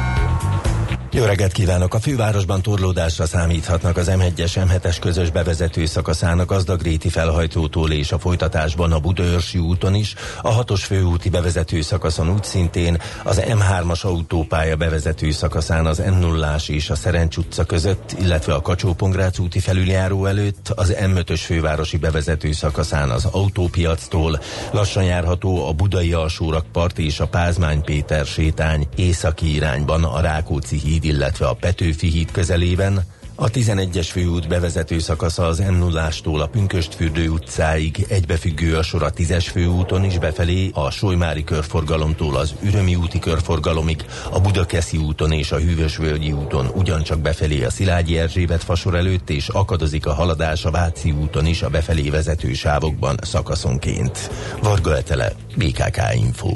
jó 1.13 1.23
reggelt 1.23 1.51
kívánok! 1.51 1.93
A 1.93 1.99
fővárosban 1.99 2.61
torlódásra 2.61 3.25
számíthatnak 3.25 3.97
az 3.97 4.11
M1-es 4.11 4.51
M7-es 4.55 4.97
közös 4.99 5.29
bevezető 5.29 5.85
szakaszának 5.85 6.51
Azdagréti 6.51 7.09
felhajtótól 7.09 7.91
és 7.91 8.11
a 8.11 8.19
folytatásban 8.19 8.91
a 8.91 8.99
Budaörsi 8.99 9.57
úton 9.57 9.95
is, 9.95 10.15
a 10.41 10.49
hatos 10.49 10.83
főúti 10.83 11.29
bevezető 11.29 11.81
szakaszon 11.81 12.29
úgy 12.29 12.43
szintén, 12.43 13.01
az 13.23 13.41
M3-as 13.45 14.01
autópálya 14.01 14.75
bevezető 14.75 15.31
szakaszán 15.31 15.85
az 15.85 15.97
m 15.97 16.19
0 16.19 16.55
és 16.67 16.89
a 16.89 16.95
Szerencs 16.95 17.37
utca 17.37 17.63
között, 17.63 18.15
illetve 18.19 18.53
a 18.53 18.61
kacsó 18.61 18.95
úti 19.39 19.59
felüljáró 19.59 20.25
előtt, 20.25 20.71
az 20.75 20.95
M5-ös 20.99 21.41
fővárosi 21.45 21.97
bevezető 21.97 22.51
szakaszán 22.51 23.09
az 23.09 23.25
autópiactól, 23.25 24.39
lassan 24.71 25.03
járható 25.03 25.67
a 25.67 25.71
Budai 25.71 26.13
alsórakpart 26.13 26.97
és 26.99 27.19
a 27.19 27.27
Pázmány 27.27 27.81
Péter 27.81 28.25
sétány 28.25 28.87
északi 28.95 29.53
irányban 29.53 30.03
a 30.03 30.19
Rákóczi 30.19 30.77
híd 30.77 30.99
híd, 31.01 31.13
illetve 31.13 31.47
a 31.47 31.53
Petőfi 31.53 32.07
híd 32.07 32.31
közelében, 32.31 33.03
a 33.35 33.49
11-es 33.49 34.07
főút 34.11 34.47
bevezető 34.47 34.99
szakasza 34.99 35.45
az 35.45 35.59
m 35.59 35.73
0 35.73 36.09
a 36.23 36.45
Pünköstfürdő 36.45 37.29
utcáig, 37.29 38.05
egybefüggő 38.09 38.77
a 38.77 38.83
sor 38.83 39.03
a 39.03 39.11
10-es 39.11 39.47
főúton 39.51 40.03
is 40.03 40.17
befelé, 40.17 40.69
a 40.73 40.91
Solymári 40.91 41.43
körforgalomtól 41.43 42.35
az 42.35 42.53
Ürömi 42.61 42.95
úti 42.95 43.19
körforgalomig, 43.19 44.05
a 44.29 44.39
Budakeszi 44.39 44.97
úton 44.97 45.31
és 45.31 45.51
a 45.51 45.57
Hűvösvölgyi 45.57 46.31
úton 46.31 46.67
ugyancsak 46.75 47.19
befelé 47.19 47.63
a 47.63 47.69
Szilágyi 47.69 48.17
Erzsébet 48.17 48.63
fasor 48.63 48.95
előtt, 48.95 49.29
és 49.29 49.47
akadozik 49.47 50.05
a 50.05 50.13
haladás 50.13 50.65
a 50.65 50.71
Váci 50.71 51.11
úton 51.11 51.45
is 51.45 51.61
a 51.61 51.69
befelé 51.69 52.09
vezető 52.09 52.53
sávokban 52.53 53.17
szakaszonként. 53.21 54.31
Varga 54.61 54.97
Etele, 54.97 55.33
BKK 55.55 55.99
Info. 56.15 56.55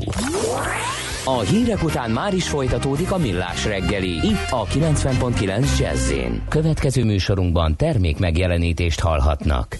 A 1.27 1.39
hírek 1.39 1.83
után 1.83 2.11
már 2.11 2.33
is 2.33 2.49
folytatódik 2.49 3.11
a 3.11 3.17
millás 3.17 3.65
reggeli. 3.65 4.09
Itt 4.09 4.49
a 4.49 4.65
90.9 4.65 5.79
jazz 5.79 6.11
Következő 6.49 7.03
műsorunkban 7.03 7.75
termék 7.75 8.19
megjelenítést 8.19 8.99
hallhatnak. 8.99 9.77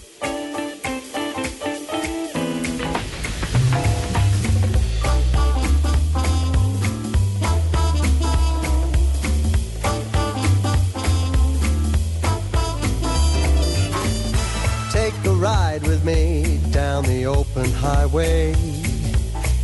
Me 16.04 16.42
down 16.70 17.02
the 17.02 17.28
open 17.28 17.64
highway 17.64 18.54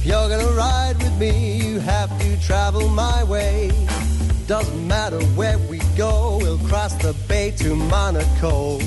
you're 0.05 0.29
gonna 0.29 0.51
ride 0.53 0.97
with 0.99 1.17
me, 1.19 1.62
have 1.83 2.17
to 2.21 2.41
travel 2.41 2.89
my 2.89 3.25
way. 3.25 3.71
Doesn't 4.47 4.87
matter 4.87 5.21
where 5.35 5.59
we 5.59 5.79
go, 5.97 6.39
we'll 6.41 6.59
cross 6.59 6.95
the 6.95 7.13
bay 7.29 7.51
to 7.59 7.75
Monaco. 7.75 8.79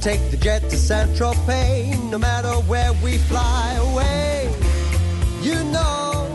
Take 0.00 0.30
the 0.30 0.36
jet 0.36 0.62
to 0.70 0.76
Saint 0.76 1.10
Tropez, 1.10 2.10
no 2.10 2.18
matter 2.18 2.54
where 2.70 2.92
we 3.02 3.18
fly 3.18 3.74
away. 3.90 4.52
You 5.40 5.62
know, 5.64 6.28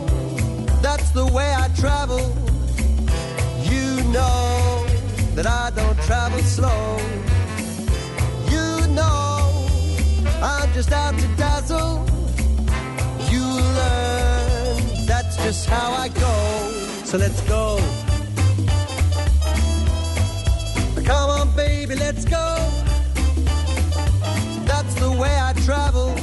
that's 0.82 1.10
the 1.10 1.26
way 1.26 1.54
I 1.56 1.68
travel. 1.76 2.20
You 3.62 4.02
know 4.10 4.86
that 5.34 5.46
I 5.46 5.70
don't 5.74 5.98
travel 6.02 6.40
slow. 6.40 6.98
You 8.50 8.86
know, 8.88 9.68
I'm 10.42 10.72
just 10.72 10.92
out 10.92 11.18
to 11.18 11.26
dazzle. 11.36 12.09
Just 15.42 15.66
how 15.66 15.92
I 15.92 16.08
go. 16.08 16.34
So 17.04 17.18
let's 17.18 17.40
go. 17.42 17.78
Come 21.04 21.30
on, 21.30 21.56
baby, 21.56 21.94
let's 21.94 22.24
go. 22.24 22.56
That's 24.64 24.94
the 24.94 25.10
way 25.10 25.36
I 25.48 25.52
travel. 25.64 26.14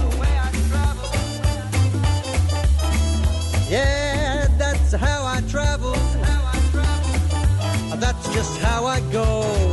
Yeah, 3.69 4.47
that's 4.57 4.93
how 4.93 5.25
I 5.25 5.41
travel. 5.49 5.93
That's 7.99 8.33
just 8.33 8.59
how 8.59 8.85
I 8.85 8.99
go. 9.11 9.66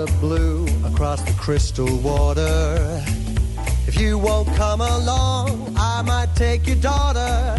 The 0.00 0.16
blue 0.18 0.66
across 0.86 1.20
the 1.22 1.32
crystal 1.32 1.98
water. 1.98 3.02
If 3.86 4.00
you 4.00 4.16
won't 4.16 4.48
come 4.56 4.80
along, 4.80 5.74
I 5.76 6.00
might 6.02 6.34
take 6.34 6.66
your 6.66 6.76
daughter. 6.76 7.54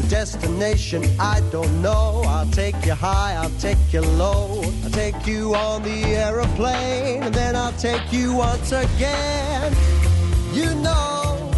The 0.00 0.06
destination 0.10 1.02
I 1.18 1.40
don't 1.50 1.80
know. 1.80 2.22
I'll 2.26 2.50
take 2.50 2.84
you 2.84 2.92
high, 2.92 3.34
I'll 3.34 3.58
take 3.58 3.78
you 3.92 4.02
low. 4.02 4.62
I'll 4.84 4.90
take 4.90 5.26
you 5.26 5.54
on 5.54 5.84
the 5.84 6.04
aeroplane, 6.04 7.22
and 7.22 7.34
then 7.34 7.56
I'll 7.56 7.78
take 7.88 8.12
you 8.12 8.34
once 8.34 8.72
again. 8.72 9.72
You 10.52 10.74
know, 10.86 11.50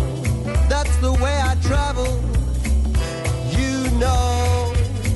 that's 0.69 0.97
the 0.99 1.13
way 1.15 1.37
I 1.51 1.57
travel. 1.63 2.13
You 3.59 3.91
know 3.99 4.73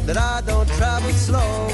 that 0.07 0.17
I 0.17 0.43
don't 0.45 0.69
travel 0.71 1.13
slow. 1.13 1.69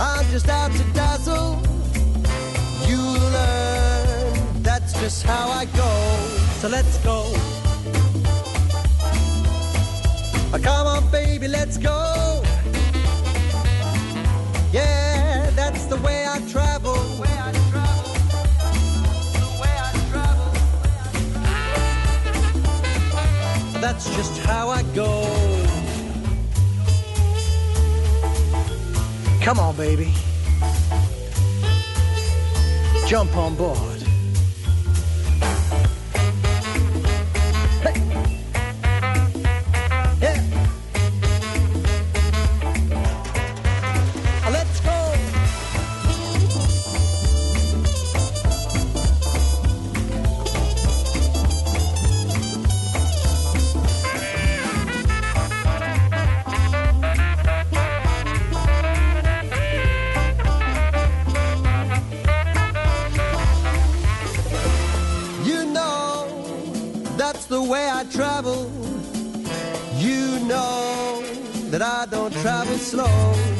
I'm 0.00 0.24
just 0.30 0.48
out 0.48 0.70
to 0.72 0.84
dazzle. 0.92 1.60
You 2.86 3.00
learn 3.36 4.62
that's 4.62 4.92
just 5.00 5.24
how 5.24 5.50
I 5.50 5.64
go. 5.64 5.90
So 6.60 6.68
let's 6.68 6.98
go. 6.98 7.24
Oh, 10.52 10.60
come 10.62 10.86
on, 10.86 11.10
baby, 11.10 11.48
let's 11.48 11.76
go. 11.78 12.42
Yeah, 14.72 15.50
that's 15.56 15.86
the 15.86 15.96
way 15.96 16.26
I 16.28 16.38
travel. 16.48 16.96
That's 23.80 24.14
just 24.16 24.38
how 24.40 24.68
I 24.68 24.82
go. 24.94 25.47
Come 29.48 29.60
on, 29.60 29.76
baby. 29.76 30.12
Jump 33.06 33.34
on 33.34 33.56
board. 33.56 33.97
Slow. 72.78 73.57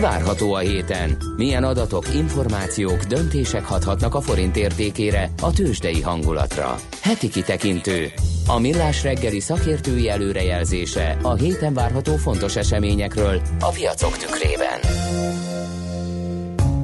Várható 0.00 0.54
a 0.54 0.58
héten? 0.58 1.16
Milyen 1.36 1.64
adatok, 1.64 2.14
információk, 2.14 3.02
döntések 3.02 3.64
hathatnak 3.64 4.14
a 4.14 4.20
forint 4.20 4.56
értékére, 4.56 5.30
a 5.42 5.52
tőzsdei 5.52 6.00
hangulatra? 6.00 6.76
Heti 7.02 7.28
kitekintő. 7.28 8.10
A 8.46 8.58
millás 8.58 9.02
reggeli 9.02 9.40
szakértői 9.40 10.08
előrejelzése 10.08 11.16
a 11.22 11.34
héten 11.34 11.74
várható 11.74 12.16
fontos 12.16 12.56
eseményekről 12.56 13.40
a 13.60 13.68
piacok 13.68 14.16
tükrében. 14.16 14.80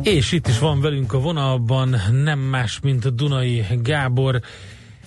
És 0.02 0.32
itt 0.32 0.46
is 0.46 0.58
van 0.58 0.80
velünk 0.80 1.12
a 1.12 1.18
vonalban 1.18 1.96
nem 2.24 2.38
más, 2.38 2.80
mint 2.82 3.14
Dunai 3.14 3.64
Gábor, 3.82 4.40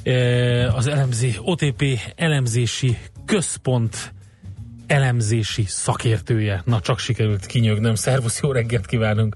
eh, 0.03 0.75
az 0.75 0.87
elemzé, 0.87 1.35
OTP 1.41 1.83
elemzési 2.15 2.97
központ 3.25 4.14
elemzési 4.87 5.63
szakértője. 5.67 6.61
Na, 6.65 6.79
csak 6.79 6.99
sikerült 6.99 7.45
kinyögnöm. 7.45 7.95
Szervusz, 7.95 8.41
jó 8.41 8.51
reggelt 8.51 8.85
kívánunk! 8.85 9.35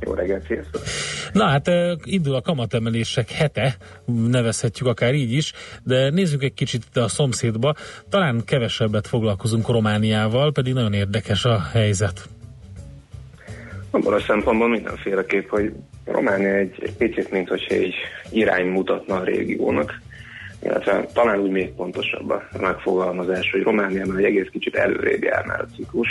Jó 0.00 0.14
reggelt, 0.14 0.46
sziasztok! 0.46 0.82
Na 1.32 1.44
hát 1.44 1.70
indul 2.04 2.34
a 2.34 2.40
kamatemelések 2.40 3.30
hete, 3.30 3.76
nevezhetjük 4.30 4.88
akár 4.88 5.14
így 5.14 5.32
is, 5.32 5.52
de 5.82 6.10
nézzük 6.10 6.42
egy 6.42 6.54
kicsit 6.54 6.96
a 6.96 7.08
szomszédba. 7.08 7.74
Talán 8.08 8.44
kevesebbet 8.44 9.06
foglalkozunk 9.06 9.68
Romániával, 9.68 10.52
pedig 10.52 10.72
nagyon 10.72 10.92
érdekes 10.92 11.44
a 11.44 11.60
helyzet. 11.72 12.28
Abban 13.90 14.12
a 14.12 14.20
szempontból 14.20 14.68
mindenféleképp, 14.68 15.48
hogy 15.48 15.72
Románia 16.04 16.54
egy, 16.54 16.94
picit, 16.98 17.30
mint 17.30 17.48
hogyha 17.48 17.74
egy 17.74 17.94
irány 18.30 18.66
mutatna 18.66 19.14
a 19.14 19.24
régiónak, 19.24 20.00
illetve 20.62 21.06
talán 21.12 21.38
úgy 21.38 21.50
még 21.50 21.70
pontosabb 21.70 22.30
a 22.30 22.42
megfogalmazás, 22.60 23.50
hogy 23.50 23.62
Románia 23.62 24.06
már 24.06 24.18
egy 24.18 24.24
egész 24.24 24.48
kicsit 24.52 24.74
előrébb 24.74 25.22
jár 25.22 25.44
már 25.46 25.60
a 25.60 25.74
ciklus, 25.76 26.08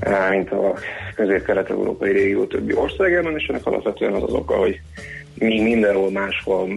eh, 0.00 0.30
mint 0.30 0.50
a 0.50 0.74
közép-kelet-európai 1.14 2.12
régió 2.12 2.44
többi 2.44 2.74
országában, 2.74 3.38
és 3.38 3.46
ennek 3.46 3.66
alapvetően 3.66 4.12
az 4.12 4.22
az 4.22 4.32
oka, 4.32 4.56
hogy 4.56 4.80
mi 5.34 5.60
mindenhol 5.62 6.10
máshol 6.10 6.68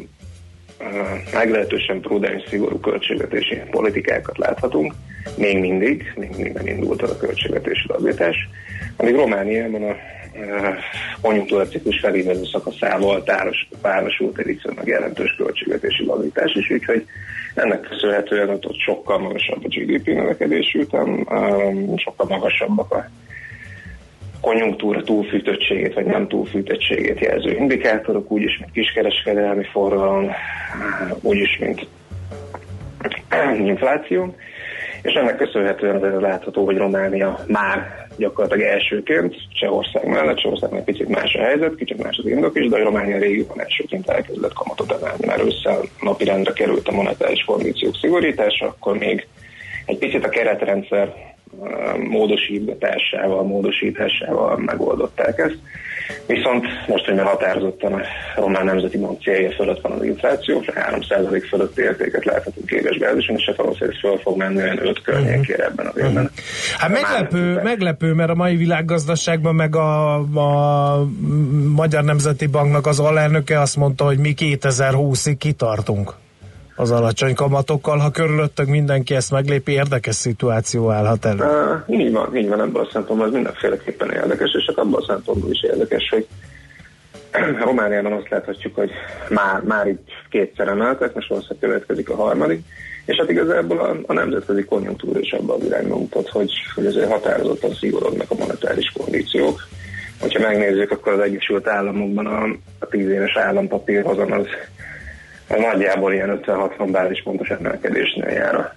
eh, 0.77 0.87
meglehetősen 1.33 1.99
prudens, 2.01 2.43
szigorú 2.47 2.79
költségvetési 2.79 3.61
politikákat 3.71 4.37
láthatunk, 4.37 4.93
még 5.37 5.59
mindig, 5.59 6.13
még 6.15 6.29
mindig 6.29 6.53
nem 6.53 6.67
indult 6.67 7.01
el 7.01 7.09
a 7.09 7.17
költségvetési 7.17 7.85
lazítás, 7.87 8.49
amíg 8.97 9.15
Romániában 9.15 9.83
a 9.83 9.95
konjunktúraciklus 11.21 11.99
felívelő 11.99 12.43
szakaszával 12.51 13.23
táros, 13.23 13.67
párosult 13.81 14.37
egy 14.37 14.45
viszonylag 14.45 14.87
jelentős 14.87 15.35
költségvetési 15.37 16.05
lazítás 16.05 16.53
is, 16.53 16.69
úgyhogy 16.69 17.05
ennek 17.55 17.79
köszönhetően 17.81 18.49
ott, 18.49 18.65
ott 18.65 18.79
sokkal 18.79 19.19
magasabb 19.19 19.63
a 19.63 19.67
GDP 19.67 20.05
növekedés 20.05 20.73
után, 20.73 21.27
sokkal 21.95 22.27
magasabbak 22.27 22.93
a 22.93 23.09
konjunktúra 24.41 25.03
túlfűtöttségét 25.03 25.93
vagy 25.93 26.05
nem 26.05 26.27
túlfűtöttségét 26.27 27.19
jelző 27.19 27.55
indikátorok, 27.55 28.31
úgyis, 28.31 28.57
mint 28.59 28.71
kiskereskedelmi 28.71 29.63
forgalom, 29.63 30.31
úgyis, 31.21 31.57
mint 31.57 31.87
infláció. 33.71 34.35
És 35.01 35.13
ennek 35.13 35.37
köszönhetően 35.37 35.95
az 35.95 36.21
látható, 36.21 36.65
hogy 36.65 36.77
Románia 36.77 37.39
már 37.47 38.07
gyakorlatilag 38.17 38.67
elsőként, 38.67 39.35
Csehország 39.59 40.07
mellett, 40.07 40.37
Csehország 40.37 40.73
egy 40.73 40.83
picit 40.83 41.07
más 41.07 41.33
a 41.35 41.41
helyzet, 41.41 41.75
kicsit 41.75 42.03
más 42.03 42.17
az 42.17 42.25
indok 42.25 42.59
is, 42.59 42.69
de 42.69 42.83
Románia 42.83 43.17
régióban 43.17 43.59
elsőként 43.59 44.09
elkezdett 44.09 44.53
kamatot 44.53 44.91
emelni, 44.91 45.25
mert 45.25 45.43
ősszel 45.43 45.79
napirendre 46.01 46.53
került 46.53 46.87
a 46.87 46.91
monetáris 46.91 47.43
kondíciók 47.43 47.95
szigorítása, 47.95 48.65
akkor 48.65 48.97
még 48.97 49.27
egy 49.85 49.97
picit 49.97 50.25
a 50.25 50.29
keretrendszer 50.29 51.13
módosításával, 52.09 53.43
módosításával 53.43 54.57
megoldották 54.57 55.37
ezt. 55.39 55.57
Viszont 56.27 56.65
most, 56.87 57.05
hogy 57.05 57.15
már 57.15 57.25
határozottan 57.25 57.93
a 57.93 58.01
Román 58.35 58.65
Nemzeti 58.65 58.97
Bank 58.97 59.21
célja 59.21 59.51
fölött 59.51 59.81
van 59.81 59.91
az 59.91 60.03
infláció, 60.03 60.61
csak 60.61 60.75
3% 60.91 61.45
fölött 61.49 61.77
értéket 61.77 62.25
láthatunk 62.25 62.71
éves 62.71 62.97
bázison, 62.97 63.35
és 63.35 63.45
hát 63.45 63.55
valószínűleg 63.55 63.99
föl 63.99 64.17
fog 64.17 64.37
menni 64.37 64.61
olyan 64.61 64.87
5 64.87 65.01
környékére 65.01 65.65
ebben 65.65 65.85
az 65.85 65.97
évben. 65.97 66.31
Hát 66.77 66.91
meglepő, 66.91 67.61
meglepő, 67.63 68.13
mert 68.13 68.29
a 68.29 68.35
mai 68.35 68.55
világgazdaságban 68.55 69.55
meg 69.55 69.75
a, 69.75 70.15
a 70.19 71.05
Magyar 71.75 72.03
Nemzeti 72.03 72.47
Banknak 72.47 72.87
az 72.87 72.99
alelnöke 72.99 73.59
azt 73.59 73.77
mondta, 73.77 74.05
hogy 74.05 74.17
mi 74.17 74.33
2020-ig 74.37 75.35
kitartunk 75.37 76.13
az 76.81 76.91
alacsony 76.91 77.33
kamatokkal. 77.33 77.97
Ha 77.97 78.09
körülöttök 78.09 78.67
mindenki 78.67 79.15
ezt 79.15 79.31
meglépi, 79.31 79.71
érdekes 79.71 80.15
szituáció 80.15 80.89
állhat 80.89 81.25
elő. 81.25 81.43
Uh, 81.87 81.99
így 81.99 82.11
van, 82.11 82.35
így 82.35 82.47
van, 82.47 82.61
ebből 82.61 82.81
a 82.81 82.89
szempontból 82.91 83.27
ez 83.27 83.33
mindenféleképpen 83.33 84.11
érdekes, 84.11 84.51
és 84.57 84.65
csak 84.65 84.77
abban 84.77 85.01
a 85.01 85.05
szempontból 85.07 85.51
is 85.51 85.63
érdekes, 85.63 86.09
hogy 86.09 86.27
Romániában 87.65 88.13
azt 88.13 88.29
láthatjuk, 88.29 88.75
hogy 88.75 88.91
már, 89.29 89.61
már 89.61 89.87
itt 89.87 90.07
kétszer 90.29 90.67
emeltek, 90.67 91.13
most 91.13 91.29
valószínűleg 91.29 91.69
következik 91.69 92.09
a 92.09 92.15
harmadik, 92.15 92.65
És 93.05 93.15
hát 93.17 93.29
igazából 93.29 93.79
a, 93.79 93.95
a 94.05 94.13
nemzetközi 94.13 94.63
konjunktúra 94.63 95.19
is 95.19 95.31
abban 95.31 95.59
az 95.59 95.65
irányba 95.65 95.97
mutat, 95.97 96.29
hogy, 96.29 96.51
hogy 96.75 96.85
azért 96.85 97.11
határozottan 97.11 97.73
szigorodnak 97.73 98.31
a 98.31 98.35
monetáris 98.35 98.93
kondíciók. 98.97 99.67
Hogyha 100.19 100.47
megnézzük, 100.47 100.91
akkor 100.91 101.13
az 101.13 101.19
Egyesült 101.19 101.67
Államokban 101.67 102.25
a, 102.25 102.43
a 102.79 102.87
10 102.87 103.09
éves 103.09 103.37
állampapírhozam 103.37 104.31
az, 104.31 104.39
az 104.39 104.47
nagyjából 105.59 106.13
ilyen 106.13 106.39
50-60 106.45 106.87
bázispontos 106.91 107.49
emelkedésnél 107.49 108.29
jár 108.29 108.55
a, 108.55 108.73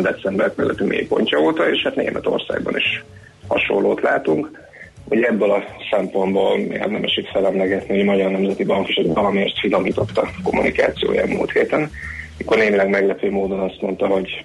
december 0.00 0.54
közötti 0.54 0.84
mélypontja 0.84 1.38
óta, 1.38 1.70
és 1.70 1.82
hát 1.82 1.96
Németországban 1.96 2.76
is 2.76 3.04
hasonlót 3.48 4.00
látunk. 4.00 4.60
Ugye 5.04 5.26
ebből 5.26 5.50
a 5.50 5.64
szempontból 5.90 6.58
érdemes 6.58 7.16
itt 7.16 7.28
felemlegetni, 7.28 7.88
hogy 7.88 8.08
a 8.08 8.10
Magyar 8.10 8.30
Nemzeti 8.30 8.64
Bank 8.64 8.88
is 8.88 9.00
valamiért 9.04 9.58
finomította 9.58 10.20
a 10.20 10.30
kommunikációján 10.42 11.28
múlt 11.28 11.52
héten, 11.52 11.90
mikor 12.38 12.56
némileg 12.56 12.88
meglepő 12.88 13.30
módon 13.30 13.60
azt 13.60 13.80
mondta, 13.80 14.06
hogy 14.06 14.44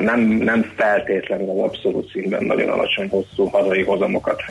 nem, 0.00 0.20
nem 0.20 0.72
feltétlenül 0.76 1.50
az 1.50 1.58
abszolút 1.58 2.10
színben 2.10 2.44
nagyon 2.44 2.68
alacsony, 2.68 3.08
hosszú 3.08 3.44
hazai 3.44 3.82
hozamokat 3.82 4.42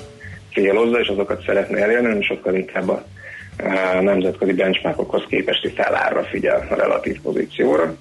célozza, 0.53 0.99
és 0.99 1.07
azokat 1.07 1.43
szeretne 1.45 1.77
elérni, 1.77 2.05
hanem 2.05 2.21
sokkal 2.21 2.55
inkább 2.55 2.89
a 2.89 3.03
nemzetközi 4.01 4.53
benchmarkokhoz 4.53 5.23
képesti 5.27 5.69
felárra 5.69 6.23
figyel 6.23 6.67
a 6.69 6.75
relatív 6.75 7.21
pozícióra. 7.21 7.95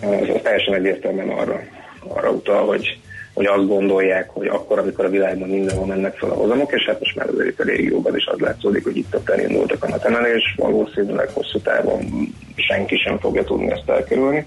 Ez 0.00 0.42
teljesen 0.42 0.74
egyértelműen 0.74 1.28
arra, 1.28 1.60
arra 2.08 2.30
utal, 2.30 2.66
hogy 2.66 2.98
hogy 3.36 3.46
azt 3.46 3.66
gondolják, 3.66 4.30
hogy 4.30 4.46
akkor, 4.46 4.78
amikor 4.78 5.04
a 5.04 5.10
világban 5.10 5.48
mindenhol 5.48 5.86
mennek 5.86 6.16
fel 6.16 6.30
a 6.30 6.34
hozamok, 6.34 6.72
és 6.72 6.84
hát 6.86 6.98
most 6.98 7.16
már 7.16 7.28
azért 7.28 7.48
itt 7.48 7.60
a 7.60 7.64
régióban 7.64 8.16
is 8.16 8.26
az 8.26 8.38
látszódik, 8.38 8.84
hogy 8.84 8.96
itt 8.96 9.14
ott 9.14 9.30
elindultak 9.30 9.84
a 9.84 10.06
emelés, 10.06 10.54
valószínűleg 10.56 11.28
hosszú 11.28 11.58
távon 11.58 12.04
senki 12.56 12.96
sem 12.96 13.18
fogja 13.18 13.44
tudni 13.44 13.70
ezt 13.70 13.88
elkerülni. 13.88 14.46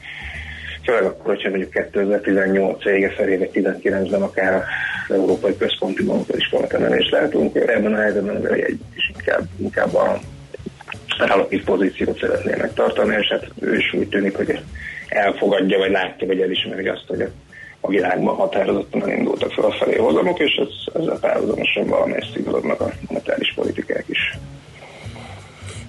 Főleg 0.83 1.03
akkor, 1.03 1.33
hogyha 1.33 1.49
mondjuk 1.49 1.71
2018 1.71 2.83
vége 2.83 3.09
felé, 3.09 3.37
vagy 3.37 3.49
19-ben 3.53 4.21
akár 4.21 4.63
az 5.07 5.15
Európai 5.15 5.57
Központi 5.57 6.03
Bankot 6.03 6.37
is 6.37 6.49
kamatemelést 6.49 7.11
látunk, 7.11 7.55
ebben 7.55 7.93
a 7.93 7.99
helyzetben 7.99 8.35
az 8.35 8.45
egy 8.45 8.79
is 8.95 9.11
inkább, 9.15 9.47
inkább 9.57 9.95
a 9.95 10.19
relatív 11.25 11.63
pozíciót 11.63 12.19
szeretné 12.19 12.55
megtartani, 12.57 13.15
és 13.19 13.27
hát 13.27 13.47
ő 13.59 13.77
is 13.77 13.93
úgy 13.93 14.09
tűnik, 14.09 14.35
hogy 14.35 14.59
elfogadja, 15.07 15.77
vagy 15.77 15.91
látja, 15.91 16.27
vagy 16.27 16.41
elismeri 16.41 16.87
azt, 16.87 17.05
hogy 17.07 17.21
a 17.81 17.87
világban 17.87 18.35
határozottan 18.35 19.09
elindultak 19.09 19.51
fel 19.51 19.65
a 19.65 19.71
felé 19.71 19.95
hozamok, 19.95 20.39
és 20.39 20.55
ez, 20.55 21.01
ezzel 21.01 21.19
párhuzamosan 21.19 21.87
valamelyest 21.87 22.33
szigorodnak 22.33 22.81
a 22.81 22.91
monetáris 23.07 23.53
politikák. 23.55 24.05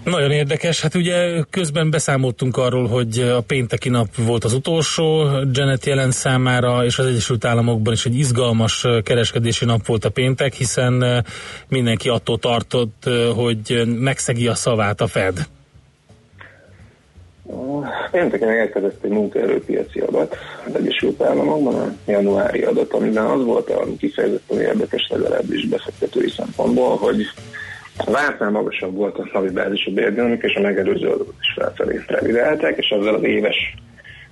Nagyon 0.04 0.30
érdekes. 0.30 0.80
Hát 0.80 0.94
ugye 0.94 1.42
közben 1.50 1.90
beszámoltunk 1.90 2.56
arról, 2.56 2.86
hogy 2.86 3.18
a 3.18 3.40
pénteki 3.40 3.88
nap 3.88 4.06
volt 4.16 4.44
az 4.44 4.52
utolsó 4.52 5.28
Janet 5.52 5.86
Jelen 5.86 6.10
számára, 6.10 6.84
és 6.84 6.98
az 6.98 7.06
Egyesült 7.06 7.44
Államokban 7.44 7.92
is 7.92 8.06
egy 8.06 8.18
izgalmas 8.18 8.86
kereskedési 9.02 9.64
nap 9.64 9.86
volt 9.86 10.04
a 10.04 10.10
péntek, 10.10 10.52
hiszen 10.52 11.24
mindenki 11.68 12.08
attól 12.08 12.38
tartott, 12.38 13.08
hogy 13.34 13.82
megszegi 13.86 14.46
a 14.46 14.54
szavát 14.54 15.00
a 15.00 15.06
Fed. 15.06 15.46
Pénteken 18.10 18.48
érkezett 18.48 19.04
egy 19.04 19.10
munkaerőpiaci 19.10 20.00
adat 20.00 20.36
az 20.66 20.74
Egyesült 20.74 21.22
Államokban, 21.22 21.74
a 21.74 22.10
januári 22.10 22.62
adat, 22.62 22.92
amiben 22.92 23.24
az 23.24 23.44
volt 23.44 23.70
a 23.70 23.86
kifejezetten 23.98 24.60
érdekes 24.60 25.08
legalábbis 25.08 25.66
befektetői 25.66 26.30
szempontból, 26.36 26.96
hogy 26.96 27.22
vártnál 28.04 28.50
magasabb 28.50 28.94
volt 28.94 29.18
a 29.18 29.28
havi 29.32 29.50
bázisú 29.50 29.92
bérdinamika, 29.92 30.46
és 30.46 30.54
a 30.54 30.60
megelőző 30.60 31.06
adatot 31.06 31.34
is 31.40 31.52
felfelé 31.54 32.00
revidálták, 32.06 32.76
és 32.76 32.88
ezzel 32.88 33.14
az 33.14 33.22
éves 33.22 33.74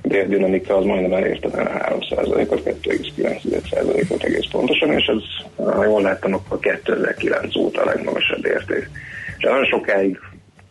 bérdinamika 0.03 0.77
az 0.77 0.85
majdnem 0.85 1.13
elérte 1.13 1.49
a 1.49 1.97
3%-ot, 1.99 2.63
2,9%-ot 2.65 4.23
egész 4.23 4.47
pontosan, 4.51 4.93
és 4.93 5.07
ez, 5.07 5.23
ha 5.65 5.85
jól 5.85 6.03
láttam, 6.03 6.35
akkor 6.35 6.59
2009 6.59 7.57
óta 7.57 7.83
a 7.83 7.85
legmagasabb 7.85 8.45
érték. 8.45 8.91
És 9.37 9.45
nagyon 9.45 9.65
sokáig 9.65 10.19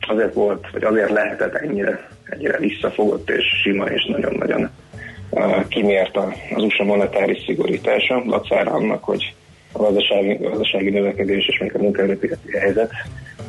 azért 0.07 0.33
volt, 0.33 0.67
vagy 0.71 0.83
azért 0.83 1.09
lehetett 1.09 1.55
ennyire, 1.55 2.07
ennyire 2.23 2.57
visszafogott 2.57 3.29
és 3.29 3.43
sima 3.63 3.85
és 3.85 4.05
nagyon-nagyon 4.05 4.69
kimért 5.67 6.17
az 6.55 6.63
USA 6.63 6.83
monetáris 6.83 7.43
szigorítása, 7.45 8.23
dacára 8.25 8.71
annak, 8.71 9.03
hogy 9.03 9.33
a 9.77 9.83
gazdasági, 9.83 10.37
gazdasági 10.41 10.89
növekedés 10.89 11.47
és 11.47 11.59
még 11.59 11.75
a 11.75 11.79
munkaerőpiaci 11.79 12.57
helyzet 12.57 12.91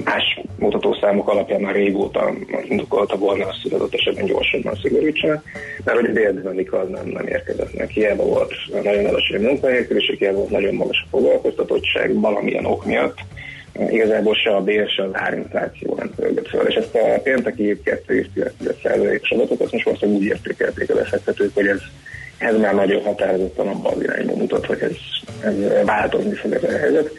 más 0.05 0.41
mutatószámok 0.59 1.29
alapján 1.29 1.61
már 1.61 1.75
régóta 1.75 2.33
indokolta 2.69 3.17
volna 3.17 3.47
azt, 3.47 3.63
hogy 3.63 3.73
adott 3.73 3.95
esetben 3.95 4.25
gyorsabban 4.25 4.79
szigorítsanak, 4.83 5.45
mert 5.85 5.99
hogy 5.99 6.09
a 6.71 6.77
az 6.77 6.89
nem, 6.89 7.07
nem 7.07 7.27
érkezett 7.27 7.75
meg. 7.75 7.89
Hiába 7.89 8.25
volt 8.25 8.53
nagyon 8.83 9.07
alacsony 9.07 9.43
munkanélküliség, 9.43 10.19
hiába 10.19 10.37
volt 10.39 10.51
nagyon 10.51 10.75
magas 10.75 11.03
a 11.05 11.09
foglalkoztatottság 11.11 12.21
valamilyen 12.21 12.65
ok 12.65 12.85
miatt, 12.85 13.19
igazából 13.91 14.35
se 14.35 14.51
a 14.51 14.61
bér, 14.61 14.89
se 14.89 15.03
az 15.03 15.11
árinfláció 15.13 15.95
nem 15.95 16.11
pörgött 16.17 16.49
föl. 16.49 16.67
És 16.67 16.75
ezt 16.75 16.95
a 16.95 17.21
pénteki 17.23 17.81
2,9%-os 17.85 19.31
adatot, 19.31 19.61
azt 19.61 19.73
most 19.73 19.85
valószínűleg 19.85 20.21
úgy 20.21 20.27
értékelték 20.27 20.91
a 20.91 20.95
befektetők, 20.95 21.55
hogy 21.55 21.67
ez, 21.67 21.81
ez 22.39 22.57
már 22.57 22.75
nagyon 22.75 23.03
határozottan 23.03 23.69
abban 23.69 23.93
az 23.93 24.03
irányba 24.03 24.35
mutat, 24.37 24.67
hogy 24.67 24.81
ez, 24.81 24.97
ez 25.45 25.85
változni 25.85 26.35
fog 26.35 26.53
ez 26.53 26.63
a 26.63 26.79
helyzet. 26.79 27.11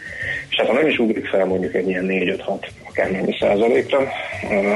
És 0.49 0.55
hát 0.55 0.67
ha 0.67 0.73
nem 0.73 0.87
is 0.87 0.99
ugrik 0.99 1.27
fel 1.27 1.45
mondjuk 1.45 1.75
egy 1.75 1.87
ilyen 1.87 2.05
4-5-6 2.07 2.67
akár 2.87 3.11
mennyi 3.11 3.35
százalékra, 3.39 4.07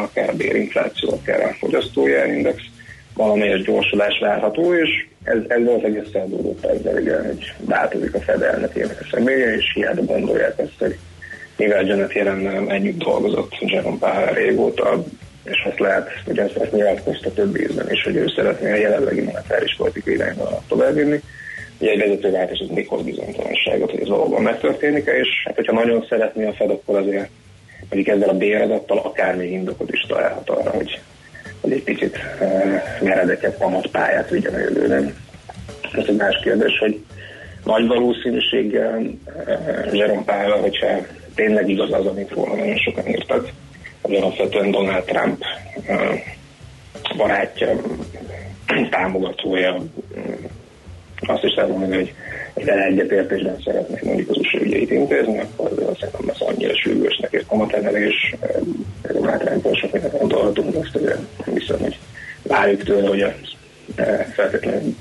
akár 0.01 0.29
a 0.29 0.35
bérinfláció, 0.35 1.09
akár 1.11 1.41
a 1.41 1.53
fogyasztói 1.59 2.11
index, 2.35 2.61
valamelyes 3.13 3.61
gyorsulás 3.61 4.19
várható, 4.19 4.75
és 4.75 4.89
ez, 5.23 5.37
ez 5.47 5.63
valószínűleg 5.63 6.03
összeadódott 6.05 6.65
ezzel, 6.65 6.99
igen, 6.99 7.25
hogy 7.25 7.53
változik 7.59 8.13
a 8.13 8.19
Fed 8.19 8.41
elnökének 8.41 8.99
a 9.01 9.07
személye, 9.11 9.55
és 9.55 9.71
hiába 9.73 10.01
gondolják 10.01 10.59
ezt, 10.59 10.79
hogy 10.79 10.97
mivel 11.57 11.85
Janet 11.85 12.13
jelen 12.13 12.69
együtt 12.71 13.03
dolgozott 13.03 13.55
Jerome 13.59 13.97
Powell 13.97 14.33
régóta, 14.33 15.03
és 15.43 15.67
azt 15.69 15.79
lehet, 15.79 16.09
hogy 16.25 16.37
ezt, 16.37 16.55
ezt 16.55 16.71
nyilatkozta 16.71 17.33
több 17.33 17.57
ízben 17.57 17.91
is, 17.91 18.03
hogy 18.03 18.15
ő 18.15 18.27
szeretné 18.35 18.71
a 18.71 18.75
jelenlegi 18.75 19.21
monetáris 19.21 19.75
politikai 19.75 20.13
irányba 20.13 20.63
továbbvinni. 20.67 21.21
Ugye 21.79 21.91
egy 21.91 21.99
vezetőváltás 21.99 22.59
az 22.59 22.69
még 22.69 22.87
hoz 22.87 23.03
bizonytalanságot, 23.03 23.91
hogy 23.91 24.01
ez 24.01 24.07
valóban 24.07 24.41
megtörténik 24.41 25.05
és 25.05 25.27
hát 25.45 25.55
hogyha 25.55 25.73
nagyon 25.73 26.05
szeretné 26.09 26.45
a 26.45 26.53
Fed, 26.53 26.69
akkor 26.69 26.97
azért 26.97 27.29
mondjuk 27.89 28.15
ezzel 28.15 28.29
a 28.29 28.37
béradattal 28.37 28.97
akár 28.97 29.35
még 29.35 29.51
indokot 29.51 29.91
is 29.91 30.05
találhat 30.07 30.49
arra, 30.49 30.69
hogy, 30.69 30.99
hogy 31.61 31.71
egy 31.71 31.83
picit 31.83 32.17
uh, 32.39 32.81
meredekebb 33.01 33.57
kamatpályát 33.57 34.29
vigyen 34.29 34.53
a 34.53 34.59
jövőben. 34.59 35.15
Ez 35.93 36.05
egy 36.07 36.15
más 36.15 36.39
kérdés, 36.43 36.77
hogy 36.77 37.03
nagy 37.63 37.87
valószínűséggel 37.87 38.97
uh, 38.97 39.95
Jerome 39.95 40.23
Powell, 40.25 40.59
hogyha 40.59 40.87
tényleg 41.35 41.69
igaz 41.69 41.93
az, 41.93 42.05
amit 42.05 42.31
róla 42.31 42.55
nagyon 42.55 42.77
sokan 42.77 43.07
írtak, 43.07 43.49
hogy 44.03 44.15
alapvetően 44.15 44.71
Donald 44.71 45.03
Trump 45.03 45.43
barátja, 47.17 47.81
támogatója, 48.89 49.83
azt 51.27 51.43
is 51.43 51.53
lehet 51.55 51.71
mondani, 51.71 51.95
hogy 51.95 52.13
egy 52.53 52.67
egyetértésben 52.67 53.61
szeretnék 53.65 54.03
mondjuk 54.03 54.29
az 54.29 54.37
USA 54.37 54.61
ügyeit 54.61 54.91
intézni, 54.91 55.39
akkor 55.39 55.69
szerintem 55.99 56.29
ez 56.29 56.39
annyira 56.39 56.75
sürgősnek 56.75 57.31
és 57.31 57.43
kamatemelés, 57.47 58.35
Donald 59.11 59.39
Trumpon 59.39 59.73
sok 59.73 59.91
mindent 59.91 60.19
gondolhatunk, 60.19 60.75
azt 60.75 60.95
ugye 60.95 61.15
viszont, 61.45 61.81
hogy 61.81 61.97
várjuk 62.43 62.83
tőle, 62.83 63.07
hogy 63.07 63.21
a 63.21 63.33
feltétlenül 64.33 64.95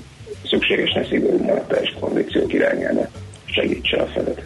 szükséges 0.45 0.93
ne 0.93 1.05
szigorú 1.05 1.37
monetáris 1.43 1.95
kondíciók 1.99 2.53
irányába 2.53 3.07
segítse 3.45 3.97
a 3.97 4.05
fedet. 4.05 4.41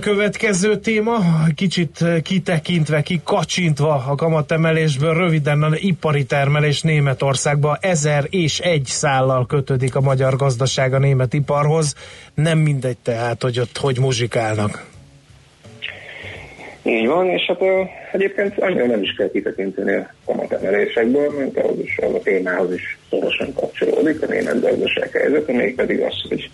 Következő 0.00 0.76
téma, 0.76 1.18
kicsit 1.54 2.04
kitekintve, 2.22 3.02
kikacsintva 3.02 4.04
a 4.08 4.14
kamatemelésből, 4.14 5.14
röviden 5.14 5.62
a 5.62 5.68
ipari 5.74 6.24
termelés 6.24 6.82
Németországban 6.82 7.76
ezer 7.80 8.24
és 8.30 8.58
egy 8.58 8.84
szállal 8.84 9.46
kötődik 9.46 9.94
a 9.94 10.00
magyar 10.00 10.36
gazdaság 10.36 10.94
a 10.94 10.98
német 10.98 11.32
iparhoz. 11.32 11.94
Nem 12.34 12.58
mindegy 12.58 12.96
tehát, 13.02 13.42
hogy 13.42 13.60
ott 13.60 13.78
hogy 13.78 13.98
muzsikálnak. 13.98 14.86
Így 16.82 17.06
van, 17.06 17.26
és 17.26 17.42
hát 17.46 17.60
egyébként 18.12 18.58
annyira 18.58 18.86
nem 18.86 19.02
is 19.02 19.14
kell 19.16 19.30
kitekinteni 19.30 19.94
a 19.94 20.12
kamatemelésekből, 20.24 21.30
mint 21.38 21.58
ahhoz 21.58 21.78
is, 21.78 21.98
az 21.98 22.14
a 22.14 22.20
témához 22.22 22.72
is 22.72 22.98
szorosan 23.10 23.52
kapcsolódik 23.54 24.22
a 24.22 24.26
német 24.26 24.60
gazdaság 24.60 25.10
helyzete, 25.12 25.52
mégpedig 25.52 26.00
az, 26.00 26.14
hogy 26.28 26.50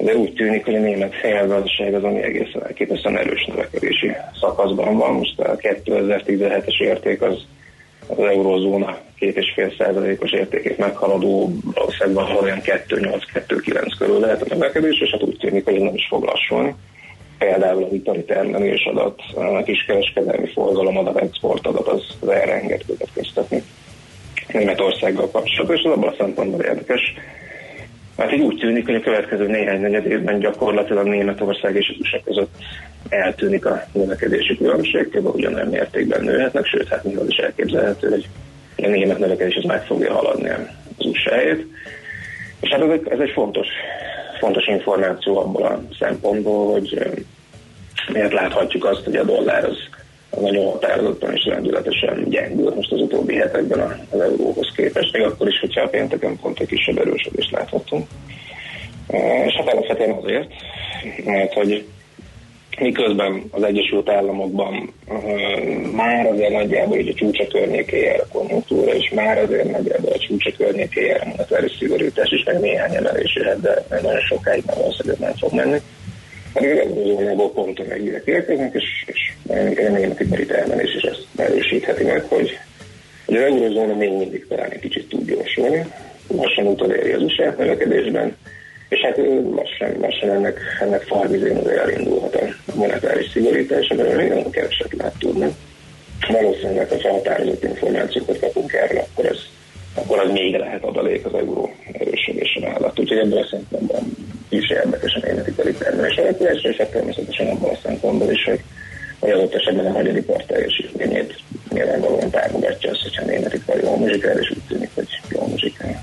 de 0.00 0.16
úgy 0.16 0.32
tűnik, 0.32 0.64
hogy 0.64 0.74
a 0.74 0.80
német 0.80 1.14
fejlgazdaság 1.14 1.94
az, 1.94 2.04
ami 2.04 2.22
egészen 2.22 2.66
elképesztően 2.66 3.18
erős 3.18 3.44
növekedési 3.44 4.12
szakaszban 4.40 4.96
van. 4.96 5.12
Most 5.12 5.40
a 5.40 5.56
2017-es 5.56 6.80
érték 6.80 7.22
az 7.22 7.46
az 8.16 8.24
eurózóna 8.24 8.98
2,5%-os 9.20 10.30
értékét 10.30 10.78
meghaladó, 10.78 11.50
valószínűleg 11.74 12.42
olyan 12.42 12.60
2,8-2,9 12.60 13.92
körül 13.98 14.20
lehet 14.20 14.42
a 14.42 14.54
növekedés, 14.54 15.00
és 15.00 15.10
hát 15.10 15.22
úgy 15.22 15.36
tűnik, 15.36 15.64
hogy 15.64 15.80
nem 15.80 15.94
is 15.94 16.06
fog 16.08 16.24
lassulni. 16.24 16.74
Például 17.38 17.84
a 17.84 17.88
ipari 17.94 18.24
termelés 18.24 18.84
adat, 18.84 19.20
a 19.34 19.62
kiskereskedelmi 19.62 20.46
forgalom 20.52 20.98
adat, 20.98 21.16
export 21.16 21.66
adat, 21.66 21.86
az, 21.88 22.02
az 22.20 22.28
erre 22.28 22.52
enged 22.52 22.82
következtetni. 22.86 23.62
Németországgal 24.52 25.30
kapcsolatban, 25.30 25.76
és 25.76 25.82
az 25.84 25.92
abban 25.92 26.08
a 26.08 26.14
szempontból 26.18 26.60
érdekes. 26.60 27.00
Mert 28.20 28.32
úgy 28.32 28.56
tűnik, 28.56 28.86
hogy 28.86 28.94
a 28.94 29.00
következő 29.00 29.46
néhány 29.46 29.80
negyed 29.80 30.06
évben 30.06 30.38
gyakorlatilag 30.38 31.06
Németország 31.06 31.76
és 31.76 31.88
az 31.88 32.00
USA 32.00 32.20
között 32.24 32.54
eltűnik 33.08 33.66
a 33.66 33.84
növekedési 33.92 34.56
különbség, 34.56 35.08
kb. 35.08 35.34
ugyanolyan 35.34 35.68
mértékben 35.68 36.24
nőhetnek, 36.24 36.66
sőt, 36.66 36.88
hát 36.88 37.04
még 37.04 37.16
az 37.18 37.28
is 37.28 37.36
elképzelhető, 37.36 38.08
hogy 38.08 38.28
a 38.76 38.88
német 38.88 39.18
növekedés 39.18 39.56
az 39.56 39.64
meg 39.64 39.84
fogja 39.84 40.12
haladni 40.12 40.48
az 40.48 41.06
usa 41.06 41.42
-ét. 41.42 41.66
És 42.60 42.68
hát 42.70 42.80
ez 42.80 42.90
egy, 42.90 43.08
ez 43.08 43.18
egy 43.18 43.30
fontos, 43.30 43.66
fontos 44.38 44.66
információ 44.66 45.38
abból 45.38 45.62
a 45.62 45.82
szempontból, 45.98 46.72
hogy 46.72 46.94
ö, 46.98 47.08
miért 48.12 48.32
láthatjuk 48.32 48.84
azt, 48.84 49.04
hogy 49.04 49.16
a 49.16 49.24
dollár 49.24 49.64
az 49.64 49.78
nagyon 50.40 50.70
határozottan 50.70 51.34
és 51.34 51.44
rendületesen 51.44 52.24
gyengült 52.28 52.74
most 52.74 52.92
az 52.92 53.00
utóbbi 53.00 53.34
hetekben 53.34 54.06
az 54.10 54.20
euróhoz 54.20 54.72
képest, 54.76 55.12
még 55.12 55.22
akkor 55.22 55.48
is, 55.48 55.60
hogyha 55.60 55.80
a 55.80 55.88
pénteken 55.88 56.38
pont 56.40 56.60
egy 56.60 56.66
kisebb 56.66 56.98
erősödést 56.98 57.50
láthatunk. 57.50 58.06
E, 59.08 59.44
És 59.44 59.54
hát 59.54 59.72
alapvetően 59.72 60.10
azért, 60.10 60.48
mert 61.24 61.52
hogy 61.52 61.84
miközben 62.80 63.44
az 63.50 63.62
Egyesült 63.62 64.08
Államokban 64.08 64.92
uh, 65.08 65.92
már 65.92 66.26
azért 66.26 66.52
nagyjából 66.52 66.98
így 66.98 67.08
a 67.08 67.14
csúcsa 67.14 67.46
környéké 67.46 68.00
jár 68.00 68.20
a 68.20 68.38
konjunktúra, 68.38 68.94
és 68.94 69.10
már 69.14 69.38
azért 69.38 69.70
nagyjából 69.70 70.12
a 70.12 70.18
csúcsa 70.18 70.50
környéké 70.56 71.06
jár 71.06 71.20
a 71.20 71.28
monetáris 71.28 71.76
szigorítás 71.78 72.30
is, 72.30 72.44
meg 72.44 72.60
néhány 72.60 72.94
emelés 72.94 73.34
jöhet, 73.34 73.60
de 73.60 73.84
nagyon 73.88 74.20
sokáig 74.20 74.62
nem 74.66 74.76
valószínűleg 74.78 75.18
nem 75.18 75.34
fog 75.34 75.52
menni. 75.52 75.78
Pedig 76.52 76.70
az 76.70 76.78
eurozónából 76.78 77.52
pont 77.52 77.78
a 77.78 77.84
megírek 77.88 78.22
érkeznek, 78.24 78.74
és, 78.74 79.04
és 79.06 79.32
a 79.46 79.52
német 79.90 80.20
ipari 80.20 80.46
termelés 80.46 80.94
is 80.94 81.02
ezt 81.02 81.26
erősítheti 81.36 82.04
meg, 82.04 82.22
hogy, 82.22 82.58
hogy 83.26 83.36
az 83.36 83.42
eurozóna 83.42 83.94
még 83.94 84.12
mindig 84.12 84.46
talán 84.48 84.70
egy 84.70 84.80
kicsit 84.80 85.08
tud 85.08 85.26
gyorsulni, 85.26 85.84
lassan 86.36 86.66
utoléri 86.66 87.12
az 87.12 87.22
USA 87.22 87.54
növekedésben, 87.58 88.36
és 88.88 89.00
hát 89.00 89.16
lassan, 89.54 90.00
lassan 90.00 90.30
ennek, 90.30 90.60
ennek 90.80 91.02
farvizén 91.02 91.56
azért 91.56 91.78
elindulhat 91.78 92.34
a 92.34 92.74
monetáris 92.74 93.30
szigorítás, 93.30 93.88
amiről 93.88 94.16
még 94.16 94.28
nagyon 94.28 94.50
keveset 94.50 94.92
lehet 94.92 95.18
tudni. 95.18 95.46
Valószínűleg, 96.28 96.88
ha 96.88 96.98
felhatározott 96.98 97.64
információkat 97.64 98.38
kapunk 98.38 98.72
erről, 98.72 98.98
akkor 98.98 99.24
ez 99.24 99.38
akkor 99.94 100.18
az 100.18 100.30
még 100.30 100.54
lehet 100.54 100.84
adalék 100.84 101.24
az 101.26 101.34
euró 101.34 101.74
erősödése 101.92 102.60
mellett. 102.60 102.98
Úgyhogy 102.98 103.18
ebből 103.18 103.38
a 103.38 103.46
szempontból 103.50 104.00
is 104.48 104.70
érdekes 104.70 105.14
a 105.14 105.26
német 105.26 105.46
ipari 105.46 105.72
termelés 105.72 106.16
alakulásra, 106.16 106.70
és 106.70 106.76
hát 106.76 106.90
természetesen 106.90 107.48
abban 107.48 107.70
a 107.70 107.78
szempontból 107.82 108.30
is, 108.30 108.44
hogy 108.44 108.60
hogy 109.20 109.30
adott 109.30 109.54
esetben 109.54 109.86
a 109.86 109.90
magyar 109.90 110.16
ipar 110.16 110.44
teljesítményét 110.44 111.42
nyilvánvalóan 111.70 112.30
támogatja 112.30 112.90
azt, 112.90 113.02
hogyha 113.02 113.22
a 113.22 113.26
német 113.26 113.54
ipar 113.54 113.80
jól 113.82 113.96
muzsikál, 113.96 114.38
és 114.38 114.50
úgy 114.50 114.62
tűnik, 114.68 114.90
hogy 114.94 115.08
jól 115.28 115.48
muzsikál. 115.48 116.02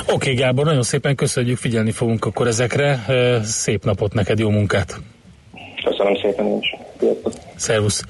Oké, 0.00 0.12
okay, 0.12 0.34
Gábor, 0.34 0.64
nagyon 0.64 0.82
szépen 0.82 1.14
köszönjük, 1.14 1.58
figyelni 1.58 1.90
fogunk 1.90 2.24
akkor 2.24 2.46
ezekre. 2.46 3.04
Szép 3.42 3.84
napot 3.84 4.14
neked, 4.14 4.38
jó 4.38 4.50
munkát! 4.50 4.96
Köszönöm 5.84 6.16
szépen, 6.16 6.46
én 6.46 6.58
is. 6.58 6.74
Szervusz! 7.56 8.04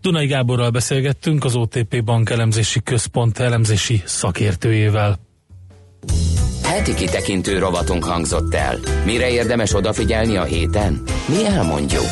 Dunai 0.00 0.26
Gáborral 0.26 0.70
beszélgettünk, 0.70 1.44
az 1.44 1.54
OTP 1.54 2.04
Bank 2.04 2.30
elemzési 2.30 2.82
központ 2.82 3.38
elemzési 3.38 4.02
szakértőjével. 4.04 5.18
Heti 6.62 6.94
kitekintő 6.94 7.58
rovatunk 7.58 8.04
hangzott 8.04 8.54
el. 8.54 8.78
Mire 9.04 9.30
érdemes 9.30 9.74
odafigyelni 9.74 10.36
a 10.36 10.44
héten? 10.44 11.02
Mi 11.28 11.46
elmondjuk. 11.46 12.06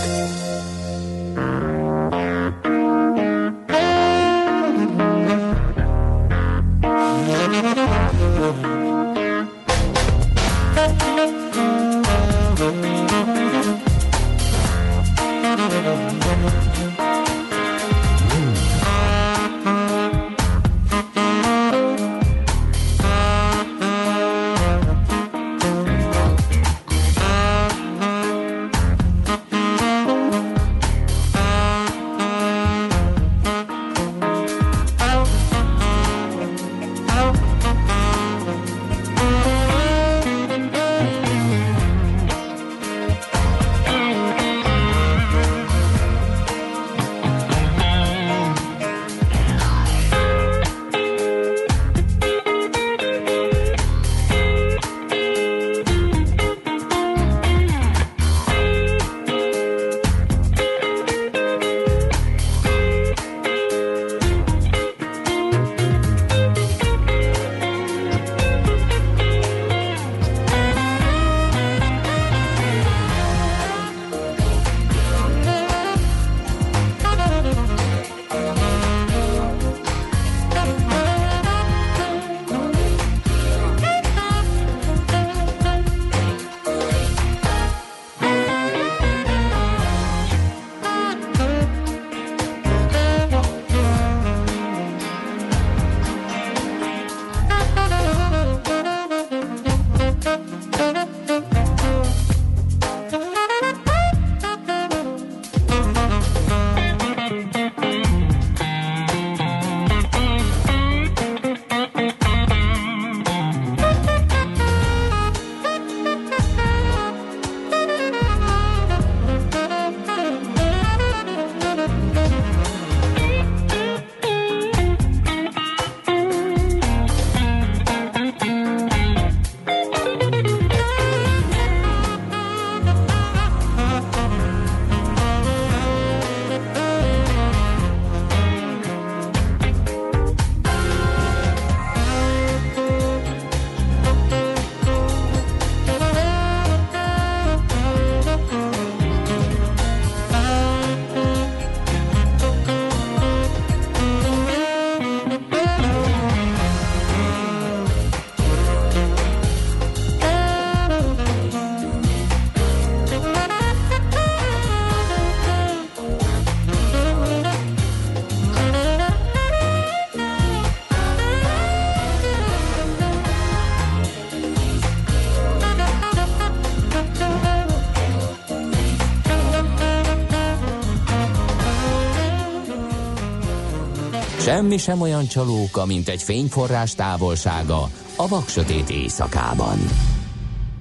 Semmi 184.59 184.77
sem 184.77 185.01
olyan 185.01 185.27
csalóka, 185.27 185.87
mint 185.87 186.09
egy 186.09 186.23
fényforrás 186.23 186.95
távolsága 186.95 187.89
a 188.17 188.29
vaksötét 188.29 188.91
éjszakában. 188.91 189.79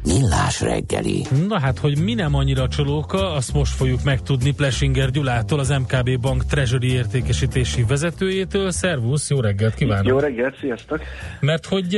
Millás 0.04 0.62
reggeli. 0.62 1.26
Na 1.48 1.60
hát, 1.60 1.80
hogy 1.80 2.00
mi 2.00 2.14
nem 2.14 2.36
annyira 2.36 2.68
csalóka, 2.68 3.32
azt 3.32 3.54
most 3.54 3.76
fogjuk 3.76 4.04
megtudni 4.04 4.52
Plesinger 4.52 5.12
Gyulától, 5.12 5.60
az 5.60 5.70
MKB 5.70 6.20
Bank 6.20 6.46
Treasury 6.46 6.92
értékesítési 6.92 7.84
vezetőjétől. 7.84 8.72
Szervusz, 8.72 9.30
jó 9.30 9.40
reggelt 9.40 9.74
kívánok! 9.74 10.06
Jó 10.06 10.20
reggelt, 10.20 10.58
sziasztok! 10.60 11.02
Mert 11.40 11.66
hogy 11.66 11.98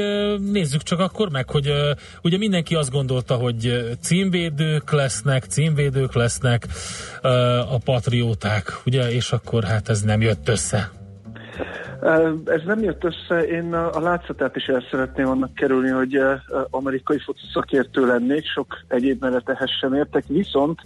nézzük 0.52 0.84
csak 0.84 1.00
akkor 1.00 1.30
meg, 1.30 1.50
hogy 1.50 1.72
ugye 2.22 2.38
mindenki 2.38 2.76
azt 2.76 2.92
gondolta, 2.92 3.36
hogy 3.36 3.96
címvédők 4.02 4.92
lesznek, 4.92 5.44
címvédők 5.44 6.14
lesznek 6.14 6.68
a 7.70 7.78
patrióták, 7.78 8.82
ugye, 8.86 9.12
és 9.12 9.32
akkor 9.32 9.64
hát 9.64 9.90
ez 9.90 10.02
nem 10.02 10.22
jött 10.22 10.50
össze. 10.50 10.98
Ez 12.46 12.62
nem 12.66 12.80
jött 12.80 13.04
össze, 13.04 13.48
én 13.48 13.74
a 13.74 14.00
látszatát 14.00 14.56
is 14.56 14.66
el 14.66 14.84
szeretném 14.92 15.28
annak 15.28 15.54
kerülni, 15.54 15.90
hogy 15.90 16.22
amerikai 16.70 17.20
foci 17.20 17.46
szakértő 17.54 18.06
lennék, 18.06 18.46
sok 18.46 18.78
egyéb 18.88 19.22
mellett 19.22 19.68
sem 19.80 19.94
értek, 19.94 20.24
viszont 20.28 20.80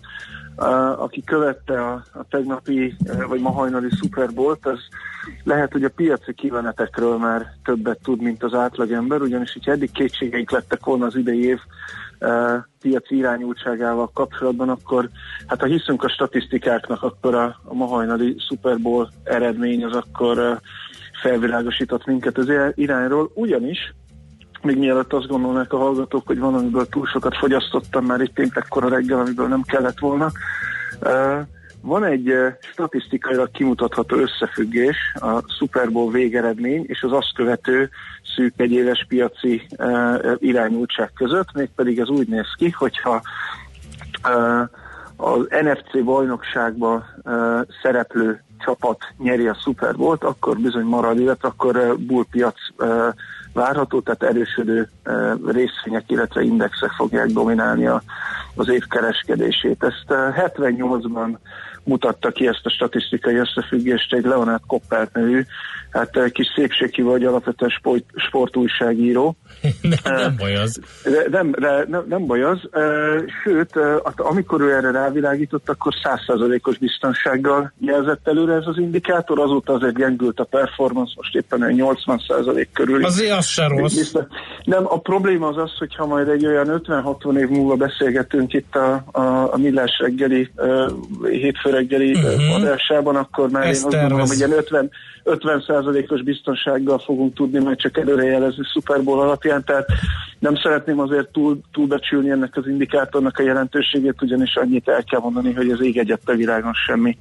aki 0.98 1.24
követte 1.24 1.82
a, 1.82 2.04
tegnapi 2.30 2.96
vagy 3.28 3.42
ma 3.42 3.52
hajnali 3.52 3.90
Super 4.02 4.34
Bowl-t, 4.34 4.66
az 4.66 4.80
lehet, 5.44 5.72
hogy 5.72 5.84
a 5.84 5.90
piaci 5.90 6.34
kivenetekről 6.34 7.18
már 7.18 7.46
többet 7.64 8.00
tud, 8.04 8.22
mint 8.22 8.44
az 8.44 8.54
átlagember, 8.54 9.22
ugyanis 9.22 9.56
így 9.56 9.70
eddig 9.70 9.92
kétségeink 9.92 10.52
lettek 10.52 10.86
volna 10.86 11.06
az 11.06 11.16
idei 11.16 11.44
év 11.44 11.60
piaci 12.82 13.16
irányultságával 13.16 14.12
kapcsolatban, 14.14 14.70
akkor 14.70 15.10
hát 15.48 15.60
ha 15.60 15.66
hiszünk 15.66 16.04
a 16.04 16.10
statisztikáknak, 16.10 17.04
akkor 17.04 17.36
a, 17.36 17.60
a 17.64 17.74
ma 17.74 17.86
hajnali 17.86 18.36
Super 18.48 18.78
Bowl 18.78 19.10
eredmény 19.24 19.84
az 19.84 19.96
akkor 19.96 20.60
felvilágosított 21.24 22.06
minket 22.06 22.38
az 22.38 22.52
irányról, 22.76 23.32
ugyanis 23.34 23.94
még 24.62 24.78
mielőtt 24.78 25.14
azt 25.14 25.28
gondolnák 25.28 25.74
a 25.74 25.78
hallgatók, 25.78 26.28
hogy 26.28 26.40
van, 26.40 26.54
amiből 26.54 26.86
túl 26.86 27.06
sokat 27.06 27.38
fogyasztottam 27.38 28.06
már 28.06 28.22
itt 28.22 28.34
péntekkor 28.34 28.84
a 28.84 28.90
reggel, 28.90 29.20
amiből 29.20 29.48
nem 29.48 29.62
kellett 29.62 30.00
volna. 30.00 30.32
Van 31.82 32.04
egy 32.04 32.34
statisztikailag 32.72 33.52
kimutatható 33.52 34.16
összefüggés 34.16 34.98
a 35.14 35.44
Super 35.58 35.92
Bowl 35.92 36.12
végeredmény 36.12 36.84
és 36.88 37.02
az 37.02 37.12
azt 37.12 37.34
követő 37.36 37.90
szűk 38.36 38.54
egyéves 38.58 39.06
piaci 39.08 39.68
irányultság 40.38 41.12
között, 41.16 41.54
mégpedig 41.54 42.00
ez 42.00 42.10
úgy 42.10 42.28
néz 42.28 42.54
ki, 42.58 42.70
hogyha 42.70 43.22
az 45.16 45.48
NFC 45.50 46.04
bajnokságban 46.04 47.06
szereplő 47.82 48.44
csapat 48.66 48.98
nyeri 49.18 49.48
a 49.48 49.58
Super 49.64 49.96
Bowl-t, 49.96 50.24
akkor 50.24 50.58
bizony 50.58 50.86
marad, 50.86 51.20
illetve 51.20 51.48
akkor 51.48 51.76
uh, 51.76 51.96
bullpiac 51.98 52.56
uh, 52.78 53.08
várható, 53.54 54.02
tehát 54.02 54.24
erősödő 54.24 54.90
uh, 55.06 55.52
részvények, 55.52 56.04
illetve 56.08 56.42
indexek 56.42 56.92
fogják 56.92 57.28
dominálni 57.28 57.86
az 58.56 58.70
év 58.70 58.88
kereskedését. 58.88 59.84
Ezt 59.84 60.06
uh, 60.10 60.18
78-ban 60.38 61.38
mutatta 61.84 62.32
ki 62.32 62.48
ezt 62.48 62.62
a 62.66 62.70
statisztikai 62.70 63.36
összefüggést 63.36 64.14
egy 64.14 64.26
Leonard 64.26 64.62
Koppert 64.68 65.14
nevű, 65.14 65.46
hát 65.94 66.18
uh, 66.18 66.30
kis 66.30 66.48
szépségkívül, 66.56 67.12
vagy 67.12 67.24
alapvetően 67.24 67.72
sport, 67.72 68.04
sportújságíró. 68.16 69.36
nem, 69.82 70.16
nem 70.16 70.36
baj 70.38 70.56
az. 70.56 70.80
De, 71.04 71.26
nem, 71.30 71.52
de, 71.52 71.86
nem, 71.88 72.06
nem 72.10 72.26
baj 72.26 72.44
az. 72.44 72.60
Uh, 72.74 72.82
sőt, 73.44 73.76
uh, 73.76 74.00
amikor 74.16 74.62
ő 74.62 74.74
erre 74.74 74.92
rávilágított, 74.92 75.70
akkor 75.70 75.94
100%-os 76.04 76.78
biztonsággal 76.78 77.74
jelzett 77.80 78.28
előre 78.28 78.54
ez 78.54 78.66
az 78.66 78.78
indikátor, 78.78 79.40
azóta 79.40 79.74
azért 79.74 79.98
gyengült 79.98 80.40
a 80.40 80.44
performance, 80.44 81.14
most 81.16 81.36
éppen 81.36 81.62
olyan 81.62 81.98
80% 82.06 82.68
körül. 82.74 83.06
Azért 83.06 83.38
az 83.38 83.46
se 83.46 83.68
rossz. 83.68 84.14
Nem, 84.64 84.86
a 84.86 85.00
probléma 85.00 85.48
az 85.48 85.58
az, 85.58 85.78
hogyha 85.78 86.06
majd 86.06 86.28
egy 86.28 86.46
olyan 86.46 86.82
50-60 86.88 87.38
év 87.38 87.50
múlva 87.50 87.76
beszélgetünk 87.76 88.54
itt 88.54 88.76
a, 88.76 89.04
a, 89.12 89.54
a 89.54 89.58
Millás 89.58 90.00
reggeli, 90.00 90.52
hétfő 91.22 91.70
reggeli 91.74 92.12
uh-huh. 92.14 92.56
Adásában, 92.56 93.16
akkor 93.16 93.50
már 93.50 93.68
Ezt 93.68 93.82
én 93.82 93.86
azt 93.86 93.92
gondolom, 93.92 94.18
tervez. 94.18 94.30
hogy 94.30 94.38
ilyen 94.38 94.60
50 94.60 94.92
50%-os 95.26 96.24
biztonsággal 96.24 97.00
fogunk 97.00 97.34
tudni 97.34 97.60
majd 97.60 97.78
csak 97.78 97.98
előrejelezni 97.98 98.64
Super 98.74 99.04
Bowl 99.04 99.20
alapján, 99.20 99.64
tehát 99.64 99.88
nem 100.40 100.56
szeretném 100.56 101.00
azért 101.00 101.28
túl, 101.32 101.60
túlbecsülni 101.72 102.30
ennek 102.30 102.58
az 102.58 102.68
indikátornak 102.68 103.38
a 103.38 103.44
jelentőségét, 103.44 104.22
ugyanis 104.22 104.56
annyit 104.56 104.88
el 104.88 105.04
kell 105.04 105.20
mondani, 105.20 105.54
hogy 105.54 105.70
az 105.70 105.82
ég 105.82 105.98
egyet 105.98 106.22
a 106.26 106.36
világon 106.36 106.74
semmi 106.86 107.18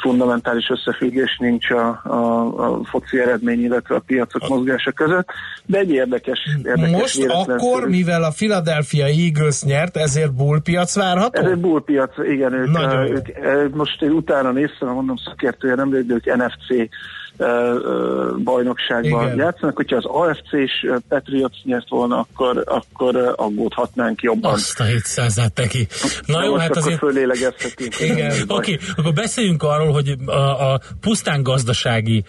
fundamentális 0.00 0.70
összefüggés 0.70 1.36
nincs 1.40 1.70
a, 1.70 2.00
a, 2.04 2.40
a 2.56 2.84
foci 2.84 3.20
eredmény, 3.20 3.62
illetve 3.64 3.94
a 3.94 4.02
piacok 4.06 4.48
mozgása 4.48 4.92
között, 4.92 5.28
de 5.66 5.78
egy 5.78 5.90
érdekes, 5.90 6.38
érdekes 6.64 6.90
Most 6.90 7.24
akkor, 7.28 7.88
mivel 7.88 8.22
a 8.22 8.30
Philadelphia 8.36 9.06
Eagles 9.06 9.62
nyert, 9.62 9.96
ezért 9.96 10.34
bullpiac 10.34 10.94
várható? 10.94 11.40
Ez 11.40 11.50
egy 11.50 11.60
bullpiac, 11.60 12.18
igen, 12.18 12.52
ők, 12.52 12.68
uh, 12.68 12.92
jó. 12.92 13.14
ők 13.14 13.28
uh, 13.28 13.74
most 13.92 14.12
én 14.12 14.16
utána 14.16 14.50
néztem, 14.50 14.88
mondom 14.88 15.16
szakértője 15.16 15.74
nem, 15.74 15.90
de 15.90 16.14
ők 16.14 16.24
NFC 16.24 16.90
bajnokságban 18.44 19.24
Igen. 19.24 19.36
játszanak. 19.36 19.76
Hogyha 19.76 19.96
az 19.96 20.04
AFC-s 20.04 20.82
uh, 20.82 20.96
Patriots 21.08 21.62
nyert 21.64 21.88
volna, 21.88 22.18
akkor, 22.18 22.62
akkor 22.66 23.34
aggódhatnánk 23.36 24.22
jobban. 24.22 24.52
Azt 24.52 24.80
a 24.80 24.84
700 24.84 25.40
teki. 25.54 25.86
Na 26.26 26.38
De 26.38 26.44
jó, 26.44 26.54
hát 26.54 26.76
azért... 26.76 26.98
fölélegezhetünk. 26.98 28.00
Igen. 28.00 28.32
Oké, 28.48 28.72
okay, 28.72 28.78
akkor 28.96 29.12
beszéljünk 29.12 29.62
arról, 29.62 29.92
hogy 29.92 30.16
a, 30.26 30.72
a 30.72 30.80
pusztán 31.00 31.42
gazdasági 31.42 32.24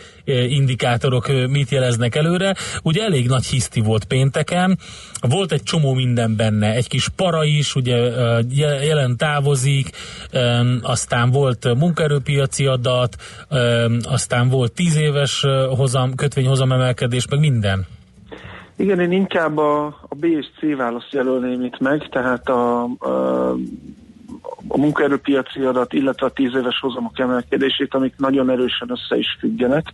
indikátorok 0.47 1.27
mit 1.49 1.69
jeleznek 1.69 2.15
előre. 2.15 2.55
Ugye 2.83 3.03
elég 3.03 3.27
nagy 3.27 3.45
hiszti 3.45 3.81
volt 3.81 4.05
pénteken, 4.05 4.77
volt 5.29 5.51
egy 5.51 5.63
csomó 5.63 5.93
minden 5.93 6.35
benne, 6.35 6.73
egy 6.73 6.87
kis 6.87 7.09
para 7.09 7.43
is, 7.43 7.75
ugye 7.75 7.95
je- 8.49 8.85
jelen 8.85 9.17
távozik, 9.17 9.89
aztán 10.81 11.31
volt 11.31 11.75
munkaerőpiaci 11.77 12.65
adat, 12.65 13.15
aztán 14.03 14.49
volt 14.49 14.71
10 14.71 14.97
éves 14.97 15.45
hozam, 15.75 16.15
kötvényhozam 16.15 16.71
emelkedés, 16.71 17.27
meg 17.27 17.39
minden. 17.39 17.85
Igen, 18.75 18.99
én 18.99 19.11
inkább 19.11 19.57
a, 19.57 19.85
a 19.85 20.15
B 20.15 20.23
és 20.23 20.45
C 20.59 20.77
választ 20.77 21.13
jelölném 21.13 21.63
itt 21.63 21.79
meg, 21.79 22.09
tehát 22.09 22.49
a, 22.49 22.83
a, 22.83 23.49
a 24.67 24.77
munkaerőpiaci 24.77 25.61
adat, 25.61 25.93
illetve 25.93 26.25
a 26.25 26.29
tíz 26.29 26.55
éves 26.55 26.79
hozamok 26.79 27.19
emelkedését, 27.19 27.93
amik 27.93 28.13
nagyon 28.17 28.49
erősen 28.49 28.89
össze 28.89 29.17
is 29.17 29.37
függenek. 29.39 29.93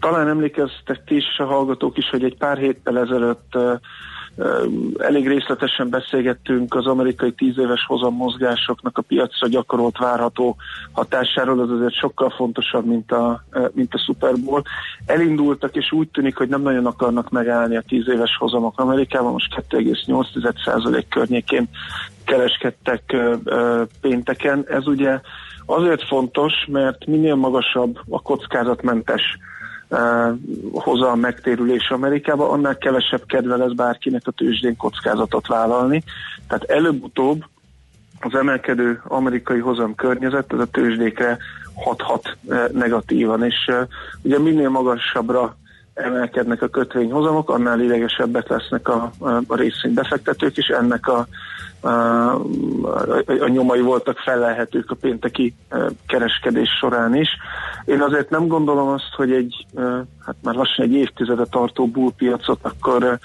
Talán 0.00 0.28
emlékeztek 0.28 1.04
ti 1.04 1.16
is, 1.16 1.38
a 1.38 1.44
hallgatók 1.44 1.96
is, 1.96 2.08
hogy 2.10 2.24
egy 2.24 2.36
pár 2.36 2.58
héttel 2.58 2.98
ezelőtt 2.98 3.56
elég 4.98 5.28
részletesen 5.28 5.90
beszélgettünk 5.90 6.74
az 6.74 6.86
amerikai 6.86 7.32
tíz 7.32 7.58
éves 7.58 7.84
hozam 7.86 8.14
mozgásoknak 8.14 8.98
a 8.98 9.02
piacra 9.02 9.48
gyakorolt 9.48 9.98
várható 9.98 10.56
hatásáról, 10.92 11.60
az 11.60 11.70
azért 11.70 11.94
sokkal 11.94 12.30
fontosabb, 12.30 12.86
mint 12.86 13.12
a, 13.12 13.44
mint 13.72 13.94
a 13.94 13.98
Super 13.98 14.34
Bowl. 14.44 14.62
Elindultak, 15.06 15.76
és 15.76 15.92
úgy 15.92 16.08
tűnik, 16.08 16.36
hogy 16.36 16.48
nem 16.48 16.62
nagyon 16.62 16.86
akarnak 16.86 17.30
megállni 17.30 17.76
a 17.76 17.84
tíz 17.88 18.08
éves 18.08 18.36
hozamok 18.38 18.80
Amerikában, 18.80 19.32
most 19.32 19.62
2,8% 19.68 21.04
környékén 21.08 21.68
kereskedtek 22.24 23.16
pénteken. 24.00 24.64
Ez 24.68 24.86
ugye 24.86 25.20
azért 25.66 26.06
fontos, 26.06 26.52
mert 26.68 27.06
minél 27.06 27.34
magasabb 27.34 27.98
a 28.08 28.22
kockázatmentes 28.22 29.22
ö, 29.90 30.30
hozam 30.72 31.20
megtérülés 31.20 31.90
Amerikában, 31.90 32.50
annál 32.50 32.78
kevesebb 32.78 33.26
kedve 33.26 33.56
lesz 33.56 33.72
bárkinek 33.72 34.22
a 34.24 34.30
tőzsdén 34.30 34.76
kockázatot 34.76 35.46
vállalni. 35.46 36.02
Tehát 36.48 36.64
előbb-utóbb 36.64 37.44
az 38.20 38.34
emelkedő 38.34 39.02
amerikai 39.04 39.58
hozam 39.58 39.94
környezet, 39.94 40.52
ez 40.52 40.58
a 40.58 40.66
tőzsdékre 40.66 41.38
hathat 41.74 42.36
negatívan, 42.72 43.44
és 43.44 43.70
ugye 44.22 44.38
minél 44.38 44.68
magasabbra 44.68 45.56
emelkednek 45.94 46.62
a 46.62 46.68
kötvényhozamok, 46.68 47.50
annál 47.50 47.80
idegesebbek 47.80 48.48
lesznek 48.48 48.88
a, 48.88 49.10
a, 49.18 49.56
részvénybefektetők, 49.56 50.56
és 50.56 50.66
ennek 50.66 51.06
a, 51.06 51.26
a, 51.80 51.88
a, 51.88 53.22
a 53.40 53.48
nyomai 53.48 53.80
voltak 53.80 54.18
felelhetők 54.18 54.90
a 54.90 54.94
pénteki 54.94 55.54
eh, 55.68 55.86
kereskedés 56.06 56.68
során 56.80 57.14
is. 57.14 57.28
Én 57.84 58.00
azért 58.00 58.30
nem 58.30 58.46
gondolom 58.46 58.88
azt, 58.88 59.14
hogy 59.16 59.32
egy, 59.32 59.66
eh, 59.74 59.84
hát 60.26 60.36
már 60.42 60.54
lassan 60.54 60.84
egy 60.84 60.92
évtizede 60.92 61.44
tartó 61.44 61.86
bullpiacot, 61.86 62.58
akkor 62.62 63.02
eh, 63.02 63.18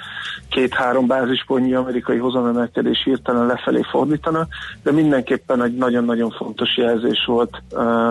két-három 0.50 1.08
bázispontnyi 1.08 1.74
amerikai 1.74 2.18
hozamemelkedés 2.18 3.04
hirtelen 3.04 3.46
lefelé 3.46 3.82
fordítana, 3.90 4.48
de 4.84 4.92
mindenképpen 4.92 5.64
egy 5.64 5.76
nagyon-nagyon 5.76 6.30
fontos 6.30 6.78
jelzés 6.78 7.26
volt 7.26 7.62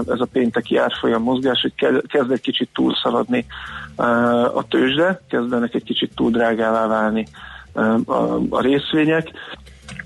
ez 0.07 0.21
a 0.21 0.29
pénteki 0.33 0.77
árfolyam 0.77 1.23
mozgás, 1.23 1.61
hogy 1.61 1.75
ke- 1.75 2.07
kezd 2.07 2.31
egy 2.31 2.41
kicsit 2.41 2.69
túlszaladni 2.75 3.47
a 4.47 4.65
tőzsde, 4.69 5.21
kezdenek 5.29 5.75
egy 5.75 5.85
kicsit 5.85 6.13
túl 6.15 6.31
drágává 6.31 6.87
válni 6.87 7.27
a 8.49 8.61
részvények. 8.61 9.31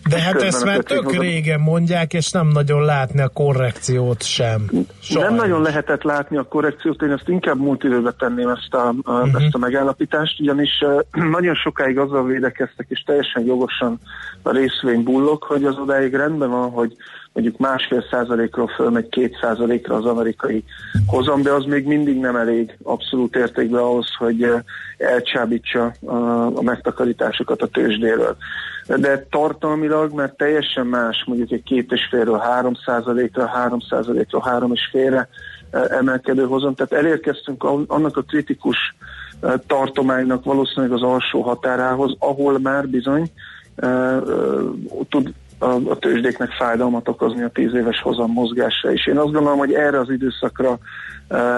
De 0.08 0.20
hát 0.20 0.42
ezt 0.42 0.64
már 0.64 0.78
tök 0.78 1.04
hozam- 1.04 1.22
régen 1.22 1.60
mondják, 1.60 2.12
és 2.12 2.30
nem 2.30 2.48
nagyon 2.48 2.84
látni 2.84 3.20
a 3.20 3.28
korrekciót 3.28 4.22
sem. 4.22 4.70
Nem 5.12 5.34
nagyon 5.34 5.62
lehetett 5.62 6.02
látni 6.02 6.36
a 6.36 6.42
korrekciót, 6.42 7.02
én 7.02 7.10
ezt 7.10 7.28
inkább 7.28 7.58
múlt 7.58 7.84
időbe 7.84 8.14
tenném 8.18 8.48
ezt 8.48 8.74
a, 8.74 8.88
a, 8.88 9.12
uh-huh. 9.12 9.42
ezt 9.42 9.54
a 9.54 9.58
megállapítást, 9.58 10.40
ugyanis 10.40 10.84
nagyon 11.36 11.54
sokáig 11.54 11.98
azzal 11.98 12.24
védekeztek, 12.24 12.86
és 12.88 13.02
teljesen 13.06 13.44
jogosan 13.44 14.00
a 14.42 14.50
részvény 14.50 15.02
bullog, 15.02 15.42
hogy 15.42 15.64
az 15.64 15.76
odáig 15.78 16.14
rendben 16.14 16.50
van, 16.50 16.70
hogy 16.70 16.96
mondjuk 17.32 17.58
másfél 17.58 18.04
százalékról 18.10 18.68
fölmegy 18.68 19.08
két 19.08 19.38
százalékra 19.40 19.96
az 19.96 20.04
amerikai 20.04 20.64
hozam, 21.06 21.42
de 21.42 21.50
az 21.50 21.64
még 21.64 21.86
mindig 21.86 22.18
nem 22.18 22.36
elég 22.36 22.76
abszolút 22.82 23.36
értékben 23.36 23.82
ahhoz, 23.82 24.14
hogy 24.18 24.46
elcsábítsa 24.98 25.92
a, 26.04 26.16
a 26.56 26.62
megtakarításokat 26.62 27.62
a 27.62 27.66
tőzsdéről. 27.66 28.36
De 28.96 29.26
tartalmilag, 29.30 30.12
mert 30.12 30.36
teljesen 30.36 30.86
más, 30.86 31.24
mondjuk 31.26 31.50
egy 31.50 31.62
két 31.62 31.92
és 31.92 32.06
félről 32.10 32.38
három 32.38 32.74
százalékra, 32.84 33.46
három 33.46 33.80
százalékra, 33.80 34.42
három 34.42 34.72
és 34.72 34.88
félre 34.90 35.28
eh, 35.70 35.82
emelkedő 35.90 36.44
hozam. 36.44 36.74
Tehát 36.74 36.92
elérkeztünk 36.92 37.64
annak 37.86 38.16
a 38.16 38.22
kritikus 38.22 38.76
eh, 39.40 39.52
tartománynak 39.66 40.44
valószínűleg 40.44 40.92
az 40.92 41.02
alsó 41.02 41.42
határához, 41.42 42.16
ahol 42.18 42.58
már 42.58 42.88
bizony 42.88 43.30
eh, 43.76 44.16
tud 45.08 45.32
a, 45.58 45.98
tőzsdéknek 45.98 46.50
fájdalmat 46.50 47.08
okozni 47.08 47.42
a 47.42 47.48
tíz 47.48 47.74
éves 47.74 48.00
hozam 48.02 48.32
mozgásra 48.32 48.92
is. 48.92 49.06
Én 49.06 49.16
azt 49.16 49.32
gondolom, 49.32 49.58
hogy 49.58 49.72
erre 49.72 49.98
az 49.98 50.10
időszakra 50.10 50.78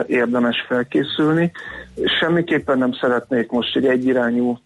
érdemes 0.07 0.65
felkészülni. 0.69 1.53
Semmiképpen 2.21 2.79
nem 2.79 2.93
szeretnék 3.01 3.51
most 3.51 3.77
egy 3.77 3.87
egyirányú 3.87 4.59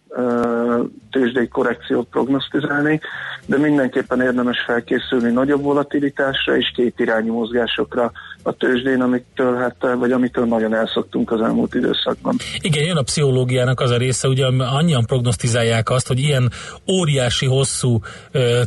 tőzsdei 1.11 1.47
korrekciót 1.47 2.07
prognosztizálni, 2.09 2.99
de 3.45 3.57
mindenképpen 3.57 4.21
érdemes 4.21 4.57
felkészülni 4.65 5.31
nagyobb 5.31 5.61
volatilitásra 5.61 6.57
és 6.57 6.71
két 6.75 6.99
irányú 6.99 7.33
mozgásokra 7.33 8.11
a 8.43 8.51
tőzsdén, 8.51 9.01
amitől, 9.01 9.55
hát, 9.55 9.75
vagy 9.97 10.11
amitől 10.11 10.45
nagyon 10.45 10.73
elszoktunk 10.73 11.31
az 11.31 11.41
elmúlt 11.41 11.73
időszakban. 11.73 12.35
Igen, 12.59 12.83
jön 12.83 12.97
a 12.97 13.01
pszichológiának 13.01 13.79
az 13.79 13.91
a 13.91 13.97
része, 13.97 14.27
ugye 14.27 14.45
annyian 14.57 15.05
prognosztizálják 15.05 15.89
azt, 15.89 16.07
hogy 16.07 16.19
ilyen 16.19 16.51
óriási, 16.87 17.45
hosszú 17.45 17.99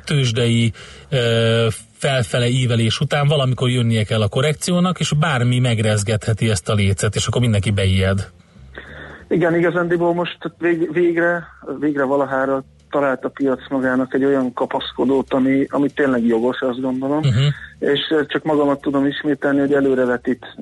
tőzsdei 0.05 0.73
felfele 1.99 2.49
ívelés 2.49 3.01
után 3.01 3.29
valamikor 3.29 3.70
jönnie 3.70 4.05
kell 4.05 4.23
a 4.23 4.29
korrekciónak, 4.29 5.01
és 5.01 5.12
bármi 5.12 5.59
megrezgetheti 5.59 6.51
ezt 6.51 6.69
a 6.69 6.75
lécet, 6.75 7.15
és 7.15 7.27
akkor 7.27 7.41
mindenki 7.41 7.70
beijed. 7.70 8.31
Igen, 9.29 9.55
igazándiból 9.55 10.15
most 10.15 10.39
vég, 10.59 10.93
végre, 10.93 11.47
végre 11.79 12.05
valahára 12.05 12.65
talált 12.90 13.24
a 13.24 13.28
piac 13.28 13.70
magának 13.70 14.15
egy 14.15 14.24
olyan 14.24 14.52
kapaszkodót, 14.52 15.32
ami, 15.32 15.66
ami 15.69 15.89
tényleg 15.89 16.27
jogos, 16.27 16.60
azt 16.60 16.81
gondolom, 16.81 17.19
uh-huh. 17.19 17.44
és 17.78 18.01
csak 18.27 18.43
magamat 18.43 18.81
tudom 18.81 19.06
ismételni, 19.06 19.59
hogy 19.59 19.73
előrevetít 19.73 20.56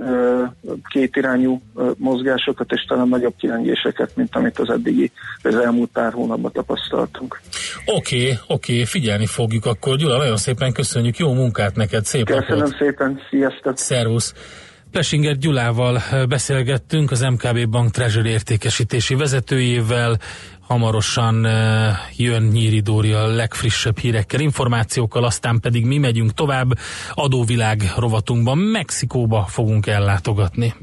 kétirányú 0.89 1.61
mozgásokat, 1.97 2.73
és 2.73 2.85
talán 2.89 3.09
nagyobb 3.09 3.35
kilengéseket, 3.39 4.17
mint 4.17 4.37
amit 4.37 4.59
az 4.59 4.71
eddigi, 4.71 5.11
az 5.43 5.55
elmúlt 5.55 5.91
pár 5.93 6.13
hónapban 6.13 6.53
tapasztaltunk. 6.53 7.41
Oké, 7.87 8.17
okay, 8.17 8.39
oké, 8.47 8.73
okay, 8.73 8.85
figyelni 8.85 9.27
fogjuk 9.27 9.67
akkor. 9.67 9.97
Gyula, 9.97 10.17
nagyon 10.17 10.37
szépen 10.37 10.73
köszönjük, 10.73 11.17
jó 11.17 11.33
munkát 11.33 11.77
neked, 11.77 12.05
szép 12.05 12.25
Köszönöm 12.25 12.59
napot. 12.59 12.77
szépen, 12.77 13.21
sziasztok! 13.31 13.77
Szervusz! 13.77 14.35
Plesinger 14.97 15.37
Gyulával 15.37 16.03
beszélgettünk, 16.29 17.11
az 17.11 17.21
MKB 17.21 17.69
Bank 17.69 17.91
Treasury 17.91 18.29
értékesítési 18.29 19.15
vezetőjével. 19.15 20.19
Hamarosan 20.67 21.45
uh, 21.45 21.53
jön 22.17 22.43
Nyíri 22.43 22.81
Dóri 22.81 23.13
a 23.13 23.27
legfrissebb 23.27 23.99
hírekkel, 23.99 24.41
információkkal, 24.41 25.25
aztán 25.25 25.61
pedig 25.61 25.87
mi 25.87 25.99
megyünk 25.99 26.33
tovább 26.33 26.79
adóvilág 27.15 27.83
rovatunkban. 27.97 28.59
Mexikóba 28.59 29.45
fogunk 29.49 29.87
ellátogatni. 29.87 30.75